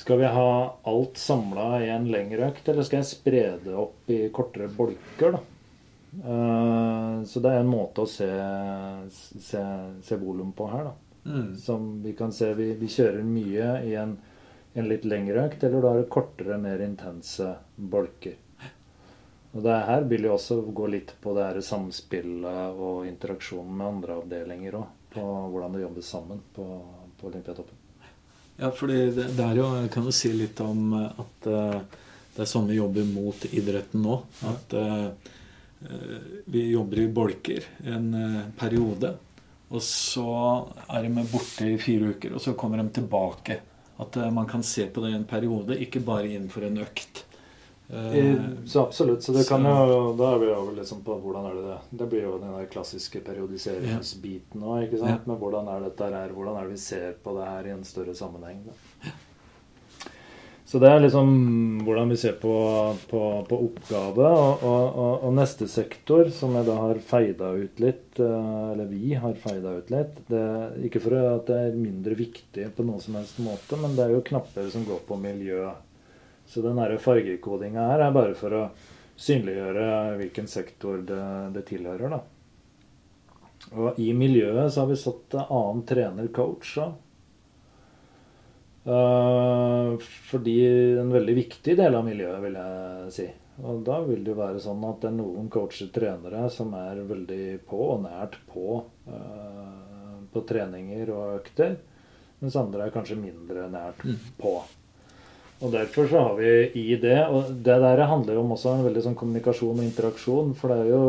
skal 0.00 0.18
vi 0.18 0.28
ha 0.32 0.76
alt 0.82 1.18
samla 1.18 1.82
i 1.84 1.88
en 1.90 2.06
lengre 2.12 2.46
økt, 2.52 2.68
eller 2.68 2.86
skal 2.86 3.02
jeg 3.02 3.10
spre 3.10 3.42
det 3.64 3.74
opp 3.76 4.10
i 4.10 4.22
kortere 4.32 4.70
bolker? 4.72 5.34
da? 5.34 5.40
Uh, 6.10 7.22
så 7.28 7.42
det 7.42 7.52
er 7.52 7.60
en 7.60 7.70
måte 7.70 8.02
å 8.02 8.08
se, 8.08 8.30
se, 9.10 9.62
se 10.02 10.18
volum 10.18 10.54
på 10.56 10.68
her, 10.72 10.90
da. 10.90 10.94
Mm. 11.30 11.50
Som 11.60 11.90
vi 12.02 12.14
kan 12.16 12.32
se 12.32 12.48
vi, 12.56 12.70
vi 12.80 12.88
kjører 12.88 13.26
mye 13.26 13.74
i 13.86 13.92
en, 14.00 14.14
en, 14.72 14.88
litt 14.88 15.04
lengre 15.04 15.44
økt, 15.50 15.66
eller 15.66 15.84
da 15.84 15.92
er 15.92 16.00
det 16.00 16.12
kortere, 16.14 16.56
mer 16.58 16.80
intense 16.86 17.50
bolker. 17.76 18.38
Og 19.50 19.66
det 19.66 19.76
her 19.90 20.06
vil 20.08 20.28
jo 20.28 20.36
også 20.36 20.60
gå 20.70 20.86
litt 20.94 21.12
på 21.20 21.34
det 21.36 21.44
her 21.48 21.60
samspillet 21.66 22.78
og 22.78 23.04
interaksjonen 23.10 23.76
med 23.76 23.86
andre 23.88 24.16
avdelinger 24.22 24.80
òg. 24.80 24.99
På 25.10 25.22
hvordan 25.50 25.74
det 25.74 25.84
jobbes 25.84 26.10
sammen 26.12 26.42
på, 26.54 26.66
på 27.20 27.30
Olympiatoppen. 27.30 27.76
Ja, 28.60 28.70
fordi 28.76 28.98
det, 29.16 29.40
er 29.40 29.56
jo, 29.56 29.66
kan 29.92 30.04
jo 30.04 30.12
si 30.12 30.32
litt 30.36 30.60
om 30.60 30.92
at 31.00 31.46
uh, 31.48 31.78
det 32.34 32.44
er 32.44 32.48
sånn 32.50 32.68
vi 32.68 32.76
jobber 32.76 33.06
mot 33.08 33.46
idretten 33.48 34.04
nå. 34.04 34.18
At 34.50 34.76
uh, 34.76 35.08
vi 36.44 36.66
jobber 36.68 37.00
i 37.00 37.08
bolker 37.08 37.64
en 37.88 38.10
uh, 38.12 38.42
periode. 38.60 39.14
Og 39.70 39.82
så 39.86 40.28
er 40.90 41.06
de 41.06 41.24
borte 41.30 41.70
i 41.70 41.80
fire 41.80 42.12
uker, 42.12 42.34
og 42.36 42.44
så 42.44 42.56
kommer 42.58 42.82
de 42.82 42.90
tilbake. 43.00 43.60
At 44.02 44.16
man 44.34 44.48
kan 44.50 44.64
se 44.66 44.86
på 44.90 45.02
det 45.04 45.14
i 45.14 45.18
en 45.18 45.28
periode, 45.28 45.76
ikke 45.80 46.02
bare 46.04 46.28
innenfor 46.28 46.66
en 46.66 46.80
økt. 46.82 47.24
Eh, 47.92 48.34
så 48.66 48.84
absolutt. 48.86 49.22
Så 49.22 49.32
det 49.32 49.48
kan 49.48 49.64
jo 49.66 50.12
Da 50.18 50.34
er 50.34 50.38
vi 50.38 50.50
jo 50.50 50.60
liksom 50.76 51.00
på 51.02 51.16
hvordan 51.18 51.48
er 51.48 51.56
det 51.58 51.64
det 51.66 51.78
Det 51.98 52.10
blir 52.12 52.22
jo 52.22 52.36
den 52.38 52.52
der 52.54 52.68
klassiske 52.70 53.22
periodiseringsbiten 53.26 54.62
òg, 54.62 54.84
ikke 54.86 55.00
sant? 55.02 55.26
Men 55.26 55.40
hvordan 55.40 55.68
er 55.68 55.88
dette 55.88 56.12
her? 56.12 56.36
Hvordan 56.36 56.56
er 56.56 56.68
det 56.68 56.76
vi 56.76 56.84
ser 56.84 57.18
på 57.24 57.34
det 57.38 57.48
her 57.48 57.66
i 57.66 57.74
en 57.74 57.84
større 57.84 58.14
sammenheng? 58.14 58.62
Da? 58.68 59.10
Så 60.70 60.78
det 60.78 60.86
er 60.86 61.00
liksom 61.02 61.30
hvordan 61.82 62.12
vi 62.12 62.16
ser 62.16 62.36
på, 62.38 62.54
på, 63.10 63.20
på 63.48 63.56
oppgave. 63.58 64.22
Og, 64.22 64.62
og, 64.62 65.24
og, 65.24 65.32
neste 65.34 65.66
sektor, 65.66 66.30
som 66.30 66.54
jeg 66.54 66.68
da 66.68 66.76
har 66.78 67.00
feida 67.02 67.48
ut 67.58 67.82
litt, 67.82 68.20
eh, 68.22 68.52
eller 68.70 68.86
vi 68.86 69.16
har 69.18 69.34
feida 69.34 69.74
ut 69.80 69.90
litt 69.90 70.20
det, 70.30 70.46
Ikke 70.86 71.02
for 71.02 71.18
at 71.18 71.50
det 71.50 71.58
er 71.58 71.74
mindre 71.74 72.14
viktig 72.14 72.70
på 72.76 72.86
noen 72.86 73.02
som 73.02 73.18
helst 73.18 73.42
måte, 73.42 73.82
men 73.82 73.98
det 73.98 74.06
er 74.06 74.14
jo 74.14 74.26
knapper 74.30 74.70
som 74.70 74.86
går 74.86 75.02
på 75.10 75.18
miljø 75.18 75.72
Så 76.50 76.62
den 76.64 76.80
fargekodinga 76.98 77.86
her 77.92 78.04
er 78.06 78.14
bare 78.14 78.34
for 78.38 78.56
å 78.58 78.62
synliggjøre 79.20 79.86
hvilken 80.18 80.48
sektor 80.50 81.02
det, 81.06 81.22
det 81.54 81.66
tilhører, 81.68 82.16
da. 82.16 82.20
Og 83.76 84.00
i 84.00 84.08
miljøet 84.16 84.72
så 84.72 84.82
har 84.82 84.90
vi 84.90 84.98
satt 84.98 85.36
annen 85.44 85.84
trener-coach 85.86 86.72
òg. 86.82 86.98
Uh, 88.80 90.00
fordi 90.30 90.56
en 90.98 91.12
veldig 91.12 91.34
viktig 91.36 91.76
del 91.78 91.94
av 91.94 92.06
miljøet, 92.06 92.40
vil 92.42 92.56
jeg 92.56 93.12
si. 93.14 93.26
Og 93.60 93.82
da 93.84 93.98
vil 94.06 94.24
det 94.24 94.32
jo 94.32 94.38
være 94.40 94.62
sånn 94.64 94.86
at 94.88 95.02
det 95.02 95.10
er 95.10 95.18
noen 95.18 95.50
coacher, 95.52 95.90
trenere, 95.92 96.46
som 96.50 96.72
er 96.78 97.02
veldig 97.04 97.44
på 97.68 97.82
og 97.92 98.02
nært 98.06 98.40
på 98.48 98.80
uh, 98.80 99.90
på 100.32 100.42
treninger 100.48 101.10
og 101.14 101.40
økter. 101.40 101.78
Mens 102.40 102.56
andre 102.56 102.86
er 102.86 102.94
kanskje 102.94 103.18
mindre 103.20 103.66
nært 103.72 104.04
mm. 104.06 104.20
Og 105.60 105.72
derfor 105.74 106.06
så 106.08 106.20
har 106.24 106.36
vi 106.38 106.50
i 106.80 106.96
det 106.96 107.18
Og 107.28 107.50
det 107.52 107.76
der 107.82 108.00
handler 108.08 108.34
jo 108.34 108.40
om 108.40 108.54
også 108.54 108.72
en 108.72 108.84
veldig 108.86 109.02
sånn 109.04 109.16
kommunikasjon 109.20 109.82
og 109.82 109.84
interaksjon. 109.84 110.54
For 110.56 110.72
det 110.72 110.86
er 110.86 110.92
jo 110.94 111.04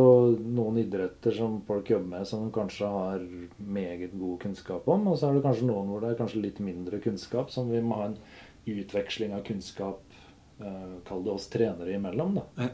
noen 0.57 0.81
idretter 0.81 1.35
som 1.37 1.61
folk 1.67 1.91
jobber 1.93 2.17
med 2.17 2.27
som 2.27 2.49
kanskje 2.51 2.89
har 2.91 3.23
meget 3.57 4.11
god 4.19 4.41
kunnskap 4.43 4.89
om. 4.91 5.07
Og 5.07 5.17
så 5.19 5.29
er 5.29 5.39
det 5.39 5.45
kanskje 5.47 5.69
noen 5.69 5.87
hvor 5.91 6.03
det 6.03 6.11
er 6.11 6.19
kanskje 6.19 6.43
litt 6.43 6.59
mindre 6.63 6.99
kunnskap, 7.03 7.51
som 7.53 7.71
vi 7.71 7.79
må 7.79 8.01
ha 8.01 8.09
en 8.09 8.19
utveksling 8.67 9.31
av 9.33 9.45
kunnskap, 9.47 10.03
eh, 10.59 10.93
kall 11.07 11.23
det 11.23 11.33
oss 11.33 11.47
trenere 11.49 11.95
imellom, 11.95 12.41
da. 12.41 12.69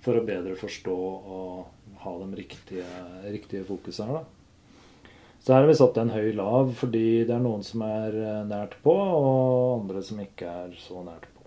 For 0.00 0.16
å 0.16 0.24
bedre 0.24 0.56
forstå 0.56 0.96
og 1.36 1.96
ha 2.00 2.18
de 2.24 2.32
riktige, 2.38 2.88
riktige 3.28 3.68
fokuset 3.68 4.08
her, 4.08 4.22
da. 4.22 4.39
Så 5.40 5.54
her 5.54 5.62
har 5.62 5.68
vi 5.70 5.74
satt 5.78 5.96
en 6.00 6.12
høy 6.12 6.32
lav 6.36 6.74
fordi 6.76 7.24
det 7.24 7.34
er 7.34 7.42
noen 7.42 7.62
som 7.64 7.84
er 7.86 8.16
eh, 8.16 8.40
nært 8.48 8.76
på, 8.84 8.92
og 8.92 9.80
andre 9.80 10.02
som 10.04 10.20
ikke 10.20 10.48
er 10.64 10.74
så 10.82 11.00
nært 11.04 11.24
på. 11.24 11.46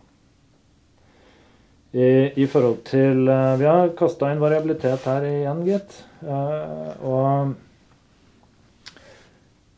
I, 1.94 2.08
i 2.42 2.48
forhold 2.50 2.80
til 2.90 3.30
eh, 3.30 3.52
Vi 3.62 3.68
har 3.70 3.94
kasta 3.98 4.32
inn 4.34 4.42
variabilitet 4.42 5.06
her 5.06 5.28
igjen, 5.30 5.62
gitt. 5.68 6.00
Eh, 6.26 7.06
og 7.06 7.54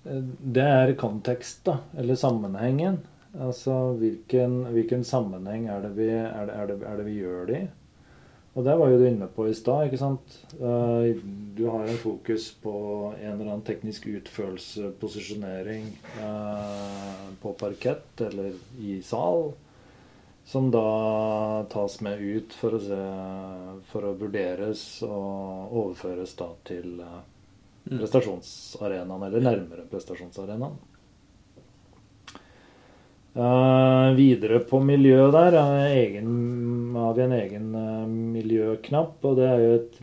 det 0.06 0.64
er 0.64 0.96
kontekst, 1.02 1.66
da. 1.68 1.80
Eller 1.98 2.16
sammenhengen. 2.20 3.02
Altså 3.36 3.74
hvilken, 4.00 4.62
hvilken 4.72 5.04
sammenheng 5.04 5.68
er 5.68 5.82
det, 5.84 5.96
vi, 5.98 6.08
er, 6.08 6.46
det, 6.48 6.56
er, 6.56 6.70
det, 6.72 6.78
er 6.88 7.02
det 7.02 7.08
vi 7.10 7.18
gjør 7.20 7.50
det 7.50 7.58
i? 7.66 7.66
Og 8.56 8.64
det 8.64 8.76
var 8.80 8.88
jo 8.88 9.00
du 9.00 9.06
inne 9.10 9.28
på 9.28 9.50
i 9.50 9.56
stad. 9.56 9.90
ikke 9.90 10.00
sant? 10.00 10.38
Eh, 10.56 11.20
du 11.56 11.66
har 11.68 11.84
en 11.84 12.00
fokus 12.00 12.54
på 12.64 12.76
en 13.20 13.34
eller 13.34 13.50
annen 13.50 13.66
teknisk 13.68 14.08
utførelse, 14.08 14.94
posisjonering 15.02 15.90
eh, 16.24 17.26
på 17.42 17.52
parkett 17.60 18.24
eller 18.24 18.56
i 18.80 19.02
sal, 19.04 19.50
som 20.48 20.70
da 20.72 21.66
tas 21.72 22.00
med 22.06 22.24
ut 22.24 22.56
for 22.56 22.78
å, 22.78 22.80
se, 22.80 23.02
for 23.92 24.08
å 24.08 24.16
vurderes 24.24 24.88
og 25.04 25.76
overføres 25.76 26.38
da 26.40 26.52
til 26.72 27.02
eh, 27.04 27.22
mm. 27.92 27.98
prestasjonsarenaen, 27.98 29.28
eller 29.28 29.50
nærmere 29.52 29.90
prestasjonsarenaen. 29.92 30.80
Uh, 33.36 34.14
videre 34.16 34.62
på 34.64 34.80
miljø 34.80 35.26
der 35.28 35.58
egen, 35.60 36.96
har 36.96 37.16
vi 37.18 37.24
en 37.26 37.34
egen 37.36 37.66
uh, 37.76 38.06
miljøknapp. 38.08 39.18
Og 39.28 39.36
det 39.36 39.50
er 39.50 39.64
jo 39.64 39.74
et 39.76 39.98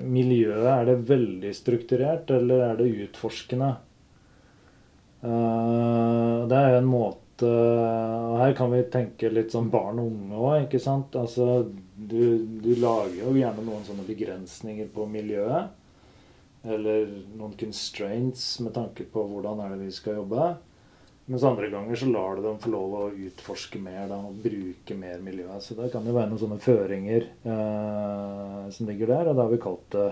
miljø 0.00 0.54
Er 0.64 0.88
det 0.88 0.94
veldig 1.10 1.50
strukturert, 1.56 2.32
eller 2.32 2.64
er 2.70 2.78
det 2.78 2.94
utforskende? 3.04 3.74
Uh, 5.20 6.48
det 6.48 6.56
er 6.56 6.70
jo 6.70 6.78
en 6.78 6.88
måte 6.88 7.50
Og 7.50 8.38
her 8.40 8.54
kan 8.56 8.72
vi 8.72 8.80
tenke 8.92 9.28
litt 9.28 9.52
sånn 9.52 9.68
barn 9.72 10.00
og 10.00 10.08
unge 10.14 10.40
òg, 10.40 10.64
ikke 10.64 10.80
sant? 10.80 11.20
Altså, 11.20 11.66
du, 11.96 12.48
du, 12.64 12.72
lager 12.80 13.18
jo 13.26 13.34
gjerne 13.36 13.66
noen 13.66 13.84
sånne 13.84 14.08
begrensninger 14.08 14.88
på 14.94 15.04
miljøet. 15.08 15.76
Eller 16.64 17.12
noen 17.36 17.52
constraints 17.60 18.54
med 18.64 18.72
tanke 18.76 19.04
på 19.04 19.28
hvordan 19.28 19.60
er 19.66 19.76
det 19.76 19.84
vi 19.84 19.94
skal 20.00 20.22
jobbe. 20.22 20.50
Mens 21.30 21.44
andre 21.46 21.68
ganger 21.70 21.94
så 21.96 22.06
lar 22.10 22.36
du 22.36 22.42
dem 22.42 22.56
få 22.58 22.70
lov 22.72 22.94
å 22.98 23.02
utforske 23.14 23.78
mer 23.78 24.08
da, 24.10 24.16
og 24.18 24.38
bruke 24.42 24.96
mer 24.98 25.20
miljøet. 25.22 25.62
Så 25.62 25.76
det 25.78 25.92
kan 25.92 26.02
jo 26.02 26.14
være 26.16 26.26
noen 26.32 26.40
sånne 26.42 26.56
føringer 26.58 27.26
eh, 27.46 28.64
som 28.74 28.88
ligger 28.88 29.12
der. 29.12 29.30
Og 29.30 29.38
da 29.38 29.44
har 29.44 29.52
vi 29.52 29.60
kalt 29.62 29.86
det 29.94 30.08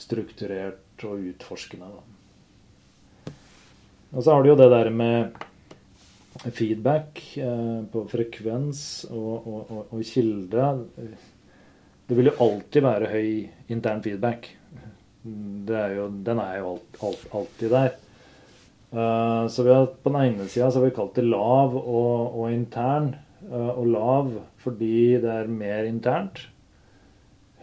strukturert 0.00 1.04
og 1.04 1.26
utforskende. 1.32 1.90
Da. 1.92 3.34
Og 4.14 4.24
så 4.24 4.32
har 4.32 4.40
du 4.40 4.48
jo 4.48 4.56
det 4.56 4.70
der 4.72 4.88
med 4.96 5.36
feedback 6.56 7.20
eh, 7.36 7.84
på 7.92 8.06
frekvens 8.08 8.80
og, 9.10 9.34
og, 9.36 9.60
og, 9.60 9.82
og, 9.90 10.02
kilde. 10.08 10.70
Det 12.08 12.16
vil 12.16 12.30
jo 12.30 12.36
alltid 12.46 12.88
være 12.88 13.12
høy 13.12 13.28
intern 13.76 14.00
feedback. 14.08 14.48
Er 15.68 15.96
jo, 15.98 16.08
den 16.24 16.40
er 16.40 16.62
jo 16.62 16.74
alt, 16.78 17.00
alt, 17.04 17.30
alltid 17.42 17.76
der. 17.76 17.96
Uh, 18.92 19.48
så 19.48 19.62
vi 19.62 19.72
har, 19.72 19.86
På 19.86 20.10
den 20.10 20.20
ene 20.22 20.48
sida 20.48 20.70
har 20.70 20.84
vi 20.84 20.94
kalt 20.94 21.16
det 21.18 21.26
lav 21.26 21.74
og, 21.76 22.36
og 22.38 22.52
intern. 22.52 23.14
Uh, 23.46 23.72
og 23.78 23.86
lav 23.90 24.30
fordi 24.62 25.18
det 25.22 25.32
er 25.32 25.50
mer 25.50 25.86
internt. 25.86 26.46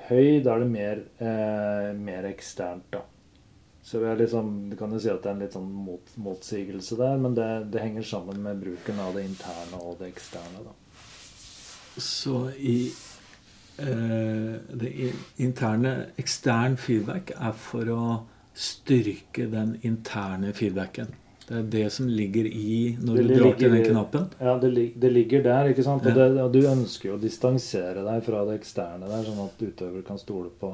Høy, 0.08 0.44
da 0.44 0.54
er 0.54 0.64
det 0.64 0.68
mer, 0.68 1.00
eh, 1.24 1.90
mer 1.96 2.26
eksternt, 2.28 2.86
da. 2.92 3.02
Så 3.84 4.00
vi 4.00 4.08
er 4.08 4.18
liksom, 4.20 4.70
Du 4.70 4.76
kan 4.76 4.92
jo 4.92 5.00
si 5.00 5.10
at 5.10 5.24
det 5.24 5.30
er 5.30 5.36
en 5.36 5.44
litt 5.44 5.56
sånn 5.56 5.70
mot, 5.72 6.12
motsigelse 6.16 6.98
der, 7.00 7.18
men 7.18 7.36
det, 7.36 7.48
det, 7.72 7.82
henger 7.82 8.04
sammen 8.04 8.42
med 8.44 8.60
bruken 8.60 9.00
av 9.00 9.16
det 9.16 9.24
interne 9.30 9.80
og 9.80 10.00
det 10.00 10.12
eksterne. 10.12 10.64
da. 10.64 10.76
Så 11.98 12.52
i 12.60 12.92
det 13.76 14.92
interne 15.42 15.94
Ekstern 16.22 16.76
feedback 16.78 17.32
er 17.34 17.56
for 17.58 17.90
å 17.90 18.04
styrke 18.54 19.48
den 19.52 19.78
interne 19.82 20.54
feedbacken. 20.54 21.08
Det 21.48 21.56
er 21.58 21.64
det 21.72 21.88
som 21.92 22.08
ligger 22.08 22.46
i 22.48 22.96
når 23.02 23.18
det 23.18 23.24
du 23.24 23.34
drar 23.36 23.58
til 23.60 23.74
den 23.74 23.86
knappen? 23.90 24.28
Ja, 24.40 24.54
det, 24.60 24.70
det, 24.96 25.10
ligger 25.12 25.44
der. 25.44 25.72
ikke 25.74 25.84
sant? 25.84 26.06
Og, 26.06 26.16
det, 26.16 26.28
og, 26.40 26.54
du 26.54 26.62
ønsker 26.70 27.10
jo 27.10 27.18
å 27.18 27.22
distansere 27.22 28.06
deg 28.06 28.24
fra 28.24 28.46
det 28.48 28.56
eksterne 28.62 29.10
der, 29.10 29.26
sånn 29.28 29.44
at 29.44 29.66
utøver 29.66 30.06
kan 30.08 30.22
stole 30.22 30.54
på 30.62 30.72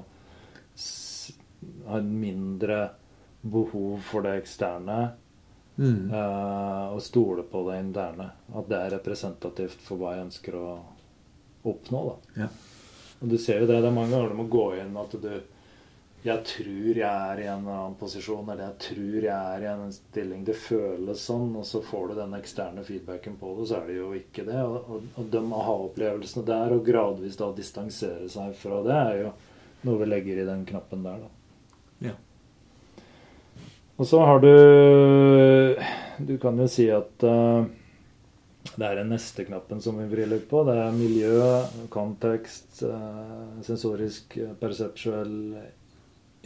Har 1.90 2.06
mindre 2.06 2.84
behov 3.42 4.06
for 4.12 4.28
det 4.28 4.38
eksterne. 4.44 5.00
Mm. 5.80 6.12
Uh, 6.12 6.94
og 6.94 7.02
stole 7.02 7.44
på 7.48 7.64
det 7.70 7.80
interne. 7.82 8.30
At 8.54 8.70
det 8.70 8.80
er 8.80 8.98
representativt 9.00 9.82
for 9.82 9.98
hva 9.98 10.18
jeg 10.18 10.28
ønsker 10.28 10.60
å 10.60 10.68
oppnå. 11.72 12.04
da. 12.12 12.44
Ja. 12.44 12.50
Og 13.20 13.32
du 13.32 13.38
ser 13.42 13.64
jo 13.64 13.68
det. 13.68 13.80
Det 13.82 13.90
er 13.90 13.96
mange 13.96 14.14
ganger 14.14 14.36
du 14.36 14.38
må 14.38 14.48
gå 14.52 14.68
inn 14.80 14.94
at 15.00 15.16
du 15.18 15.32
jeg 16.20 16.44
tror 16.44 16.98
jeg 17.00 17.08
er 17.08 17.40
i 17.40 17.46
en 17.48 17.64
annen 17.64 17.94
posisjon, 18.00 18.44
eller 18.44 18.66
jeg 18.66 18.78
tror 18.84 19.18
jeg 19.24 19.32
er 19.32 19.64
i 19.64 19.70
en 19.72 19.94
stilling. 19.96 20.42
Det 20.44 20.56
føles 20.60 21.22
sånn, 21.24 21.54
og 21.56 21.64
så 21.68 21.80
får 21.86 22.10
du 22.10 22.16
den 22.18 22.36
eksterne 22.36 22.84
feedbacken 22.84 23.38
på 23.40 23.54
det, 23.56 23.68
så 23.70 23.78
er 23.80 23.88
det 23.88 23.96
jo 24.02 24.10
ikke 24.18 24.44
det. 24.50 24.60
Og, 24.60 24.90
og, 24.92 25.06
og 25.16 25.30
de 25.32 25.44
aha-opplevelsene 25.62 26.44
der, 26.50 26.76
og 26.76 26.84
gradvis 26.88 27.40
da 27.40 27.54
distansere 27.56 28.28
seg 28.32 28.52
fra 28.60 28.82
det, 28.84 28.98
er 29.00 29.22
jo 29.24 29.34
noe 29.88 30.04
vi 30.04 30.10
legger 30.12 30.44
i 30.44 30.48
den 30.50 30.68
knappen 30.68 31.08
der, 31.08 31.24
da. 31.24 32.10
Ja. 32.10 32.16
Og 34.00 34.08
så 34.08 34.20
har 34.24 34.40
du 34.40 34.54
Du 36.28 36.38
kan 36.40 36.60
jo 36.60 36.68
si 36.68 36.86
at 36.92 37.24
uh, 37.24 37.64
det 38.76 38.86
er 38.86 39.00
den 39.00 39.12
neste 39.14 39.46
knappen 39.48 39.80
som 39.80 39.96
vi 40.02 40.08
vrir 40.12 40.28
litt 40.28 40.50
på. 40.52 40.66
Det 40.68 40.76
er 40.76 40.96
miljø, 40.96 41.44
kontekst, 41.92 42.84
uh, 42.84 43.60
sensorisk, 43.64 44.36
perseptuell 44.60 45.56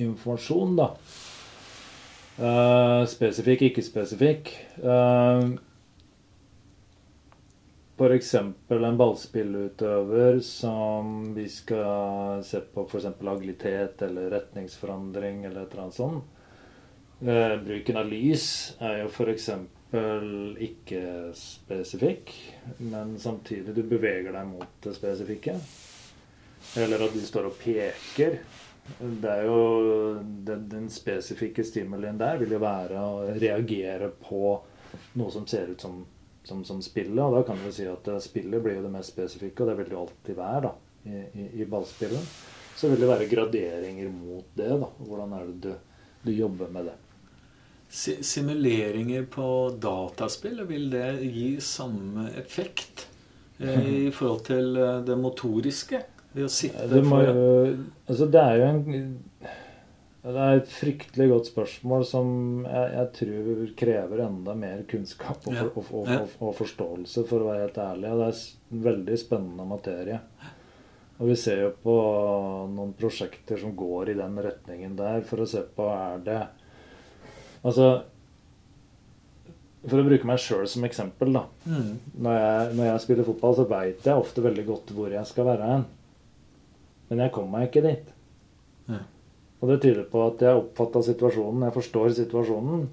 informasjon, 0.02 0.76
da. 0.80 0.90
Uh, 2.34 3.04
spesifikk, 3.06 3.68
ikke-spesifikk. 3.70 4.50
Uh, 4.82 5.54
F.eks. 7.94 8.32
en 8.34 8.98
ballspillutøver 8.98 10.40
som 10.42 11.36
vi 11.36 11.46
skal 11.52 12.42
se 12.44 12.64
på 12.74 12.88
f.eks. 12.88 13.06
agilitet 13.22 14.02
eller 14.02 14.32
retningsforandring 14.34 15.46
eller 15.46 15.62
et 15.62 15.76
eller 15.76 15.84
annet 15.86 16.00
sånt. 16.00 16.42
Uh, 17.22 17.54
bruken 17.64 18.02
av 18.02 18.10
lys 18.10 18.48
er 18.82 19.04
jo 19.04 19.12
f.eks. 19.14 19.48
ikke 20.66 21.06
spesifikk, 21.38 22.34
men 22.82 23.14
samtidig 23.22 23.78
du 23.78 23.84
beveger 23.86 24.34
deg 24.34 24.50
mot 24.50 24.74
det 24.82 24.98
spesifikke. 24.98 25.60
Eller 26.82 27.06
at 27.06 27.14
du 27.14 27.22
står 27.22 27.52
og 27.52 27.58
peker. 27.62 28.40
Det 29.00 29.30
er 29.30 29.46
jo 29.48 29.60
den, 30.20 30.66
den, 30.70 30.90
spesifikke 30.92 31.64
stimulien 31.64 32.18
der 32.20 32.40
vil 32.42 32.52
jo 32.56 32.60
være 32.62 33.00
å 33.00 33.22
reagere 33.40 34.10
på 34.20 34.42
noe 35.20 35.32
som 35.34 35.46
ser 35.48 35.72
ut 35.72 35.84
som, 35.84 36.02
som, 36.44 36.66
som 36.68 36.82
spillet. 36.84 37.22
Og 37.24 37.38
da 37.38 37.44
kan 37.48 37.62
du 37.64 37.70
si 37.74 37.88
at 37.90 38.10
spillet 38.24 38.64
blir 38.64 38.80
jo 38.80 38.88
det 38.88 38.92
mest 38.94 39.16
spesifikke, 39.16 39.64
og 39.64 39.72
det 39.72 39.78
vil 39.80 39.94
det 39.94 40.02
alltid 40.02 40.38
være 40.40 40.66
da, 40.68 40.74
i, 41.08 41.24
i, 41.24 41.48
i 41.64 41.70
ballspillet. 41.70 42.36
Så 42.76 42.92
vil 42.92 43.06
det 43.06 43.10
være 43.10 43.30
graderinger 43.32 44.12
mot 44.12 44.52
det. 44.58 44.70
da, 44.82 44.92
Hvordan 45.00 45.34
er 45.38 45.48
det 45.48 45.58
du, 45.64 45.74
du 46.28 46.36
jobber 46.36 46.72
med 46.74 46.92
det. 46.92 47.00
Simuleringer 47.94 49.28
på 49.30 49.48
dataspill, 49.80 50.64
vil 50.68 50.90
det 50.92 51.08
gi 51.30 51.50
samme 51.62 52.32
effekt? 52.42 53.08
eh, 53.60 54.08
i 54.08 54.12
forhold 54.12 54.46
til 54.48 54.78
eh, 54.78 55.00
det 55.08 55.18
motoriske? 55.20 56.02
Ved 56.34 56.48
å 56.48 56.52
sitte 56.52 56.88
Det, 56.90 57.04
må, 57.06 57.20
foran 57.22 57.84
altså 58.10 58.28
det 58.34 58.42
er 58.42 58.56
jo 58.58 58.70
en 58.72 58.86
Det 60.24 60.34
er 60.34 60.58
et 60.58 60.72
fryktelig 60.72 61.28
godt 61.30 61.52
spørsmål 61.52 62.06
som 62.08 62.28
jeg, 62.64 62.90
jeg 62.96 63.10
tror 63.20 63.64
krever 63.84 64.24
enda 64.24 64.56
mer 64.58 64.84
kunnskap 64.90 65.48
og, 65.52 65.58
for, 65.60 65.90
og, 66.00 66.12
og, 66.16 66.36
og, 66.40 66.54
forståelse, 66.62 67.26
for 67.28 67.44
å 67.44 67.50
være 67.50 67.66
helt 67.66 67.80
ærlig. 67.84 68.14
Det 68.22 68.28
er 68.30 68.38
en 68.78 68.86
veldig 68.88 69.18
spennende 69.20 69.66
materie. 69.68 70.22
Og 71.20 71.30
vi 71.30 71.36
ser 71.40 71.62
jo 71.66 71.74
på 71.84 71.98
noen 72.72 72.96
prosjekter 72.98 73.60
som 73.60 73.76
går 73.78 74.14
i 74.14 74.18
den 74.18 74.40
retningen 74.48 74.96
der, 74.98 75.22
for 75.28 75.44
å 75.44 75.50
se 75.50 75.62
på 75.76 75.88
er 75.92 76.24
det 76.26 76.42
Altså 77.64 77.90
For 79.88 80.00
å 80.00 80.06
bruke 80.08 80.28
meg 80.28 80.42
sjøl 80.42 80.66
som 80.68 80.84
eksempel, 80.88 81.32
da. 81.36 81.46
Mm. 81.68 81.92
Når 82.26 82.40
jeg, 82.40 82.72
når 82.80 82.90
jeg 82.90 83.04
spiller 83.06 83.28
fotball, 83.28 83.56
så 83.60 83.68
veit 83.68 84.08
jeg 84.08 84.24
ofte 84.24 84.44
veldig 84.44 84.66
godt 84.68 84.92
hvor 84.96 85.12
jeg 85.12 85.28
skal 85.30 85.48
være 85.52 85.70
hen. 85.70 85.86
Men 87.14 87.28
jeg 87.28 87.34
kommer 87.36 87.60
meg 87.60 87.68
ikke 87.70 87.84
dit. 87.86 88.08
Ja. 88.90 89.04
Og 89.62 89.70
det 89.70 89.76
tyder 89.84 90.06
på 90.10 90.24
at 90.26 90.42
jeg 90.42 90.58
oppfatta 90.58 91.04
situasjonen, 91.06 91.68
jeg 91.68 91.76
forstår 91.76 92.16
situasjonen, 92.18 92.88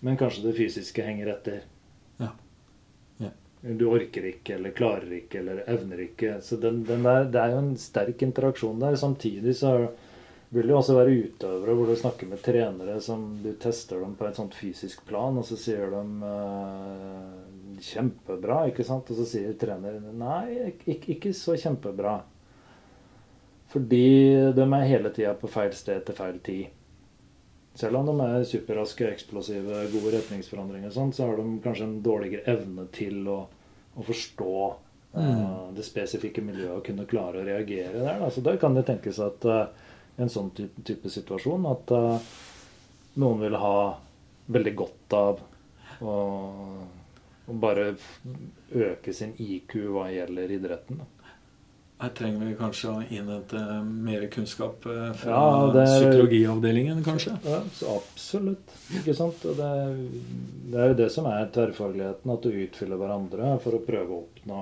men 0.00 0.16
kanskje 0.16 0.46
det 0.46 0.54
fysiske 0.56 1.04
henger 1.04 1.28
etter. 1.34 1.58
Ja. 2.16 2.30
Ja. 3.20 3.28
Du 3.60 3.84
orker 3.92 4.24
ikke, 4.30 4.56
eller 4.56 4.72
klarer 4.72 5.12
ikke, 5.18 5.42
eller 5.42 5.60
evner 5.68 6.00
ikke. 6.06 6.38
Så 6.42 6.56
den, 6.62 6.80
den 6.88 7.04
der, 7.04 7.28
det 7.28 7.42
er 7.42 7.52
jo 7.52 7.58
en 7.60 7.76
sterk 7.78 8.24
interaksjon 8.24 8.80
der. 8.80 8.96
Samtidig 8.96 9.52
så 9.60 9.74
vil 10.48 10.64
det 10.64 10.72
jo 10.72 10.78
også 10.78 10.96
være 10.96 11.18
utøvere 11.26 11.76
hvor 11.76 11.92
du 11.92 12.00
snakker 12.00 12.32
med 12.32 12.40
trenere 12.40 12.96
som 13.04 13.28
du 13.44 13.50
tester 13.60 14.00
dem 14.00 14.16
på 14.16 14.30
et 14.30 14.40
sånt 14.40 14.56
fysisk 14.56 15.04
plan, 15.10 15.36
og 15.36 15.44
så 15.44 15.60
sier 15.60 15.92
de 15.92 16.32
eh, 16.32 17.78
kjempebra, 17.92 18.62
ikke 18.72 18.88
sant? 18.88 19.12
Og 19.12 19.20
så 19.20 19.28
sier 19.28 19.52
treneren 19.60 20.08
nei, 20.18 20.72
ikke, 20.72 21.12
ikke 21.18 21.34
så 21.36 21.58
kjempebra. 21.60 22.16
Fordi 23.68 24.04
de 24.56 24.64
er 24.64 24.88
hele 24.88 25.12
tida 25.12 25.34
på 25.36 25.50
feil 25.52 25.74
sted 25.76 26.04
til 26.06 26.16
feil 26.16 26.38
tid. 26.44 26.74
Selv 27.78 28.00
om 28.00 28.08
de 28.08 28.14
er 28.24 28.46
superraske, 28.48 29.06
eksplosive, 29.12 29.84
gode 29.92 30.14
retningsforandringer, 30.16 30.88
og 30.90 30.96
sånt, 30.96 31.14
så 31.14 31.28
har 31.28 31.38
de 31.38 31.60
kanskje 31.62 31.86
en 31.86 31.98
dårligere 32.02 32.56
evne 32.56 32.88
til 32.96 33.28
å, 33.30 33.38
å 33.94 34.06
forstå 34.06 34.54
eh, 35.20 35.44
det 35.76 35.84
spesifikke 35.86 36.42
miljøet 36.42 36.80
og 36.80 36.86
kunne 36.88 37.06
klare 37.10 37.42
å 37.42 37.46
reagere 37.46 38.00
der. 38.00 38.18
Da. 38.24 38.32
Så 38.34 38.42
da 38.42 38.56
kan 38.58 38.74
det 38.74 38.86
tenkes 38.88 39.20
at 39.22 39.46
uh, 39.46 39.68
en 40.18 40.32
sånn 40.32 40.50
type, 40.56 40.82
type 40.88 41.12
situasjon 41.12 41.68
at 41.70 41.94
uh, 41.94 42.32
noen 43.22 43.44
vil 43.44 43.60
ha 43.62 43.78
veldig 44.50 44.74
godt 44.80 45.16
av 45.20 45.44
å, 46.02 46.16
å 47.46 47.60
bare 47.62 47.92
øke 48.74 49.14
sin 49.14 49.36
IQ 49.38 49.76
hva 49.94 50.08
gjelder 50.10 50.56
idretten. 50.56 51.04
Da. 51.04 51.17
Her 51.98 52.12
trenger 52.14 52.46
vi 52.46 52.54
kanskje 52.54 52.90
å 52.92 53.00
innhente 53.10 53.60
mer 53.82 54.28
kunnskap 54.30 54.84
eh, 54.86 55.08
fra 55.18 55.30
Ja, 55.34 55.72
det 55.74 55.86
psykologiavdelingen, 55.88 57.00
kanskje? 57.02 57.32
Ja, 57.42 57.58
absolutt. 57.96 58.74
Ikke 59.00 59.14
sant? 59.18 59.42
Og 59.50 59.56
det, 59.58 59.70
det 60.70 60.78
er 60.84 60.92
jo 60.92 60.98
det 61.00 61.08
som 61.10 61.26
er 61.26 61.48
tverrfagligheten, 61.54 62.30
at 62.36 62.46
du 62.46 62.54
utfyller 62.62 63.00
hverandre 63.02 63.56
for 63.64 63.74
å 63.74 63.82
prøve 63.82 64.14
å 64.14 64.20
oppnå 64.28 64.60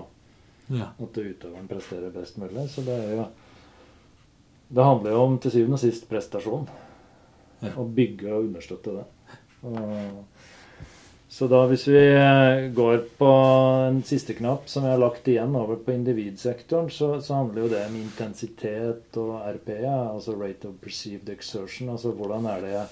Ja. 0.72 0.88
at 0.96 1.18
utøveren 1.20 1.68
presterer 1.70 2.10
best 2.14 2.40
mulig. 2.40 2.64
Så 2.72 2.82
det 2.88 2.96
er 3.04 3.12
jo 3.18 3.26
Det 4.68 4.82
handler 4.88 5.12
jo 5.14 5.20
om 5.28 5.36
til 5.38 5.52
syvende 5.54 5.76
og 5.76 5.84
sist 5.84 6.08
prestasjon. 6.10 6.64
Ja. 7.62 7.70
Å 7.78 7.84
bygge 7.86 8.32
og 8.32 8.48
understøtte 8.48 8.96
det. 8.96 9.04
Og, 9.62 9.76
så 11.28 11.48
da 11.50 11.64
hvis 11.66 11.88
vi 11.88 11.98
eh, 12.14 12.68
går 12.74 13.00
på 13.18 13.30
en 13.88 13.98
siste 14.06 14.36
knapp 14.38 14.68
som 14.70 14.84
vi 14.86 14.92
har 14.92 15.00
lagt 15.02 15.26
igjen 15.28 15.56
over 15.58 15.80
på 15.82 15.92
individsektoren, 15.96 16.90
så, 16.90 17.16
så 17.20 17.40
handler 17.40 17.64
jo 17.64 17.72
det 17.72 17.82
om 17.88 17.96
intensitet 17.98 19.18
og 19.18 19.40
RPE, 19.58 19.90
altså 19.90 20.36
rate 20.38 20.70
of 20.70 20.78
perceived 20.84 21.32
exertion. 21.34 21.90
Altså 21.90 22.14
hvordan 22.14 22.46
er 22.52 22.62
det 22.62 22.72
jeg 22.76 22.86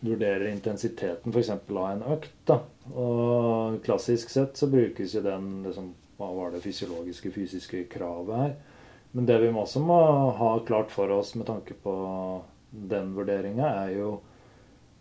vurderer 0.00 0.46
intensiteten 0.50 1.32
f.eks. 1.32 1.50
av 1.56 1.80
en 1.86 2.04
økt. 2.16 2.36
da. 2.48 2.60
Og 2.92 3.80
klassisk 3.84 4.32
sett 4.32 4.60
så 4.60 4.68
brukes 4.68 5.16
jo 5.16 5.24
den 5.24 5.50
liksom, 5.66 5.94
Hva 6.20 6.28
var 6.36 6.50
det 6.52 6.60
fysiologiske, 6.60 7.30
fysiske 7.32 7.86
kravet 7.88 8.36
her? 8.36 8.50
Men 9.16 9.26
det 9.26 9.38
vi 9.40 9.48
også 9.48 9.80
må 9.80 10.00
ha 10.36 10.50
klart 10.68 10.92
for 10.92 11.08
oss 11.16 11.32
med 11.34 11.48
tanke 11.48 11.72
på 11.80 11.94
den 12.70 13.14
vurderinga, 13.16 13.70
er 13.86 13.94
jo 13.96 14.18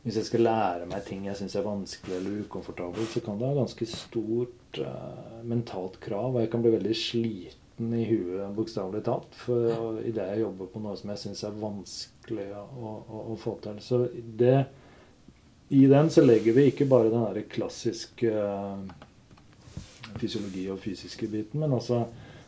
hvis 0.04 0.16
jeg 0.16 0.28
skal 0.30 0.46
lære 0.48 0.86
meg 0.88 1.04
ting 1.08 1.26
jeg 1.28 1.36
syns 1.36 1.58
er 1.60 1.66
vanskelig 1.66 2.16
eller 2.16 2.44
ukomfortabelt, 2.46 3.10
så 3.12 3.22
kan 3.24 3.40
det 3.40 3.50
ha 3.50 3.58
ganske 3.58 3.88
stort 3.92 4.80
uh, 4.80 5.42
mentalt 5.44 6.00
krav. 6.04 6.32
Og 6.32 6.44
jeg 6.44 6.52
kan 6.54 6.64
bli 6.64 6.72
veldig 6.78 6.96
sliten 6.96 7.96
i 7.96 8.06
huet, 8.08 8.46
bokstavelig 8.56 9.04
talt, 9.08 9.36
for 9.42 10.00
idet 10.08 10.30
jeg 10.32 10.46
jobber 10.46 10.72
på 10.72 10.84
noe 10.84 10.96
som 11.00 11.12
jeg 11.12 11.24
syns 11.26 11.44
er 11.48 11.60
vanskelig 11.60 12.48
å, 12.56 12.64
å, 12.80 13.24
å 13.34 13.38
få 13.40 13.58
til. 13.66 13.82
Så 13.84 14.06
det 14.16 14.56
I 15.76 15.84
den 15.92 16.10
så 16.10 16.24
legger 16.24 16.56
vi 16.56 16.70
ikke 16.72 16.88
bare 16.90 17.12
den 17.12 17.26
derre 17.28 17.44
klassiske 17.52 18.32
uh, 18.32 18.80
fysiologi 20.20 20.64
og 20.72 20.80
fysiske 20.80 21.28
biten, 21.28 21.60
men 21.60 21.76
også 21.76 22.06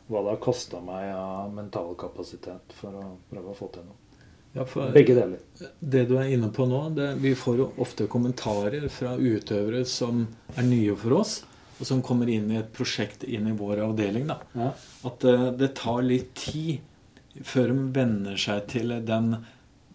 hva 0.07 0.23
det 0.23 0.33
har 0.33 0.41
kosta 0.43 0.79
meg 0.83 1.11
av 1.13 1.51
mental 1.55 1.93
kapasitet 1.99 2.73
for 2.79 2.95
å 2.95 3.03
prøve 3.29 3.51
å 3.51 3.59
få 3.59 3.69
til 3.75 3.85
noe. 3.87 4.10
Ja, 4.53 4.65
Begge 4.91 5.15
deler. 5.15 5.39
det 5.79 6.05
du 6.09 6.17
er 6.19 6.27
inne 6.33 6.49
på 6.51 6.65
nå, 6.67 6.81
det, 6.95 7.13
vi 7.23 7.31
får 7.39 7.57
jo 7.61 7.69
ofte 7.79 8.07
kommentarer 8.11 8.89
fra 8.91 9.13
utøvere 9.15 9.85
som 9.87 10.25
er 10.57 10.67
nye 10.67 10.95
for 10.99 11.21
oss, 11.21 11.37
og 11.79 11.87
som 11.87 12.01
kommer 12.03 12.29
inn 12.29 12.51
i 12.51 12.59
et 12.59 12.73
prosjekt 12.75 13.23
inn 13.23 13.47
i 13.47 13.55
vår 13.55 13.79
avdeling. 13.85 14.27
da. 14.27 14.41
Ja. 14.53 14.73
At 15.07 15.23
uh, 15.23 15.47
det 15.55 15.71
tar 15.79 16.03
litt 16.03 16.33
tid 16.35 16.81
før 17.47 17.71
de 17.71 17.87
venner 17.95 18.35
seg 18.35 18.67
til 18.73 18.91
den 19.07 19.37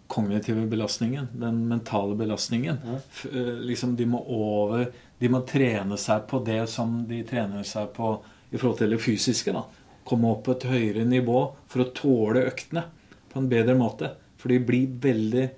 kognitive 0.07 0.65
belastningen, 0.71 1.27
den 1.37 1.67
mentale 1.67 2.15
belastningen. 2.15 2.77
Ja. 2.85 2.97
Eh, 3.29 3.53
liksom 3.67 3.95
De 3.95 4.05
må 4.05 4.21
over 4.23 4.87
De 5.19 5.29
må 5.29 5.41
trene 5.45 5.97
seg 5.99 6.27
på 6.29 6.39
det 6.45 6.61
som 6.71 7.01
de 7.09 7.23
trener 7.27 7.65
seg 7.67 7.89
på 7.95 8.13
i 8.51 8.57
forhold 8.57 8.77
til 8.79 8.93
det 8.93 9.01
fysiske. 9.03 9.51
da. 9.51 9.65
Komme 10.07 10.31
opp 10.31 10.45
på 10.45 10.55
et 10.55 10.67
høyere 10.69 11.05
nivå 11.05 11.41
for 11.67 11.83
å 11.83 11.91
tåle 11.91 12.45
øktene 12.47 12.85
på 13.33 13.41
en 13.41 13.49
bedre 13.51 13.75
måte. 13.75 14.13
For 14.37 14.53
de 14.53 14.61
blir 14.63 14.97
veldig 15.01 15.49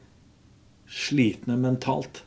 slitne 0.89 1.57
mentalt. 1.59 2.23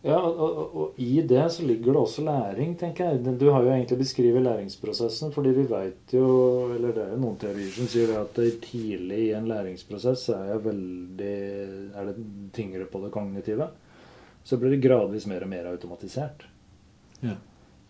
Ja, 0.00 0.16
og, 0.16 0.76
og, 0.80 1.00
i 1.00 1.20
det 1.28 1.42
så 1.52 1.64
ligger 1.68 1.92
det 1.92 2.00
også 2.00 2.22
læring, 2.24 2.72
tenker 2.80 3.10
jeg. 3.10 3.34
Du 3.36 3.50
har 3.52 3.66
jo 3.66 3.72
egentlig 3.74 3.98
beskrevet 4.00 4.46
læringsprosessen, 4.46 5.32
fordi 5.34 5.52
vi 5.58 5.66
veit 5.68 6.14
jo 6.16 6.30
Eller 6.72 6.94
det 6.96 7.02
er 7.04 7.12
jo 7.12 7.20
noen 7.20 7.36
teorier 7.40 7.68
som 7.74 7.90
sier 7.90 8.08
det 8.08 8.16
at 8.16 8.62
tidlig 8.64 9.18
i 9.26 9.34
en 9.36 9.50
læringsprosess 9.50 10.30
er 10.38 10.64
veldig 10.64 11.36
Er 11.92 12.08
det 12.08 12.16
tyngre 12.56 12.88
på 12.88 13.04
det 13.04 13.12
kognitive. 13.12 13.68
Så 14.44 14.56
blir 14.56 14.72
det 14.72 14.80
gradvis 14.80 15.28
mer 15.28 15.44
og 15.44 15.52
mer 15.52 15.68
automatisert. 15.68 16.48
Ja. 17.20 17.36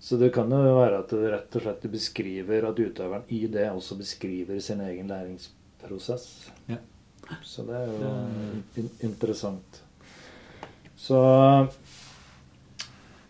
Så 0.02 0.16
det 0.18 0.32
kan 0.34 0.50
jo 0.50 0.78
være 0.80 1.04
at 1.04 1.12
det 1.14 1.30
rett 1.30 1.56
og 1.60 1.62
slett 1.62 1.86
beskriver 1.92 2.66
at 2.66 2.78
utøveren 2.80 3.30
i 3.30 3.44
det 3.52 3.68
også 3.70 4.00
beskriver 4.00 4.58
sin 4.58 4.80
egen 4.82 5.12
læringsprosess. 5.12 6.50
Ja. 6.66 6.80
Så 7.44 7.64
det 7.68 7.78
er 7.78 7.92
jo 7.92 8.10
in 8.80 8.90
interessant. 9.06 9.82
Så 11.00 11.20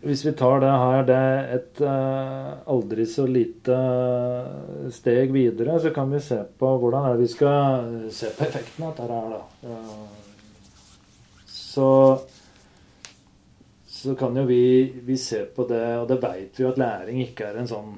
hvis 0.01 0.25
vi 0.25 0.33
tar 0.33 0.59
det 0.63 0.71
her, 0.71 1.03
det 1.05 1.15
er 1.15 1.51
et 1.59 1.81
eh, 1.85 2.51
aldri 2.73 3.05
så 3.05 3.27
lite 3.29 3.77
steg 4.91 5.33
videre, 5.35 5.77
så 5.79 5.91
kan 5.93 6.09
vi 6.11 6.19
se 6.25 6.39
på 6.57 6.71
hvordan 6.81 7.05
er 7.05 7.15
det 7.15 7.27
vi 7.27 7.31
skal 7.35 7.91
se 8.09 8.31
på 8.33 8.47
effekten 8.47 8.87
av 8.87 8.95
dette 8.97 9.13
her, 9.13 9.35
da. 9.37 9.69
Eh, 9.69 10.19
Så 11.45 11.87
så 14.01 14.15
kan 14.17 14.37
jo 14.37 14.43
vi, 14.49 14.93
vi 15.05 15.17
se 15.17 15.43
på 15.45 15.67
det, 15.69 15.83
og 16.01 16.07
det 16.09 16.17
veit 16.23 16.57
vi 16.57 16.63
jo 16.63 16.71
at 16.71 16.79
læring 16.81 17.19
ikke 17.21 17.51
er 17.51 17.59
en 17.61 17.69
sånn 17.69 17.91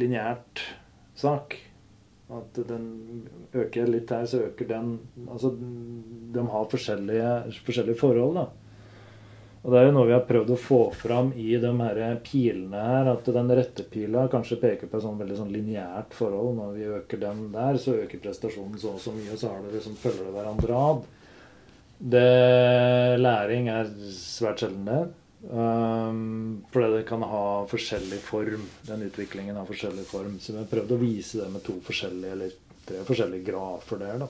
lineært 0.00 0.62
sak. 1.20 1.58
At 2.30 2.58
den 2.68 2.84
øker 3.56 3.90
litt 3.90 4.10
her, 4.14 4.26
så 4.30 4.44
øker 4.46 4.68
den 4.68 4.98
Altså, 5.26 5.50
de 6.34 6.46
har 6.52 6.68
forskjellige, 6.70 7.30
forskjellige 7.66 7.98
forhold, 7.98 8.38
da. 8.38 8.48
Og 9.60 9.72
det 9.72 9.80
er 9.80 9.88
jo 9.90 9.92
noe 9.92 10.08
vi 10.08 10.14
har 10.14 10.22
prøvd 10.24 10.54
å 10.54 10.56
få 10.56 10.78
fram 10.96 11.34
i 11.36 11.50
de 11.60 11.70
her 11.82 12.20
pilene 12.24 12.80
her, 12.80 13.10
at 13.12 13.26
den 13.34 13.50
rette 13.58 13.84
pila 13.92 14.24
kanskje 14.32 14.56
peker 14.62 14.88
på 14.88 14.96
et 14.96 15.04
sånn 15.04 15.18
veldig 15.20 15.36
sånn 15.36 15.52
lineært 15.52 16.16
forhold. 16.16 16.54
Når 16.56 16.78
vi 16.78 16.86
øker 16.96 17.20
den 17.26 17.42
der, 17.52 17.76
så 17.82 17.98
øker 18.00 18.22
prestasjonen 18.24 18.80
så 18.80 18.94
og 18.94 19.02
så 19.04 19.12
mye, 19.12 19.34
og 19.34 19.42
så 19.42 19.52
har 19.52 19.60
det 19.66 19.74
liksom, 19.76 19.98
følger 20.00 20.30
det 20.30 20.36
hverandre 20.38 20.84
ad. 20.86 21.02
Det, 22.00 22.28
læring 23.20 23.68
er 23.68 23.92
svært 24.16 24.64
sjelden 24.64 24.88
det. 24.88 25.02
Um, 25.48 26.64
fordi 26.70 26.90
det 26.96 27.06
kan 27.08 27.22
ha 27.24 27.44
forskjellig 27.70 28.20
form. 28.20 28.66
Den 28.86 29.06
utviklingen 29.06 29.56
har 29.56 29.68
forskjellig 29.68 30.04
form. 30.08 30.36
Så 30.40 30.52
vi 30.52 30.60
har 30.60 30.68
prøvd 30.68 30.92
å 30.92 31.00
vise 31.00 31.40
det 31.40 31.48
med 31.52 31.64
to 31.64 31.78
forskjellige 31.84 32.36
eller 32.36 32.52
tre 32.84 33.00
forskjellige 33.08 33.46
grafer 33.48 34.02
der. 34.02 34.24
da. 34.24 34.28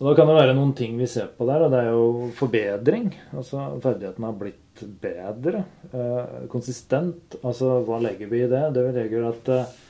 Og 0.00 0.08
Da 0.08 0.16
kan 0.18 0.26
det 0.26 0.40
være 0.40 0.56
noen 0.58 0.74
ting 0.74 0.98
vi 0.98 1.06
ser 1.06 1.30
på 1.36 1.46
der, 1.46 1.62
og 1.62 1.70
det 1.70 1.84
er 1.84 1.92
jo 1.94 2.30
forbedring. 2.34 3.12
Altså 3.32 3.68
ferdigheten 3.84 4.26
har 4.26 4.36
blitt 4.42 4.84
bedre. 5.00 5.64
Uh, 5.94 6.44
konsistent. 6.50 7.38
Altså 7.44 7.78
hva 7.86 8.02
legger 8.02 8.30
vi 8.32 8.42
i 8.42 8.50
det? 8.50 8.66
Det 8.74 8.88
vi 8.88 8.94
legger 8.98 9.30
at 9.30 9.52
uh, 9.54 9.80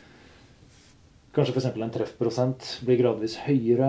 Kanskje 1.35 1.51
f.eks. 1.57 1.65
en 1.83 1.91
treffprosent 1.91 2.67
blir 2.87 3.01
gradvis 3.01 3.41
høyere. 3.43 3.89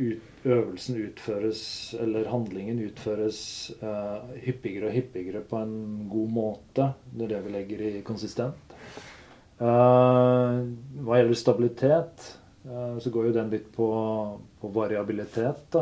Ut, 0.00 0.37
øvelsen 0.48 0.96
utføres, 1.02 1.62
eller 2.00 2.28
handlingen 2.30 2.80
utføres 2.86 3.40
uh, 3.82 4.24
hyppigere 4.42 4.88
og 4.88 4.96
hyppigere 4.96 5.42
på 5.44 5.60
en 5.60 6.08
god 6.10 6.32
måte. 6.32 6.88
Det 7.12 7.26
er 7.26 7.34
det 7.34 7.44
vi 7.44 7.52
legger 7.54 7.84
i 7.86 7.92
konsistent. 8.06 8.74
Uh, 9.58 10.64
hva 11.04 11.18
gjelder 11.18 11.38
stabilitet, 11.38 12.26
uh, 12.68 12.96
så 13.02 13.12
går 13.14 13.28
jo 13.28 13.36
den 13.36 13.52
litt 13.52 13.70
på, 13.74 13.88
på 14.60 14.72
variabilitet. 14.74 15.78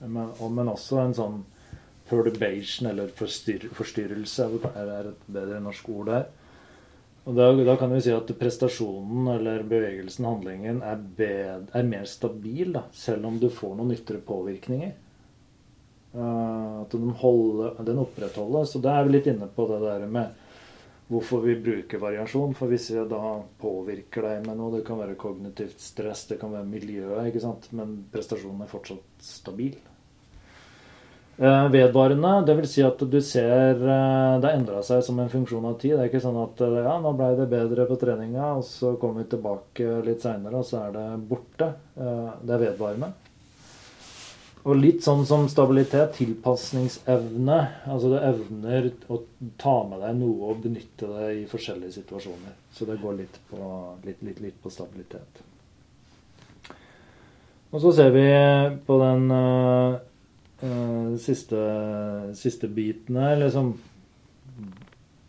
Men, 0.00 0.34
men, 0.54 0.70
også 0.70 1.00
en 1.02 1.16
sånn 1.16 1.38
perturbation, 2.08 2.88
eller 2.92 3.10
forstyr, 3.18 3.68
forstyrrelse, 3.74 4.46
er 4.72 5.10
et 5.10 5.26
bedre 5.26 5.60
norsk 5.64 5.88
ord 5.96 6.12
der. 6.12 6.28
Og 7.28 7.34
da, 7.36 7.50
da, 7.52 7.74
kan 7.76 7.92
vi 7.92 8.00
si 8.00 8.12
at 8.14 8.30
prestasjonen 8.40 9.26
eller 9.34 9.66
bevegelsen, 9.68 10.24
handlingen, 10.24 10.78
er, 10.80 11.00
bed, 11.18 11.66
er 11.76 11.84
mer 11.84 12.06
stabil, 12.08 12.70
da, 12.72 12.86
selv 12.96 13.28
om 13.28 13.36
du 13.36 13.50
får 13.52 13.74
noen 13.76 13.92
ytre 13.92 14.22
påvirkninger. 14.24 14.94
Uh, 16.14 16.86
at 16.86 16.94
den, 16.96 17.10
holder, 17.20 17.76
den 17.84 18.00
opprettholdes. 18.00 18.72
Så 18.72 18.80
da 18.80 18.96
er 18.96 19.04
vi 19.04 19.18
litt 19.18 19.28
inne 19.28 19.50
på 19.52 19.68
det 19.68 19.82
der 19.82 20.06
med 20.08 20.46
hvorfor 21.12 21.44
vi 21.44 21.58
bruker 21.60 22.00
variasjon. 22.00 22.56
For 22.56 22.72
hvis 22.72 22.88
vi 22.94 23.04
da 23.12 23.36
påvirker 23.60 24.24
deg 24.30 24.48
med 24.48 24.56
noe, 24.56 24.78
det 24.78 24.86
kan 24.88 25.00
være 25.00 25.20
kognitivt 25.20 25.84
stress, 25.84 26.24
det 26.32 26.40
kan 26.40 26.56
være 26.56 26.68
miljøet, 26.70 27.28
ikke 27.28 27.44
sant? 27.44 27.68
men 27.76 27.98
prestasjonen 28.12 28.64
er 28.64 28.72
fortsatt 28.72 29.28
stabil. 29.28 29.76
Eh, 31.40 31.70
vedvarende, 31.70 32.40
dvs. 32.46 32.70
Si 32.72 32.82
at 32.82 32.98
du 32.98 33.20
ser 33.22 33.78
eh, 33.78 34.38
det 34.42 34.50
endra 34.56 34.80
seg 34.82 35.04
som 35.06 35.20
en 35.22 35.30
funksjon 35.30 35.68
av 35.70 35.76
tid. 35.78 35.94
Det 35.94 36.00
er 36.02 36.10
ikke 36.10 36.24
sånn 36.24 36.38
at 36.42 36.62
eh, 36.66 36.78
ja, 36.82 36.96
nå 36.98 37.12
ble 37.14 37.28
det 37.38 37.46
bedre 37.52 37.84
på 37.86 37.98
treninga, 38.00 38.56
og 38.58 38.64
så 38.66 38.96
kommer 38.98 39.22
vi 39.22 39.30
tilbake 39.36 40.00
litt 40.02 40.26
seinere, 40.26 40.58
og 40.58 40.66
så 40.66 40.80
er 40.88 40.96
det 40.96 41.04
borte. 41.30 41.68
Det 41.94 42.56
er 42.56 42.64
vedvarende. 42.64 43.12
Og 44.66 44.80
litt 44.80 45.06
sånn 45.06 45.22
som 45.30 45.46
stabilitet, 45.48 46.16
tilpasningsevne. 46.18 47.60
Altså 47.86 48.10
det 48.16 48.24
evner 48.32 48.90
å 49.06 49.20
ta 49.62 49.76
med 49.86 50.02
deg 50.02 50.18
noe 50.18 50.50
og 50.50 50.66
benytte 50.66 51.06
det 51.12 51.30
i 51.36 51.46
forskjellige 51.48 52.00
situasjoner. 52.00 52.58
Så 52.74 52.90
det 52.90 52.98
går 52.98 53.14
litt 53.22 53.38
på, 53.52 53.62
litt, 54.02 54.26
litt, 54.26 54.42
litt 54.42 54.58
på 54.58 54.74
stabilitet. 54.74 55.46
Og 57.70 57.78
så 57.84 57.94
ser 57.94 58.10
vi 58.10 58.26
på 58.90 58.98
den 59.04 59.30
uh, 60.62 61.16
siste, 61.20 61.60
siste 62.38 62.68
biten 62.68 63.18
liksom 63.40 63.72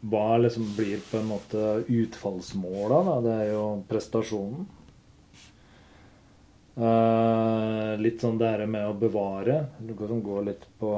Hva 0.09 0.37
liksom 0.39 0.67
blir 0.77 1.01
på 1.11 1.19
en 1.19 1.29
måte 1.29 1.83
utfallsmåla? 1.87 3.03
Da? 3.07 3.15
Det 3.25 3.33
er 3.35 3.49
jo 3.51 3.63
prestasjonen. 3.89 4.67
Uh, 6.79 7.99
litt 7.99 8.21
sånn 8.23 8.37
det 8.39 8.53
her 8.53 8.63
med 8.71 8.87
å 8.87 8.95
bevare. 8.95 9.65
noe 9.83 10.07
som 10.07 10.21
går 10.23 10.45
litt 10.47 10.63
på 10.79 10.91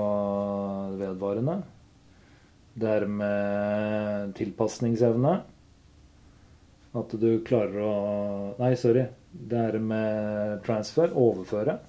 vedvarende. 0.99 1.61
Det 2.73 2.88
her 2.88 3.07
med 3.09 4.36
tilpasningsevne. 4.38 5.34
At 7.01 7.15
du 7.17 7.29
klarer 7.47 7.88
å 7.88 7.95
Nei, 8.59 8.75
sorry. 8.77 9.07
Det 9.32 9.57
her 9.57 9.79
med 9.79 10.61
transfer. 10.67 11.09
Overføre. 11.15 11.79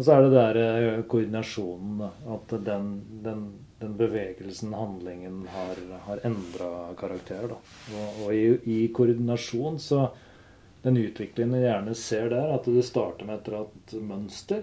Og 0.00 0.04
så 0.06 0.14
er 0.16 0.22
det 0.24 0.30
der 0.32 0.56
eh, 0.56 1.02
koordinasjonen. 1.04 1.98
At 2.32 2.52
den, 2.64 2.86
den, 3.20 3.42
den 3.82 3.96
bevegelsen, 3.98 4.72
handlingen, 4.72 5.42
har, 5.52 5.76
har 6.06 6.22
endra 6.24 6.70
karakter. 6.96 7.50
Da. 7.50 7.58
Og, 7.92 8.22
og 8.24 8.32
i, 8.32 8.46
i, 8.64 8.78
koordinasjon 8.96 9.76
så 9.78 10.08
Den 10.80 10.96
utviklingen 10.96 11.52
vi 11.52 11.66
gjerne 11.66 11.92
ser 11.92 12.30
der, 12.32 12.54
at 12.54 12.64
det 12.64 12.86
starter 12.88 13.26
med 13.28 13.34
et 13.34 13.48
eller 13.50 13.66
annet 13.66 13.92
mønster. 14.08 14.62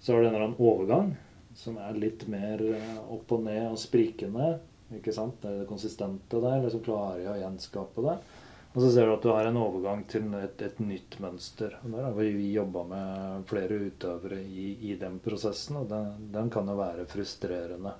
Så 0.00 0.14
har 0.14 0.22
du 0.22 0.28
en 0.30 0.30
eller 0.30 0.46
annen 0.46 0.62
overgang 0.70 1.10
som 1.60 1.76
er 1.76 1.98
litt 2.00 2.24
mer 2.32 2.64
eh, 2.64 3.02
opp 3.12 3.34
og 3.36 3.44
ned 3.44 3.66
og 3.66 3.76
sprikende. 3.82 4.54
ikke 4.96 5.12
sant? 5.12 5.36
Det 5.44 5.52
det 5.58 5.68
konsistente 5.68 6.40
der. 6.40 6.64
Liksom 6.64 6.86
klarer 6.88 7.20
jeg 7.20 7.34
å 7.34 7.42
gjenskape 7.42 8.06
det. 8.08 8.16
Og 8.74 8.82
så 8.82 8.88
ser 8.90 9.06
du 9.06 9.12
at 9.14 9.22
du 9.22 9.30
har 9.30 9.46
en 9.46 9.60
overgang 9.60 10.00
til 10.10 10.32
et, 10.34 10.62
et 10.66 10.78
nytt 10.82 11.20
mønster. 11.22 11.76
Og 11.84 11.92
Der 11.92 12.08
har 12.08 12.16
vi 12.18 12.48
jobba 12.50 12.82
med 12.90 13.44
flere 13.46 13.76
utøvere 13.86 14.40
i, 14.42 14.72
i 14.90 14.96
den 14.98 15.20
prosessen, 15.22 15.78
og 15.78 15.86
den, 15.92 16.24
den, 16.34 16.50
kan 16.50 16.66
jo 16.66 16.74
være 16.80 17.04
frustrerende. 17.06 17.92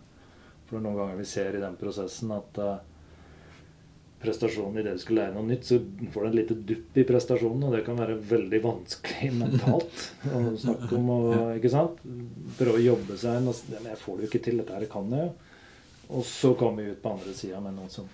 For 0.67 0.83
noen 0.83 0.99
ganger 0.99 1.21
vi 1.21 1.29
ser 1.31 1.55
i 1.55 1.63
den 1.63 1.77
prosessen 1.79 2.33
at 2.35 2.59
uh, 2.59 2.73
prestasjonen 4.25 4.81
i 4.81 4.83
det 4.83 4.97
du 4.97 5.03
skal 5.05 5.21
lære 5.21 5.35
noe 5.37 5.47
nytt, 5.47 5.69
så 5.69 5.79
får 6.11 6.25
du 6.25 6.31
en 6.31 6.35
lite 6.41 6.57
dupp 6.73 6.99
i 6.99 7.05
prestasjonen, 7.07 7.67
og 7.69 7.77
det 7.77 7.83
kan 7.87 8.01
være 8.01 8.17
veldig 8.33 8.61
vanskelig 8.65 9.31
mentalt 9.45 10.01
å 10.27 10.41
snakke 10.65 10.91
om. 10.99 11.13
Og, 11.19 11.35
ikke 11.61 11.71
sant? 11.71 12.01
Prøve 12.59 12.81
å 12.81 12.87
jobbe 12.89 13.21
seg 13.21 13.39
inn. 13.39 13.53
Men 13.77 13.93
jeg 13.93 14.01
får 14.03 14.19
det 14.19 14.27
jo 14.27 14.33
ikke 14.33 14.43
til. 14.49 14.59
Dette 14.65 14.75
her 14.75 14.89
kan 14.91 15.15
jeg 15.15 15.29
jo. 15.29 15.31
Og 16.19 16.27
så 16.29 16.51
kommer 16.59 16.83
vi 16.83 16.97
ut 16.97 17.01
på 17.05 17.15
andre 17.15 17.37
sida 17.37 17.63
med 17.63 17.79
noen 17.79 17.95
som 17.95 18.11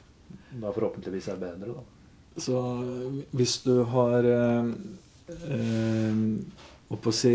da 0.61 0.75
forhåpentligvis 0.77 1.31
er 1.33 1.41
bedre. 1.41 1.73
da. 1.79 2.00
Så 2.37 2.59
hvis 3.31 3.59
du 3.65 3.83
har 3.91 4.25
eh, 4.25 4.69
eh, 5.51 7.11
si, 7.11 7.35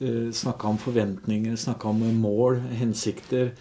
eh, 0.00 0.30
snakka 0.32 0.68
om 0.68 0.78
forventninger, 0.78 1.56
snakka 1.56 1.88
om 1.88 2.02
mål, 2.20 2.60
hensikter, 2.78 3.52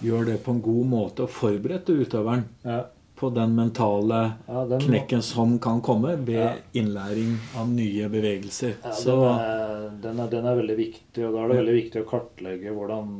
gjør 0.00 0.24
det 0.24 0.38
på 0.44 0.56
en 0.56 0.64
god 0.64 0.88
måte 0.88 1.26
og 1.26 1.34
forberedt 1.34 1.90
utøveren 1.92 2.46
ja. 2.64 2.82
på 3.20 3.28
den 3.36 3.52
mentale 3.52 4.20
ja, 4.48 4.62
den 4.70 4.80
knekken 4.86 5.22
som 5.22 5.58
kan 5.60 5.82
komme 5.84 6.14
ved 6.24 6.40
ja. 6.40 6.54
innlæring 6.72 7.36
av 7.60 7.68
nye 7.68 8.08
bevegelser. 8.08 8.78
Den 8.80 9.26
er, 9.26 9.90
den, 10.00 10.22
er, 10.24 10.30
den, 10.32 10.46
er, 10.46 10.56
veldig 10.62 10.78
viktig, 10.78 11.26
og 11.26 11.36
da 11.36 11.42
er 11.42 11.52
det 11.52 11.60
veldig 11.60 11.76
viktig 11.82 12.04
å 12.04 12.08
kartlegge 12.08 12.72
hvordan 12.72 13.12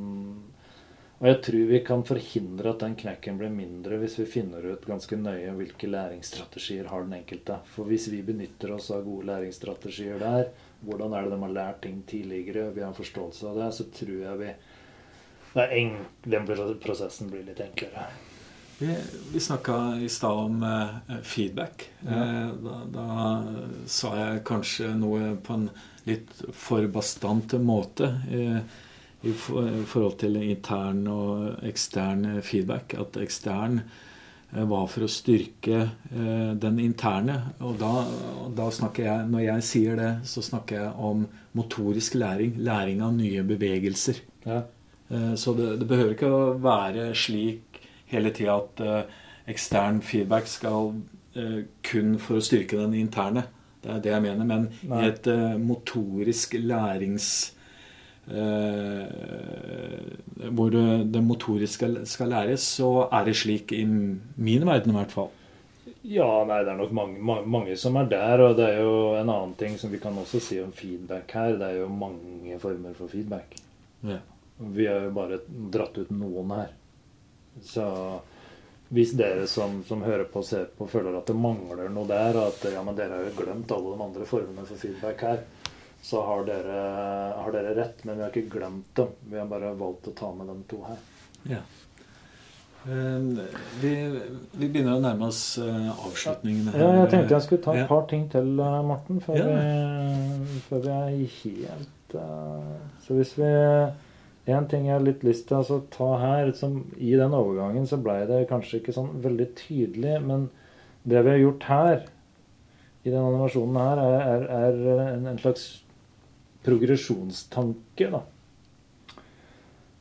og 1.20 1.26
jeg 1.28 1.38
tror 1.44 1.64
vi 1.68 1.78
kan 1.84 2.02
forhindre 2.08 2.70
at 2.72 2.80
den 2.80 2.94
knekken 2.96 3.36
blir 3.36 3.52
mindre 3.52 3.98
hvis 4.00 4.16
vi 4.22 4.24
finner 4.38 4.64
ut 4.72 4.86
ganske 4.88 5.18
nøye 5.20 5.52
hvilke 5.58 5.90
læringsstrategier 5.92 6.88
har 6.88 7.04
den 7.04 7.18
enkelte. 7.18 7.58
For 7.74 7.90
hvis 7.90 8.08
vi 8.08 8.22
benytter 8.24 8.72
oss 8.78 8.88
av 8.96 9.04
gode 9.04 9.28
læringsstrategier 9.28 10.16
der, 10.22 10.48
hvordan 10.80 11.12
er 11.12 11.28
det 11.28 11.34
de 11.34 11.42
har 11.44 11.54
lært 11.58 11.82
ting 11.84 12.00
tidligere, 12.08 12.70
vi 12.72 12.80
har 12.80 12.88
en 12.88 12.96
forståelse 12.96 13.52
av 13.52 13.60
det, 13.60 13.68
så 13.76 13.88
tror 14.00 14.16
jeg 14.24 14.40
vi 14.40 14.56
den 16.30 16.50
prosessen 16.80 17.28
blir 17.28 17.44
litt 17.44 17.60
enklere. 17.68 18.08
Vi, 18.80 18.96
vi 19.32 19.40
snakka 19.44 19.98
i 20.00 20.08
stad 20.08 20.44
om 20.48 20.62
eh, 20.64 21.16
feedback. 21.22 21.90
Ja. 22.00 22.16
Eh, 22.16 22.52
da, 22.64 22.76
da, 22.94 23.08
sa 23.84 24.14
jeg 24.16 24.44
kanskje 24.48 24.94
noe 24.96 25.34
på 25.36 25.58
en 25.58 25.66
litt 26.08 26.32
for 26.56 26.86
bastant 26.88 27.52
måte. 27.60 28.08
Eh, 28.32 28.62
i 29.22 29.32
forhold 29.34 30.16
til 30.22 30.38
intern 30.40 31.04
og 31.10 31.66
ekstern 31.66 32.40
feedback. 32.44 32.94
At 32.98 33.18
ekstern 33.20 33.82
eh, 33.82 34.64
var 34.64 34.88
for 34.88 35.04
å 35.04 35.10
styrke 35.12 35.80
eh, 35.84 36.52
den 36.60 36.80
interne. 36.82 37.36
Og 37.60 37.76
da, 37.80 37.92
da, 38.56 38.70
snakker 38.72 39.06
jeg, 39.06 39.28
når 39.32 39.46
jeg 39.46 39.68
sier 39.68 40.00
det, 40.00 40.10
så 40.28 40.44
snakker 40.44 40.80
jeg 40.80 40.92
om 41.10 41.26
motorisk 41.58 42.16
læring. 42.20 42.56
Læring 42.64 43.04
av 43.04 43.14
nye 43.18 43.44
bevegelser. 43.46 44.24
Ja. 44.46 44.64
Eh, 45.10 45.34
så 45.36 45.56
det, 45.58 45.74
det, 45.82 45.90
behøver 45.90 46.16
ikke 46.16 46.32
å 46.32 46.42
være 46.62 47.10
slik 47.12 47.82
hele 48.10 48.32
tida 48.34 48.56
at 48.58 48.80
ekstern 49.50 50.00
feedback 50.02 50.48
skal 50.50 50.96
kun 51.86 52.16
for 52.18 52.40
å 52.40 52.42
styrke 52.42 52.74
den 52.74 52.96
interne. 52.98 53.44
Det 53.80 53.92
er 53.94 54.00
det 54.02 54.10
jeg 54.10 54.24
mener. 54.24 54.48
Men 54.48 54.64
i 54.98 55.06
et 55.06 55.28
motorisk 55.62 56.56
lærings 56.58 57.28
Eh, 57.50 57.59
hvor 60.50 60.70
det 60.70 61.22
motoriske 61.24 62.06
skal 62.06 62.32
læres, 62.32 62.64
så 62.78 63.08
er 63.10 63.26
det 63.26 63.36
slik 63.36 63.72
i 63.76 63.84
min 63.84 64.66
verden 64.66 64.94
i 64.94 64.98
hvert 64.98 65.14
fall. 65.14 65.30
Ja, 66.02 66.44
nei, 66.48 66.62
det 66.64 66.72
er 66.72 66.78
nok 66.78 66.92
mange, 66.96 67.20
mange, 67.20 67.46
mange, 67.50 67.76
som 67.76 67.98
er 68.00 68.08
der. 68.08 68.40
Og 68.46 68.56
det 68.56 68.66
er 68.70 68.80
jo 68.80 68.94
en 69.18 69.28
annen 69.28 69.54
ting 69.60 69.76
som 69.78 69.92
vi 69.92 70.00
kan 70.00 70.16
også 70.16 70.40
si 70.42 70.60
om 70.62 70.72
feedback 70.72 71.34
her. 71.36 71.58
Det 71.60 71.68
er 71.68 71.80
jo 71.82 71.88
mange 71.92 72.58
former 72.62 72.96
for 72.96 73.12
feedback. 73.12 73.58
Ja. 74.08 74.20
Vi 74.60 74.86
har 74.88 75.06
jo 75.06 75.14
bare 75.16 75.40
dratt 75.72 75.98
ut 76.00 76.12
noen 76.12 76.54
her. 76.56 76.72
Så 77.64 77.84
hvis 78.90 79.12
dere 79.18 79.46
som, 79.46 79.82
som, 79.86 80.02
hører 80.02 80.24
på 80.30 80.40
og 80.40 80.46
ser 80.46 80.70
på, 80.76 80.88
føler 80.90 81.14
at 81.18 81.28
det 81.28 81.36
mangler 81.38 81.92
noe 81.92 82.08
der, 82.08 82.36
og 82.40 82.50
at 82.50 82.72
ja, 82.72 82.82
men 82.86 82.96
dere 82.98 83.18
har 83.18 83.28
jo 83.28 83.36
glemt 83.36 83.72
alle 83.76 83.92
de 83.92 84.06
andre 84.08 84.26
formene 84.26 84.64
for 84.66 84.80
feedback 84.80 85.22
her, 85.26 85.44
så 86.02 86.22
har 86.24 86.46
dere, 86.48 86.80
har 87.36 87.52
dere, 87.54 87.74
rett. 87.76 88.04
Men 88.04 88.18
vi 88.18 88.24
har 88.24 88.34
ikke 88.34 88.58
glemt 88.58 88.90
dem. 88.96 89.12
Vi 89.30 89.38
har 89.38 89.48
bare 89.50 89.74
valgt 89.78 90.08
å 90.10 90.16
ta 90.16 90.32
med 90.34 90.48
de 90.50 90.56
to 90.70 90.80
her. 90.86 91.06
Ja. 91.50 91.60
Ehm, 92.88 93.34
vi, 93.82 93.90
vi, 94.56 94.68
begynner 94.68 94.96
å 94.96 95.02
nærme 95.04 95.28
oss 95.28 95.42
avslutningen. 95.60 96.70
Her. 96.72 96.80
Ja, 96.80 96.92
jeg 97.02 97.10
tenkte 97.12 97.36
jeg 97.36 97.46
skulle 97.46 97.64
ta 97.66 97.74
et 97.76 97.90
par 97.90 98.06
ting 98.08 98.24
til, 98.32 98.54
uh, 98.56 98.78
Morten, 98.86 99.20
før, 99.24 99.36
ja. 99.36 99.48
vi, 99.50 100.60
før, 100.68 100.86
vi, 100.86 100.94
er 100.94 101.34
helt 101.42 102.14
uh, 102.16 102.78
Så 103.04 103.18
hvis 103.18 103.34
vi 103.36 103.50
En 104.50 104.64
ting 104.66 104.86
jeg 104.88 104.96
har 104.96 105.04
litt 105.04 105.20
lyst 105.22 105.50
til 105.50 105.60
å 105.60 105.82
ta 105.92 106.08
her 106.22 106.48
som, 106.56 106.80
I 106.96 107.12
den 107.20 107.36
overgangen 107.36 107.84
så 107.86 108.00
blei 108.00 108.22
det 108.26 108.46
kanskje 108.50 108.80
ikke 108.80 108.94
sånn 108.96 109.12
veldig 109.22 109.46
tydelig, 109.58 110.16
men 110.24 110.48
det 111.04 111.20
vi 111.22 111.30
har 111.30 111.42
gjort 111.42 111.66
her, 111.68 112.00
i 113.04 113.12
denne 113.12 113.28
animasjonen 113.28 113.78
her, 113.78 114.00
er, 114.00 114.24
er, 114.24 114.48
er 114.56 115.02
en, 115.04 115.28
en, 115.30 115.38
slags 115.40 115.68
progresjonstanke. 116.66 118.10
da. 118.10 118.22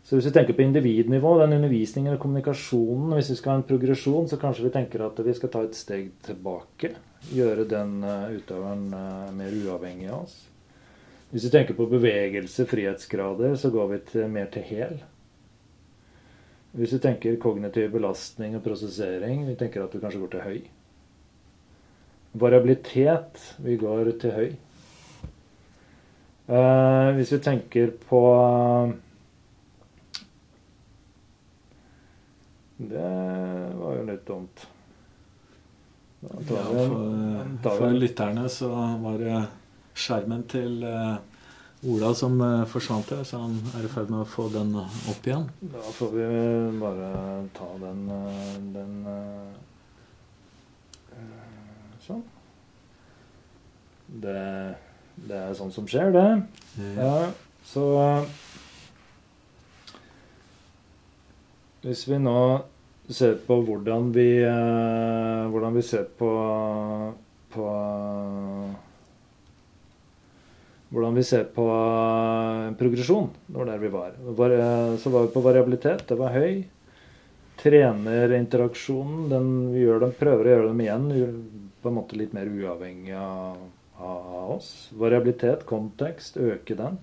Så 0.03 0.17
hvis 0.17 0.25
vi 0.25 0.33
tenker 0.33 0.55
på 0.57 0.63
individnivå, 0.65 1.35
den 1.37 1.53
undervisningen 1.53 2.15
og 2.15 2.21
kommunikasjonen 2.23 3.13
Hvis 3.13 3.27
vi 3.29 3.35
skal 3.37 3.51
ha 3.51 3.57
en 3.59 3.67
progresjon, 3.69 4.29
så 4.29 4.39
kanskje 4.41 4.65
vi 4.65 4.71
tenker 4.73 5.03
at 5.05 5.19
vi 5.25 5.35
skal 5.37 5.51
ta 5.53 5.61
et 5.63 5.77
steg 5.77 6.07
tilbake. 6.25 6.95
Gjøre 7.29 7.67
den 7.69 7.99
uh, 8.01 8.31
utøveren 8.33 8.87
uh, 8.89 9.29
mer 9.37 9.53
uavhengig 9.53 10.09
av 10.09 10.23
oss. 10.23 10.39
Hvis 11.29 11.45
vi 11.45 11.51
tenker 11.53 11.77
på 11.77 11.85
bevegelse, 11.91 12.65
frihetsgrader, 12.65 13.53
så 13.55 13.69
går 13.69 13.87
vi 13.91 13.99
til, 14.09 14.25
mer 14.33 14.49
til 14.49 14.65
hel. 14.65 14.97
Hvis 16.73 16.95
vi 16.95 17.01
tenker 17.05 17.37
kognitiv 17.41 17.91
belastning 17.93 18.55
og 18.57 18.65
prosessering, 18.65 19.45
vi 19.45 19.57
tenker 19.59 19.85
at 19.85 19.93
vi 19.93 20.01
kanskje 20.01 20.23
går 20.23 20.33
til 20.33 20.45
høy. 20.47 20.59
Variabilitet, 22.33 23.45
vi 23.61 23.77
går 23.77 24.09
til 24.21 24.33
høy. 24.33 24.49
Uh, 26.49 27.11
hvis 27.13 27.29
vi 27.35 27.37
tenker 27.45 27.91
på 28.09 28.19
Det 32.79 33.09
var 33.77 33.97
jo 33.99 34.05
litt 34.07 34.23
dumt. 34.25 34.63
Ja, 36.23 36.39
for, 36.39 37.67
for 37.67 37.93
lytterne 37.93 38.47
så 38.49 38.71
var 39.03 39.19
det 39.21 39.43
skjermen 39.93 40.47
til 40.49 40.81
uh, 40.87 41.19
Ola 41.91 42.15
som 42.17 42.39
uh, 42.41 42.65
forsvant 42.71 43.13
her, 43.13 43.21
så 43.27 43.43
han 43.43 43.59
er 43.77 43.85
i 43.85 43.91
ferd 43.91 44.09
med 44.09 44.23
å 44.23 44.31
få 44.31 44.47
den 44.49 44.73
opp 44.79 45.29
igjen. 45.29 45.45
Da 45.75 45.85
får 45.99 46.17
vi 46.17 46.27
bare 46.81 47.13
ta 47.59 47.69
den, 47.85 48.03
den 48.73 48.99
Sånn. 52.09 52.23
Det, 54.23 54.39
det, 55.27 55.39
er 55.39 55.57
sånn 55.57 55.73
som 55.75 55.87
skjer, 55.89 56.13
det. 56.15 56.27
Mm. 56.79 56.97
ja 56.99 57.13
så 57.69 57.85
Hvis 61.83 62.05
vi 62.09 62.17
nå 62.19 62.39
ser 63.09 63.37
på 63.45 63.59
hvordan 63.67 64.09
vi 64.15 64.29
Hvordan 64.43 65.75
vi 65.75 65.83
ser 65.85 66.07
på, 66.19 66.31
på 67.53 67.67
hvordan 70.89 71.17
vi 71.19 71.23
ser 71.23 71.45
på 71.53 71.65
uh, 71.69 72.73
progresjon. 72.77 73.29
Det 73.45 73.57
var 73.59 73.69
der 73.69 73.81
vi 73.81 73.91
var. 73.93 74.13
uh, 74.17 74.97
så 74.97 75.09
var 75.13 75.27
vi 75.27 75.33
på 75.33 75.43
variabilitet. 75.45 76.07
Det 76.09 76.17
var 76.17 76.33
høy. 76.33 76.63
Trenerinteraksjonen, 77.59 79.27
den, 79.29 79.49
vi 79.73 79.83
gjør 79.83 80.05
dem, 80.05 80.15
prøver 80.17 80.47
å 80.47 80.53
gjøre 80.55 80.71
dem 80.71 80.81
igjen. 80.81 81.11
På 81.83 81.91
en 81.91 81.97
måte 81.99 82.17
litt 82.17 82.33
mer 82.33 82.49
uavhengig 82.49 83.13
av, 83.19 83.59
av 83.99 84.55
oss. 84.55 84.71
Variabilitet, 84.97 85.65
kontekst, 85.69 86.39
øke 86.39 86.77
den. 86.79 86.97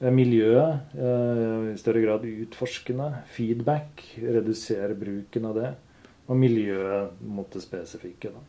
Eh, 0.00 0.10
miljøet, 0.10 0.94
i 0.94 1.76
større 1.80 2.06
grad 2.06 2.26
utforskende. 2.28 3.10
Feedback, 3.34 4.06
redusere 4.22 4.96
bruken 4.98 5.50
av 5.50 5.60
det. 5.60 5.74
Og 6.30 6.38
miljøet 6.38 7.22
mot 7.26 7.50
det 7.52 7.62
spesifikke. 7.64 8.32
da. 8.32 8.42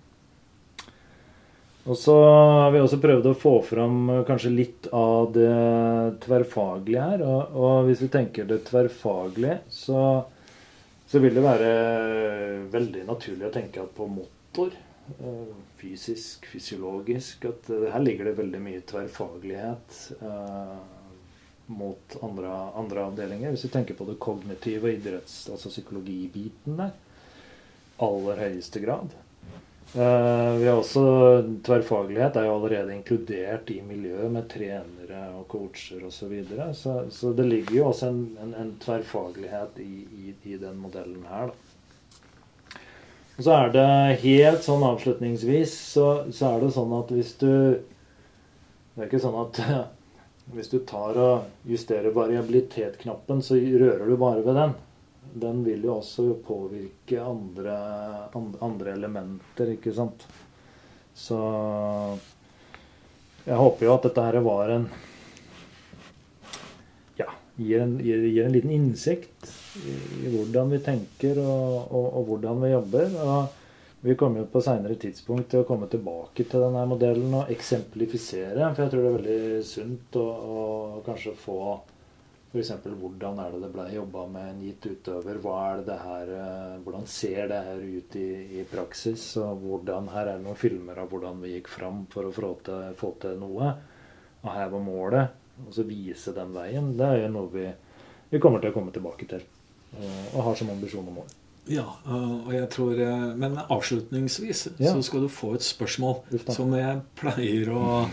Og 1.84 1.98
så 2.00 2.14
har 2.16 2.70
vi 2.72 2.80
også 2.80 3.00
prøvd 3.04 3.26
å 3.28 3.36
få 3.36 3.58
fram 3.68 3.98
eh, 4.14 4.22
kanskje 4.28 4.54
litt 4.54 4.88
av 4.96 5.34
det 5.36 5.50
tverrfaglige 6.24 7.08
her. 7.10 7.24
Og, 7.28 7.58
og 7.60 7.90
hvis 7.90 8.06
vi 8.06 8.12
tenker 8.14 8.48
det 8.48 8.62
tverrfaglige, 8.70 9.58
så, 9.68 10.06
så, 11.04 11.20
vil 11.20 11.36
det 11.36 11.44
være 11.44 11.74
veldig 12.72 13.04
naturlig 13.10 13.50
å 13.50 13.54
tenke 13.54 13.84
på 13.98 14.08
motor. 14.08 14.72
Fysisk, 15.84 16.46
fysiologisk. 16.48 17.46
At 17.46 17.70
eh, 17.70 17.90
her 17.92 18.00
ligger 18.00 18.30
det 18.30 18.38
veldig 18.38 18.62
mye 18.64 18.84
tverrfaglighet 18.88 19.98
eh, 20.22 20.78
mot 21.66 22.16
andre, 22.24 22.54
andre, 22.80 23.04
avdelinger. 23.10 23.52
Hvis 23.52 23.66
vi 23.68 23.74
tenker 23.74 23.98
på 24.00 24.08
det 24.08 24.16
kognitive 24.24 24.94
idretts, 24.96 25.50
altså 25.52 25.72
psykologibiten 25.74 26.80
der. 26.80 26.96
Aller 28.04 28.40
høyeste 28.46 28.80
grad. 28.84 29.12
Eh, 29.94 30.56
vi 30.62 30.70
har 30.70 30.80
også 30.80 31.04
Tverrfaglighet 31.68 32.40
er 32.40 32.48
jo 32.48 32.56
allerede 32.56 32.96
inkludert 32.96 33.70
i 33.70 33.82
miljøet 33.86 34.32
med 34.34 34.48
trenere 34.50 35.26
og 35.36 35.44
coacher 35.52 36.08
osv. 36.08 36.16
Så, 36.16 36.32
videre. 36.32 36.72
så 36.74 36.96
Så 37.10 37.34
det 37.34 37.46
ligger 37.46 37.76
jo 37.76 37.86
også 37.92 38.10
en, 38.10 38.24
en, 38.42 38.56
en 38.56 38.74
tverrfaglighet 38.82 39.84
i, 39.84 40.08
i, 40.24 40.34
i, 40.44 40.58
den 40.58 40.80
modellen 40.80 41.28
her. 41.30 41.52
Da. 41.52 41.73
Og 43.34 43.42
så 43.42 43.58
er 43.58 43.74
det 43.74 43.90
helt 44.22 44.64
sånn 44.66 44.86
avslutningsvis 44.86 45.74
så, 45.96 46.08
så, 46.30 46.54
er 46.54 46.64
det 46.64 46.74
sånn 46.76 46.94
at 47.00 47.12
hvis 47.16 47.34
du 47.42 47.50
Det 48.94 49.02
er 49.02 49.08
ikke 49.10 49.24
sånn 49.24 49.40
at 49.42 49.62
hvis 50.54 50.70
du 50.70 50.80
tar 50.86 51.18
og 51.18 51.70
justerer 51.70 52.14
variabilitet-knappen, 52.14 53.40
så 53.42 53.58
rører 53.58 54.06
du 54.06 54.18
bare 54.20 54.44
ved 54.46 54.60
den 54.60 54.76
den 55.34 55.64
vil 55.66 55.86
jo 55.88 55.98
også 55.98 56.26
påvirke 56.46 57.22
andre, 57.24 57.76
andre 58.62 58.94
elementer, 58.94 59.72
ikke 59.74 59.94
sant. 59.96 60.26
Så 61.16 61.40
jeg 63.48 63.58
håper 63.58 63.88
jo 63.88 63.96
at 63.96 64.08
dette 64.08 64.28
her 64.28 64.40
var 64.46 64.72
en 64.74 64.88
Ja, 67.20 67.28
gir 67.58 67.84
en, 67.84 67.98
gir, 68.02 68.24
gir 68.30 68.48
en 68.48 68.56
liten 68.56 68.74
innsikt 68.74 69.52
i, 69.82 69.96
hvordan 70.34 70.74
vi 70.74 70.80
tenker 70.86 71.40
og, 71.44 71.90
og, 71.90 72.08
og, 72.08 72.26
hvordan 72.30 72.64
vi 72.64 72.74
jobber. 72.74 73.16
Og 73.24 74.04
vi 74.04 74.18
kommer 74.20 74.44
jo 74.44 74.52
på 74.52 74.62
seinere 74.64 75.00
tidspunkt 75.00 75.50
til 75.52 75.64
å 75.64 75.68
komme 75.68 75.88
tilbake 75.92 76.44
til 76.44 76.66
denne 76.66 76.84
modellen 76.90 77.40
og 77.40 77.52
eksemplifisere. 77.54 78.70
For 78.74 78.84
jeg 78.84 78.94
tror 78.94 79.04
det 79.06 79.10
er 79.10 79.18
veldig 79.18 79.66
sunt 79.68 80.20
å, 80.20 80.28
å 80.28 81.02
kanskje 81.08 81.36
få 81.40 81.60
F.eks. 82.54 82.70
hvordan 82.86 83.40
er 83.42 83.54
det 83.56 83.60
det 83.64 83.70
ble 83.74 83.84
jobba 83.96 84.28
med 84.30 84.50
en 84.52 84.60
gitt 84.62 84.86
utøver? 84.86 85.40
Hva 85.42 85.54
er 85.72 85.80
det 85.88 85.96
her, 85.98 86.34
eh, 86.38 86.76
hvordan 86.86 87.08
ser 87.10 87.48
det 87.50 87.62
her 87.66 87.82
ut 87.82 88.18
i, 88.20 88.28
i, 88.60 88.66
praksis? 88.70 89.24
Og 89.42 89.64
hvordan, 89.64 90.12
her 90.14 90.30
er 90.30 90.38
det 90.38 90.46
noen 90.46 90.60
filmer 90.62 91.02
av 91.02 91.10
hvordan 91.10 91.42
vi 91.42 91.56
gikk 91.56 91.72
fram 91.74 92.04
for 92.14 92.30
å 92.30 92.36
få 92.36 92.52
til, 92.68 92.94
få 93.00 93.10
til 93.26 93.42
noe. 93.42 93.72
Og 94.44 94.54
her 94.54 94.70
var 94.70 94.86
målet. 94.86 95.42
Og 95.66 95.74
så 95.74 95.88
vise 95.90 96.36
den 96.38 96.54
veien. 96.54 96.94
Det 97.00 97.10
er 97.10 97.24
jo 97.24 97.34
noe 97.40 97.50
vi, 97.56 97.66
vi 98.30 98.44
kommer 98.44 98.62
til 98.62 98.70
å 98.70 98.78
komme 98.78 98.94
tilbake 98.94 99.32
til. 99.34 99.50
Eh, 100.00 100.28
og 100.34 100.44
har 100.50 100.60
som 100.60 100.74
ambisjon 100.74 101.08
og 101.08 101.18
mål. 101.22 101.32
Ja, 101.72 101.86
eh, 102.04 102.32
og 102.44 102.52
jeg 102.52 102.68
tror 102.74 102.98
Men 103.40 103.56
avslutningsvis 103.62 104.68
ja. 104.78 104.92
så 104.92 105.04
skal 105.06 105.24
du 105.24 105.32
få 105.32 105.54
et 105.56 105.64
spørsmål 105.64 106.42
som 106.52 106.74
jeg 106.76 107.02
pleier 107.20 107.72
å 107.74 108.10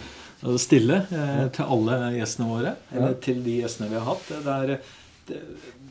stille 0.60 1.02
eh, 1.10 1.44
til 1.52 1.76
alle 1.76 2.00
gjestene 2.16 2.48
våre. 2.48 2.74
Eller 2.94 3.16
til 3.22 3.42
de 3.44 3.60
gjestene 3.60 3.90
vi 3.90 3.98
har 3.98 4.08
hatt. 4.08 4.30
Det 4.30 4.56
er, 4.56 4.74
det, 5.28 5.40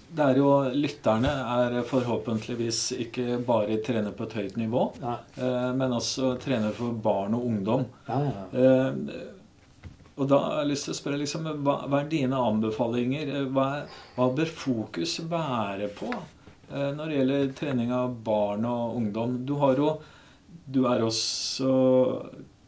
det 0.10 0.26
er 0.26 0.40
jo 0.40 0.52
Lytterne 0.74 1.34
er 1.56 1.80
forhåpentligvis 1.88 2.82
ikke 3.06 3.40
bare 3.46 3.80
trener 3.86 4.16
på 4.16 4.26
et 4.26 4.38
høyt 4.40 4.56
nivå, 4.60 4.86
eh, 5.04 5.68
men 5.78 5.98
også 6.00 6.34
trener 6.42 6.74
for 6.76 6.96
barn 7.04 7.38
og 7.38 7.46
ungdom. 7.52 7.86
Eh, 8.10 8.90
og 10.20 10.28
da 10.28 10.40
har 10.44 10.62
jeg 10.62 10.72
lyst 10.74 10.90
til 10.90 10.94
å 10.94 11.00
spørre 11.00 11.20
liksom, 11.22 11.48
hva, 11.64 11.76
hva 11.88 12.02
er 12.04 12.12
dine 12.12 12.44
anbefalinger? 12.50 13.32
Hva, 13.56 13.68
hva, 14.18 14.30
bør 14.36 14.52
fokus 14.52 15.16
være 15.32 15.88
på 15.96 16.12
eh, 16.12 16.90
når 16.98 17.04
det 17.06 17.20
gjelder 17.20 17.52
trening 17.56 17.94
av 17.96 18.18
barn 18.26 18.68
og 18.68 19.00
ungdom? 19.00 19.40
Du 19.48 19.56
har 19.64 19.80
jo 19.80 19.94
du 20.70 20.84
er 20.86 21.02
også 21.02 21.72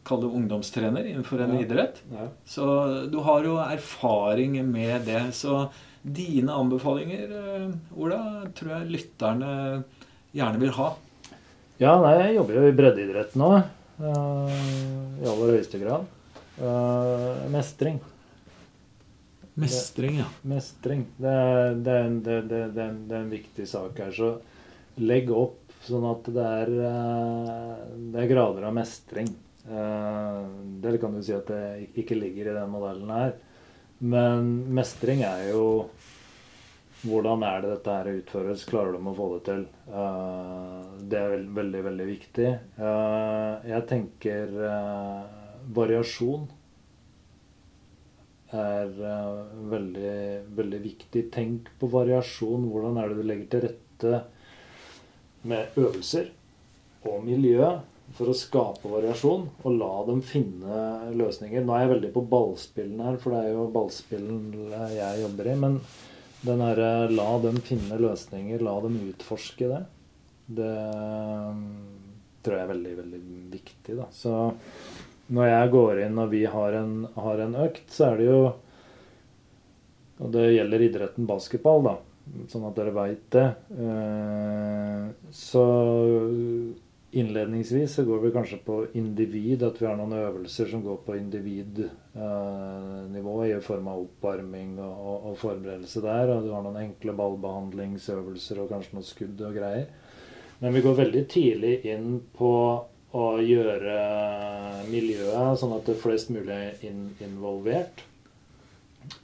kall 0.06 0.22
det 0.24 0.30
ungdomstrener 0.34 1.06
innenfor 1.06 1.44
en 1.44 1.54
ja. 1.54 1.62
idrett. 1.62 2.00
Ja. 2.10 2.26
Så 2.44 2.66
du 3.12 3.20
har 3.22 3.46
jo 3.46 3.58
erfaring 3.62 4.56
med 4.66 5.06
det. 5.06 5.22
Så 5.38 5.68
dine 6.02 6.56
anbefalinger, 6.58 7.36
eh, 7.38 7.68
Ola, 7.94 8.22
tror 8.56 8.76
jeg 8.76 8.90
lytterne 8.96 9.52
gjerne 10.34 10.62
vil 10.62 10.74
ha. 10.80 10.88
Ja, 11.82 11.94
nei, 12.02 12.16
jeg 12.18 12.36
jobber 12.40 12.58
jo 12.58 12.66
i 12.66 12.74
breddeidrett 12.78 13.38
nå. 13.38 13.52
Uh, 14.02 14.50
I 15.22 15.28
aller 15.30 15.54
høyeste 15.54 15.78
grad. 15.82 16.10
Uh, 16.62 17.42
mestring. 17.50 17.98
Mestring, 19.54 20.18
ja. 20.22 20.28
Mestring. 20.48 21.06
Det 21.18 21.28
er, 21.28 21.74
det, 21.74 21.92
er, 21.92 22.18
det, 22.22 22.36
er, 22.38 22.68
det 22.72 22.84
er, 22.86 23.18
en 23.20 23.32
viktig 23.32 23.66
sak 23.68 23.98
her. 24.00 24.14
Så 24.16 24.36
legg 25.02 25.28
opp 25.34 25.58
sånn 25.82 26.06
at 26.08 26.28
det 26.32 26.46
er, 26.62 26.70
det 28.14 28.22
er 28.22 28.30
grader 28.30 28.68
av 28.70 28.76
mestring. 28.76 29.28
Eh, 29.70 30.46
det 30.82 30.98
kan 30.98 31.14
du 31.14 31.22
si 31.22 31.34
at 31.34 31.50
det 31.50 31.90
ikke 32.02 32.18
ligger 32.18 32.50
i 32.50 32.56
den 32.56 32.72
modellen 32.72 33.12
her. 33.14 33.36
Men 34.02 34.48
mestring 34.74 35.22
er 35.26 35.52
jo 35.52 35.66
hvordan 37.02 37.42
er 37.46 37.62
det 37.62 37.70
dette 37.72 37.94
her 37.98 38.10
utføres? 38.16 38.64
Klarer 38.66 38.94
du 38.94 39.02
å 39.02 39.14
få 39.14 39.28
det 39.34 39.42
til? 39.50 39.62
Eh, 39.90 40.80
det 41.10 41.20
er 41.20 41.46
veldig, 41.60 41.84
veldig 41.90 42.08
viktig. 42.08 42.50
Eh, 42.88 43.70
jeg 43.72 43.88
tenker 43.90 44.58
variasjon 45.76 46.48
er 48.52 48.90
veldig, 49.72 50.16
veldig 50.58 50.80
viktig. 50.82 51.24
Tenk 51.32 51.70
på 51.80 51.88
variasjon. 51.92 52.68
Hvordan 52.72 52.98
er 53.00 53.08
det 53.08 53.16
du 53.20 53.24
legger 53.28 53.48
til 53.54 53.64
rette 53.68 54.20
med 55.48 55.80
øvelser 55.80 56.28
og 57.08 57.24
miljø? 57.24 57.70
for 58.16 58.28
å 58.28 58.36
skape 58.36 58.90
variasjon 58.92 59.46
og 59.62 59.76
la 59.78 59.92
dem 60.08 60.20
finne 60.26 60.80
løsninger. 61.16 61.64
Nå 61.64 61.74
er 61.76 61.84
jeg 61.84 61.92
veldig 61.94 62.10
på 62.14 62.24
ballspillen 62.32 63.00
her, 63.06 63.18
for 63.22 63.34
det 63.34 63.42
er 63.44 63.54
jo 63.54 63.68
ballspillen 63.72 64.42
jeg 64.92 65.22
jobber 65.22 65.48
i. 65.48 65.54
Men 65.64 65.78
den 66.42 66.64
herre 66.64 66.90
la 67.12 67.30
dem 67.44 67.60
finne 67.64 68.00
løsninger, 68.02 68.64
la 68.64 68.76
dem 68.84 68.98
utforske 69.08 69.70
det, 69.70 69.80
det 70.58 70.74
um, 70.92 71.64
tror 72.42 72.58
jeg 72.58 72.66
er 72.66 72.72
veldig, 72.72 72.94
veldig 73.00 73.22
viktig. 73.54 73.96
da. 73.96 74.08
Så 74.12 74.34
når 75.32 75.48
jeg 75.48 75.72
går 75.72 76.02
inn 76.04 76.20
og 76.20 76.30
vi 76.32 76.44
har 76.50 76.76
en, 76.76 76.94
har 77.16 77.42
en 77.44 77.58
økt, 77.64 77.88
så 77.92 78.10
er 78.10 78.20
det 78.20 78.28
jo 78.28 78.42
Og 80.22 80.28
det 80.30 80.52
gjelder 80.52 80.82
idretten 80.84 81.26
basketball, 81.26 81.80
da, 81.82 81.96
sånn 82.52 82.66
at 82.68 82.76
dere 82.76 82.92
veit 82.94 83.24
det. 83.34 83.48
Eh, 83.74 85.06
så 85.34 85.64
Innledningsvis 87.14 87.94
så 87.94 88.04
går 88.04 88.18
vi 88.22 88.30
kanskje 88.32 88.56
på 88.64 88.86
individ, 88.96 89.62
at 89.66 89.82
vi 89.82 89.84
har 89.84 89.96
noen 89.98 90.12
øvelser 90.16 90.66
som 90.70 90.80
går 90.80 90.96
på 91.04 91.16
individnivå 91.18 92.14
i 93.44 93.60
form 93.60 93.88
av 93.92 94.00
oppvarming 94.06 94.78
og, 94.78 94.94
og, 94.94 95.26
og, 95.26 95.34
forberedelse 95.42 96.00
der. 96.06 96.32
Og 96.32 96.40
du 96.46 96.50
har 96.54 96.62
noen 96.64 96.80
enkle 96.86 97.12
ballbehandlingsøvelser 97.18 98.62
og 98.62 98.70
kanskje 98.72 98.96
noen 98.96 99.04
skudd 99.10 99.36
og 99.44 99.52
greier. 99.58 99.86
Men 100.62 100.72
vi 100.72 100.84
går 100.86 100.94
veldig 101.02 101.24
tidlig 101.28 101.74
inn 101.92 102.08
på 102.32 102.52
å 103.12 103.26
gjøre 103.44 103.96
miljøet 104.88 105.60
sånn 105.60 105.74
at 105.76 105.86
det 105.86 105.96
er 105.96 106.02
flest 106.02 106.30
mulig 106.32 106.60
in 106.88 107.10
involvert. 107.24 108.04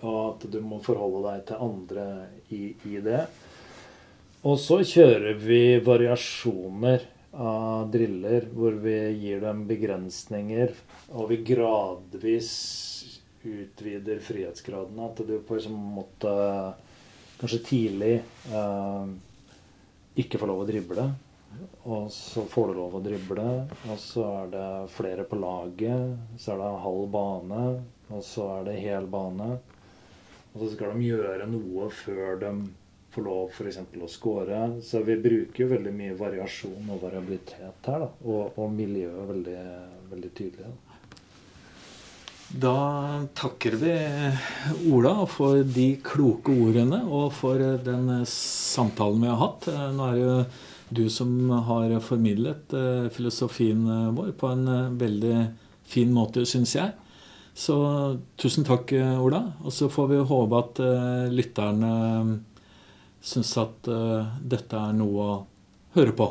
Og 0.02 0.18
at 0.34 0.48
du 0.52 0.58
må 0.60 0.80
forholde 0.84 1.22
deg 1.28 1.44
til 1.48 1.62
andre 1.68 2.08
i, 2.52 2.62
i 2.90 2.98
det. 3.04 3.22
Og 4.46 4.58
så 4.60 4.80
kjører 4.86 5.38
vi 5.40 5.62
variasjoner 5.84 7.06
av 7.38 7.88
driller 7.92 8.48
hvor 8.54 8.76
vi 8.82 8.96
gir 9.20 9.42
dem 9.42 9.64
begrensninger, 9.68 10.72
og 11.14 11.30
vi 11.30 11.40
gradvis 11.46 12.50
utvider 13.46 14.20
frihetsgradene. 14.24 15.08
At 15.08 15.22
du 15.26 15.38
på 15.46 15.58
en 15.58 15.78
måte 15.98 16.34
kanskje 17.38 17.62
tidlig 17.66 18.14
eh, 18.18 19.10
ikke 20.18 20.40
får 20.40 20.50
lov 20.50 20.64
å 20.64 20.68
drible. 20.68 21.08
Og 21.88 22.10
så 22.12 22.44
får 22.44 22.68
du 22.68 22.78
lov 22.78 22.98
å 22.98 23.02
drible, 23.02 23.46
og 23.88 24.00
så 24.00 24.24
er 24.42 24.50
det 24.52 24.66
flere 24.92 25.24
på 25.28 25.38
laget. 25.40 26.18
Så 26.36 26.52
er 26.54 26.60
det 26.60 26.72
halv 26.84 27.06
bane, 27.14 27.62
og 28.12 28.24
så 28.24 28.50
er 28.58 28.68
det 28.68 28.82
hel 28.82 29.08
bane. 29.10 29.54
Og 30.52 30.60
så 30.60 30.74
skal 30.74 30.92
de 30.94 31.08
gjøre 31.08 31.48
noe 31.48 31.88
før 31.94 32.38
de 32.42 32.52
får 33.14 33.24
lov 33.24 33.54
f.eks. 33.54 33.80
å 33.80 34.10
score. 34.10 34.60
Så 34.84 35.02
vi 35.06 35.16
bruker 35.22 35.64
jo 35.64 35.70
veldig 35.72 35.94
mye 35.94 36.18
variasjon 36.18 36.92
og 36.92 37.02
variabilitet 37.02 37.90
her. 37.90 38.04
Da. 38.04 38.10
Og, 38.26 38.58
og 38.58 38.72
miljøet 38.74 39.32
veldig, 39.32 39.58
veldig 40.12 40.32
tydelig. 40.38 40.68
Da. 40.68 41.00
da 42.68 42.78
takker 43.38 43.78
vi 43.80 43.94
Ola 44.92 45.14
for 45.30 45.62
de 45.64 45.90
kloke 46.04 46.52
ordene 46.68 47.04
og 47.06 47.30
for 47.36 47.62
den 47.84 48.10
samtalen 48.28 49.24
vi 49.24 49.32
har 49.32 49.44
hatt. 49.46 49.70
Nå 49.96 50.10
er 50.10 50.18
det 50.18 50.26
jo 50.26 50.40
du 50.88 51.08
som 51.10 51.50
har 51.50 51.92
formidlet 52.00 52.72
eh, 52.72 53.08
filosofien 53.12 53.84
vår 54.16 54.32
på 54.40 54.50
en 54.52 54.68
eh, 54.68 54.90
veldig 55.00 55.36
fin 55.88 56.10
måte, 56.12 56.44
syns 56.48 56.74
jeg. 56.76 56.94
Så 57.58 57.76
tusen 58.38 58.66
takk, 58.66 58.92
Ola. 59.18 59.42
Og 59.66 59.74
så 59.74 59.88
får 59.90 60.10
vi 60.12 60.18
håpe 60.30 60.60
at 60.62 60.82
eh, 60.84 61.30
lytterne 61.34 61.92
syns 63.24 63.56
at 63.58 63.88
dette 64.38 64.78
er 64.78 64.92
noe 64.94 65.24
å 65.24 65.38
høre 65.96 66.14
på. 66.14 66.28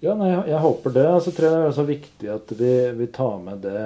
Ja, 0.00 0.14
nei, 0.16 0.30
jeg, 0.32 0.60
håper 0.62 0.94
det. 0.94 1.08
Så 1.24 1.34
tror 1.36 1.48
jeg 1.48 1.60
det 1.60 1.66
er 1.66 1.76
så 1.76 1.84
viktig 1.88 2.30
at 2.32 2.54
vi, 2.56 2.72
vi 2.96 3.10
tar 3.12 3.36
med 3.44 3.60
det 3.66 3.82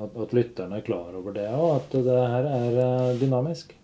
at, 0.00 0.16
at, 0.16 0.32
lytterne 0.36 0.80
er 0.80 0.86
klar 0.86 1.12
over 1.18 1.36
det, 1.36 1.48
og 1.52 1.76
at 1.76 1.98
det 2.08 2.22
her 2.34 2.48
er 2.54 3.20
dynamisk. 3.20 3.76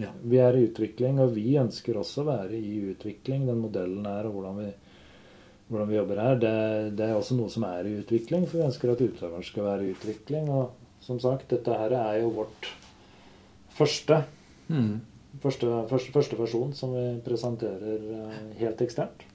Ja. 0.00 0.12
Vi 0.20 0.40
er 0.42 0.56
i 0.56 0.66
utvikling, 0.68 1.20
og 1.24 1.32
vi 1.36 1.56
ønsker 1.60 1.96
også 1.96 2.22
å 2.22 2.28
være 2.30 2.58
i 2.58 2.74
utvikling. 2.92 3.46
Den 3.48 3.62
modellen 3.64 4.04
her 4.08 4.28
og 4.28 4.36
hvordan 4.36 4.60
vi, 4.60 4.68
hvordan 5.70 5.90
vi 5.90 5.98
jobber 5.98 6.22
her, 6.22 6.38
det, 6.42 6.54
det, 6.98 7.08
er 7.08 7.16
også 7.16 7.38
noe 7.38 7.52
som 7.52 7.64
er 7.68 7.88
i 7.88 7.96
utvikling. 8.02 8.44
For 8.46 8.60
vi 8.60 8.68
ønsker 8.68 8.92
at 8.92 9.04
utøveren 9.06 9.46
skal 9.46 9.68
være 9.70 9.86
i 9.86 9.96
utvikling. 9.96 10.48
Og 10.52 11.04
som 11.04 11.20
sagt, 11.22 11.48
dette 11.54 11.80
her 11.80 11.96
er 11.96 12.22
jo 12.22 12.32
vårt 12.42 12.72
første. 13.76 14.24
Mm 14.68 14.96
første, 15.42 15.66
første, 15.90 16.12
første 16.12 16.38
versjon 16.38 16.74
som 16.76 16.94
vi 16.96 17.06
presenterer 17.24 18.06
eh, 18.18 18.36
helt 18.60 18.84
eksternt. 18.84 19.26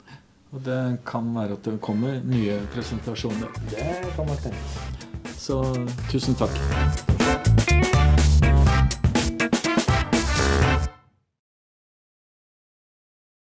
Og 0.52 0.64
det 0.66 0.80
kan 1.08 1.32
være 1.36 1.56
at 1.56 1.68
det 1.68 1.78
kommer 1.84 2.20
nye 2.28 2.60
presentasjoner. 2.76 3.54
Det 3.72 3.92
kan 4.18 4.28
nok 4.28 4.48
tenkes. 4.48 4.80
Så 5.40 5.62
tusen 6.12 6.36
takk. 6.36 7.71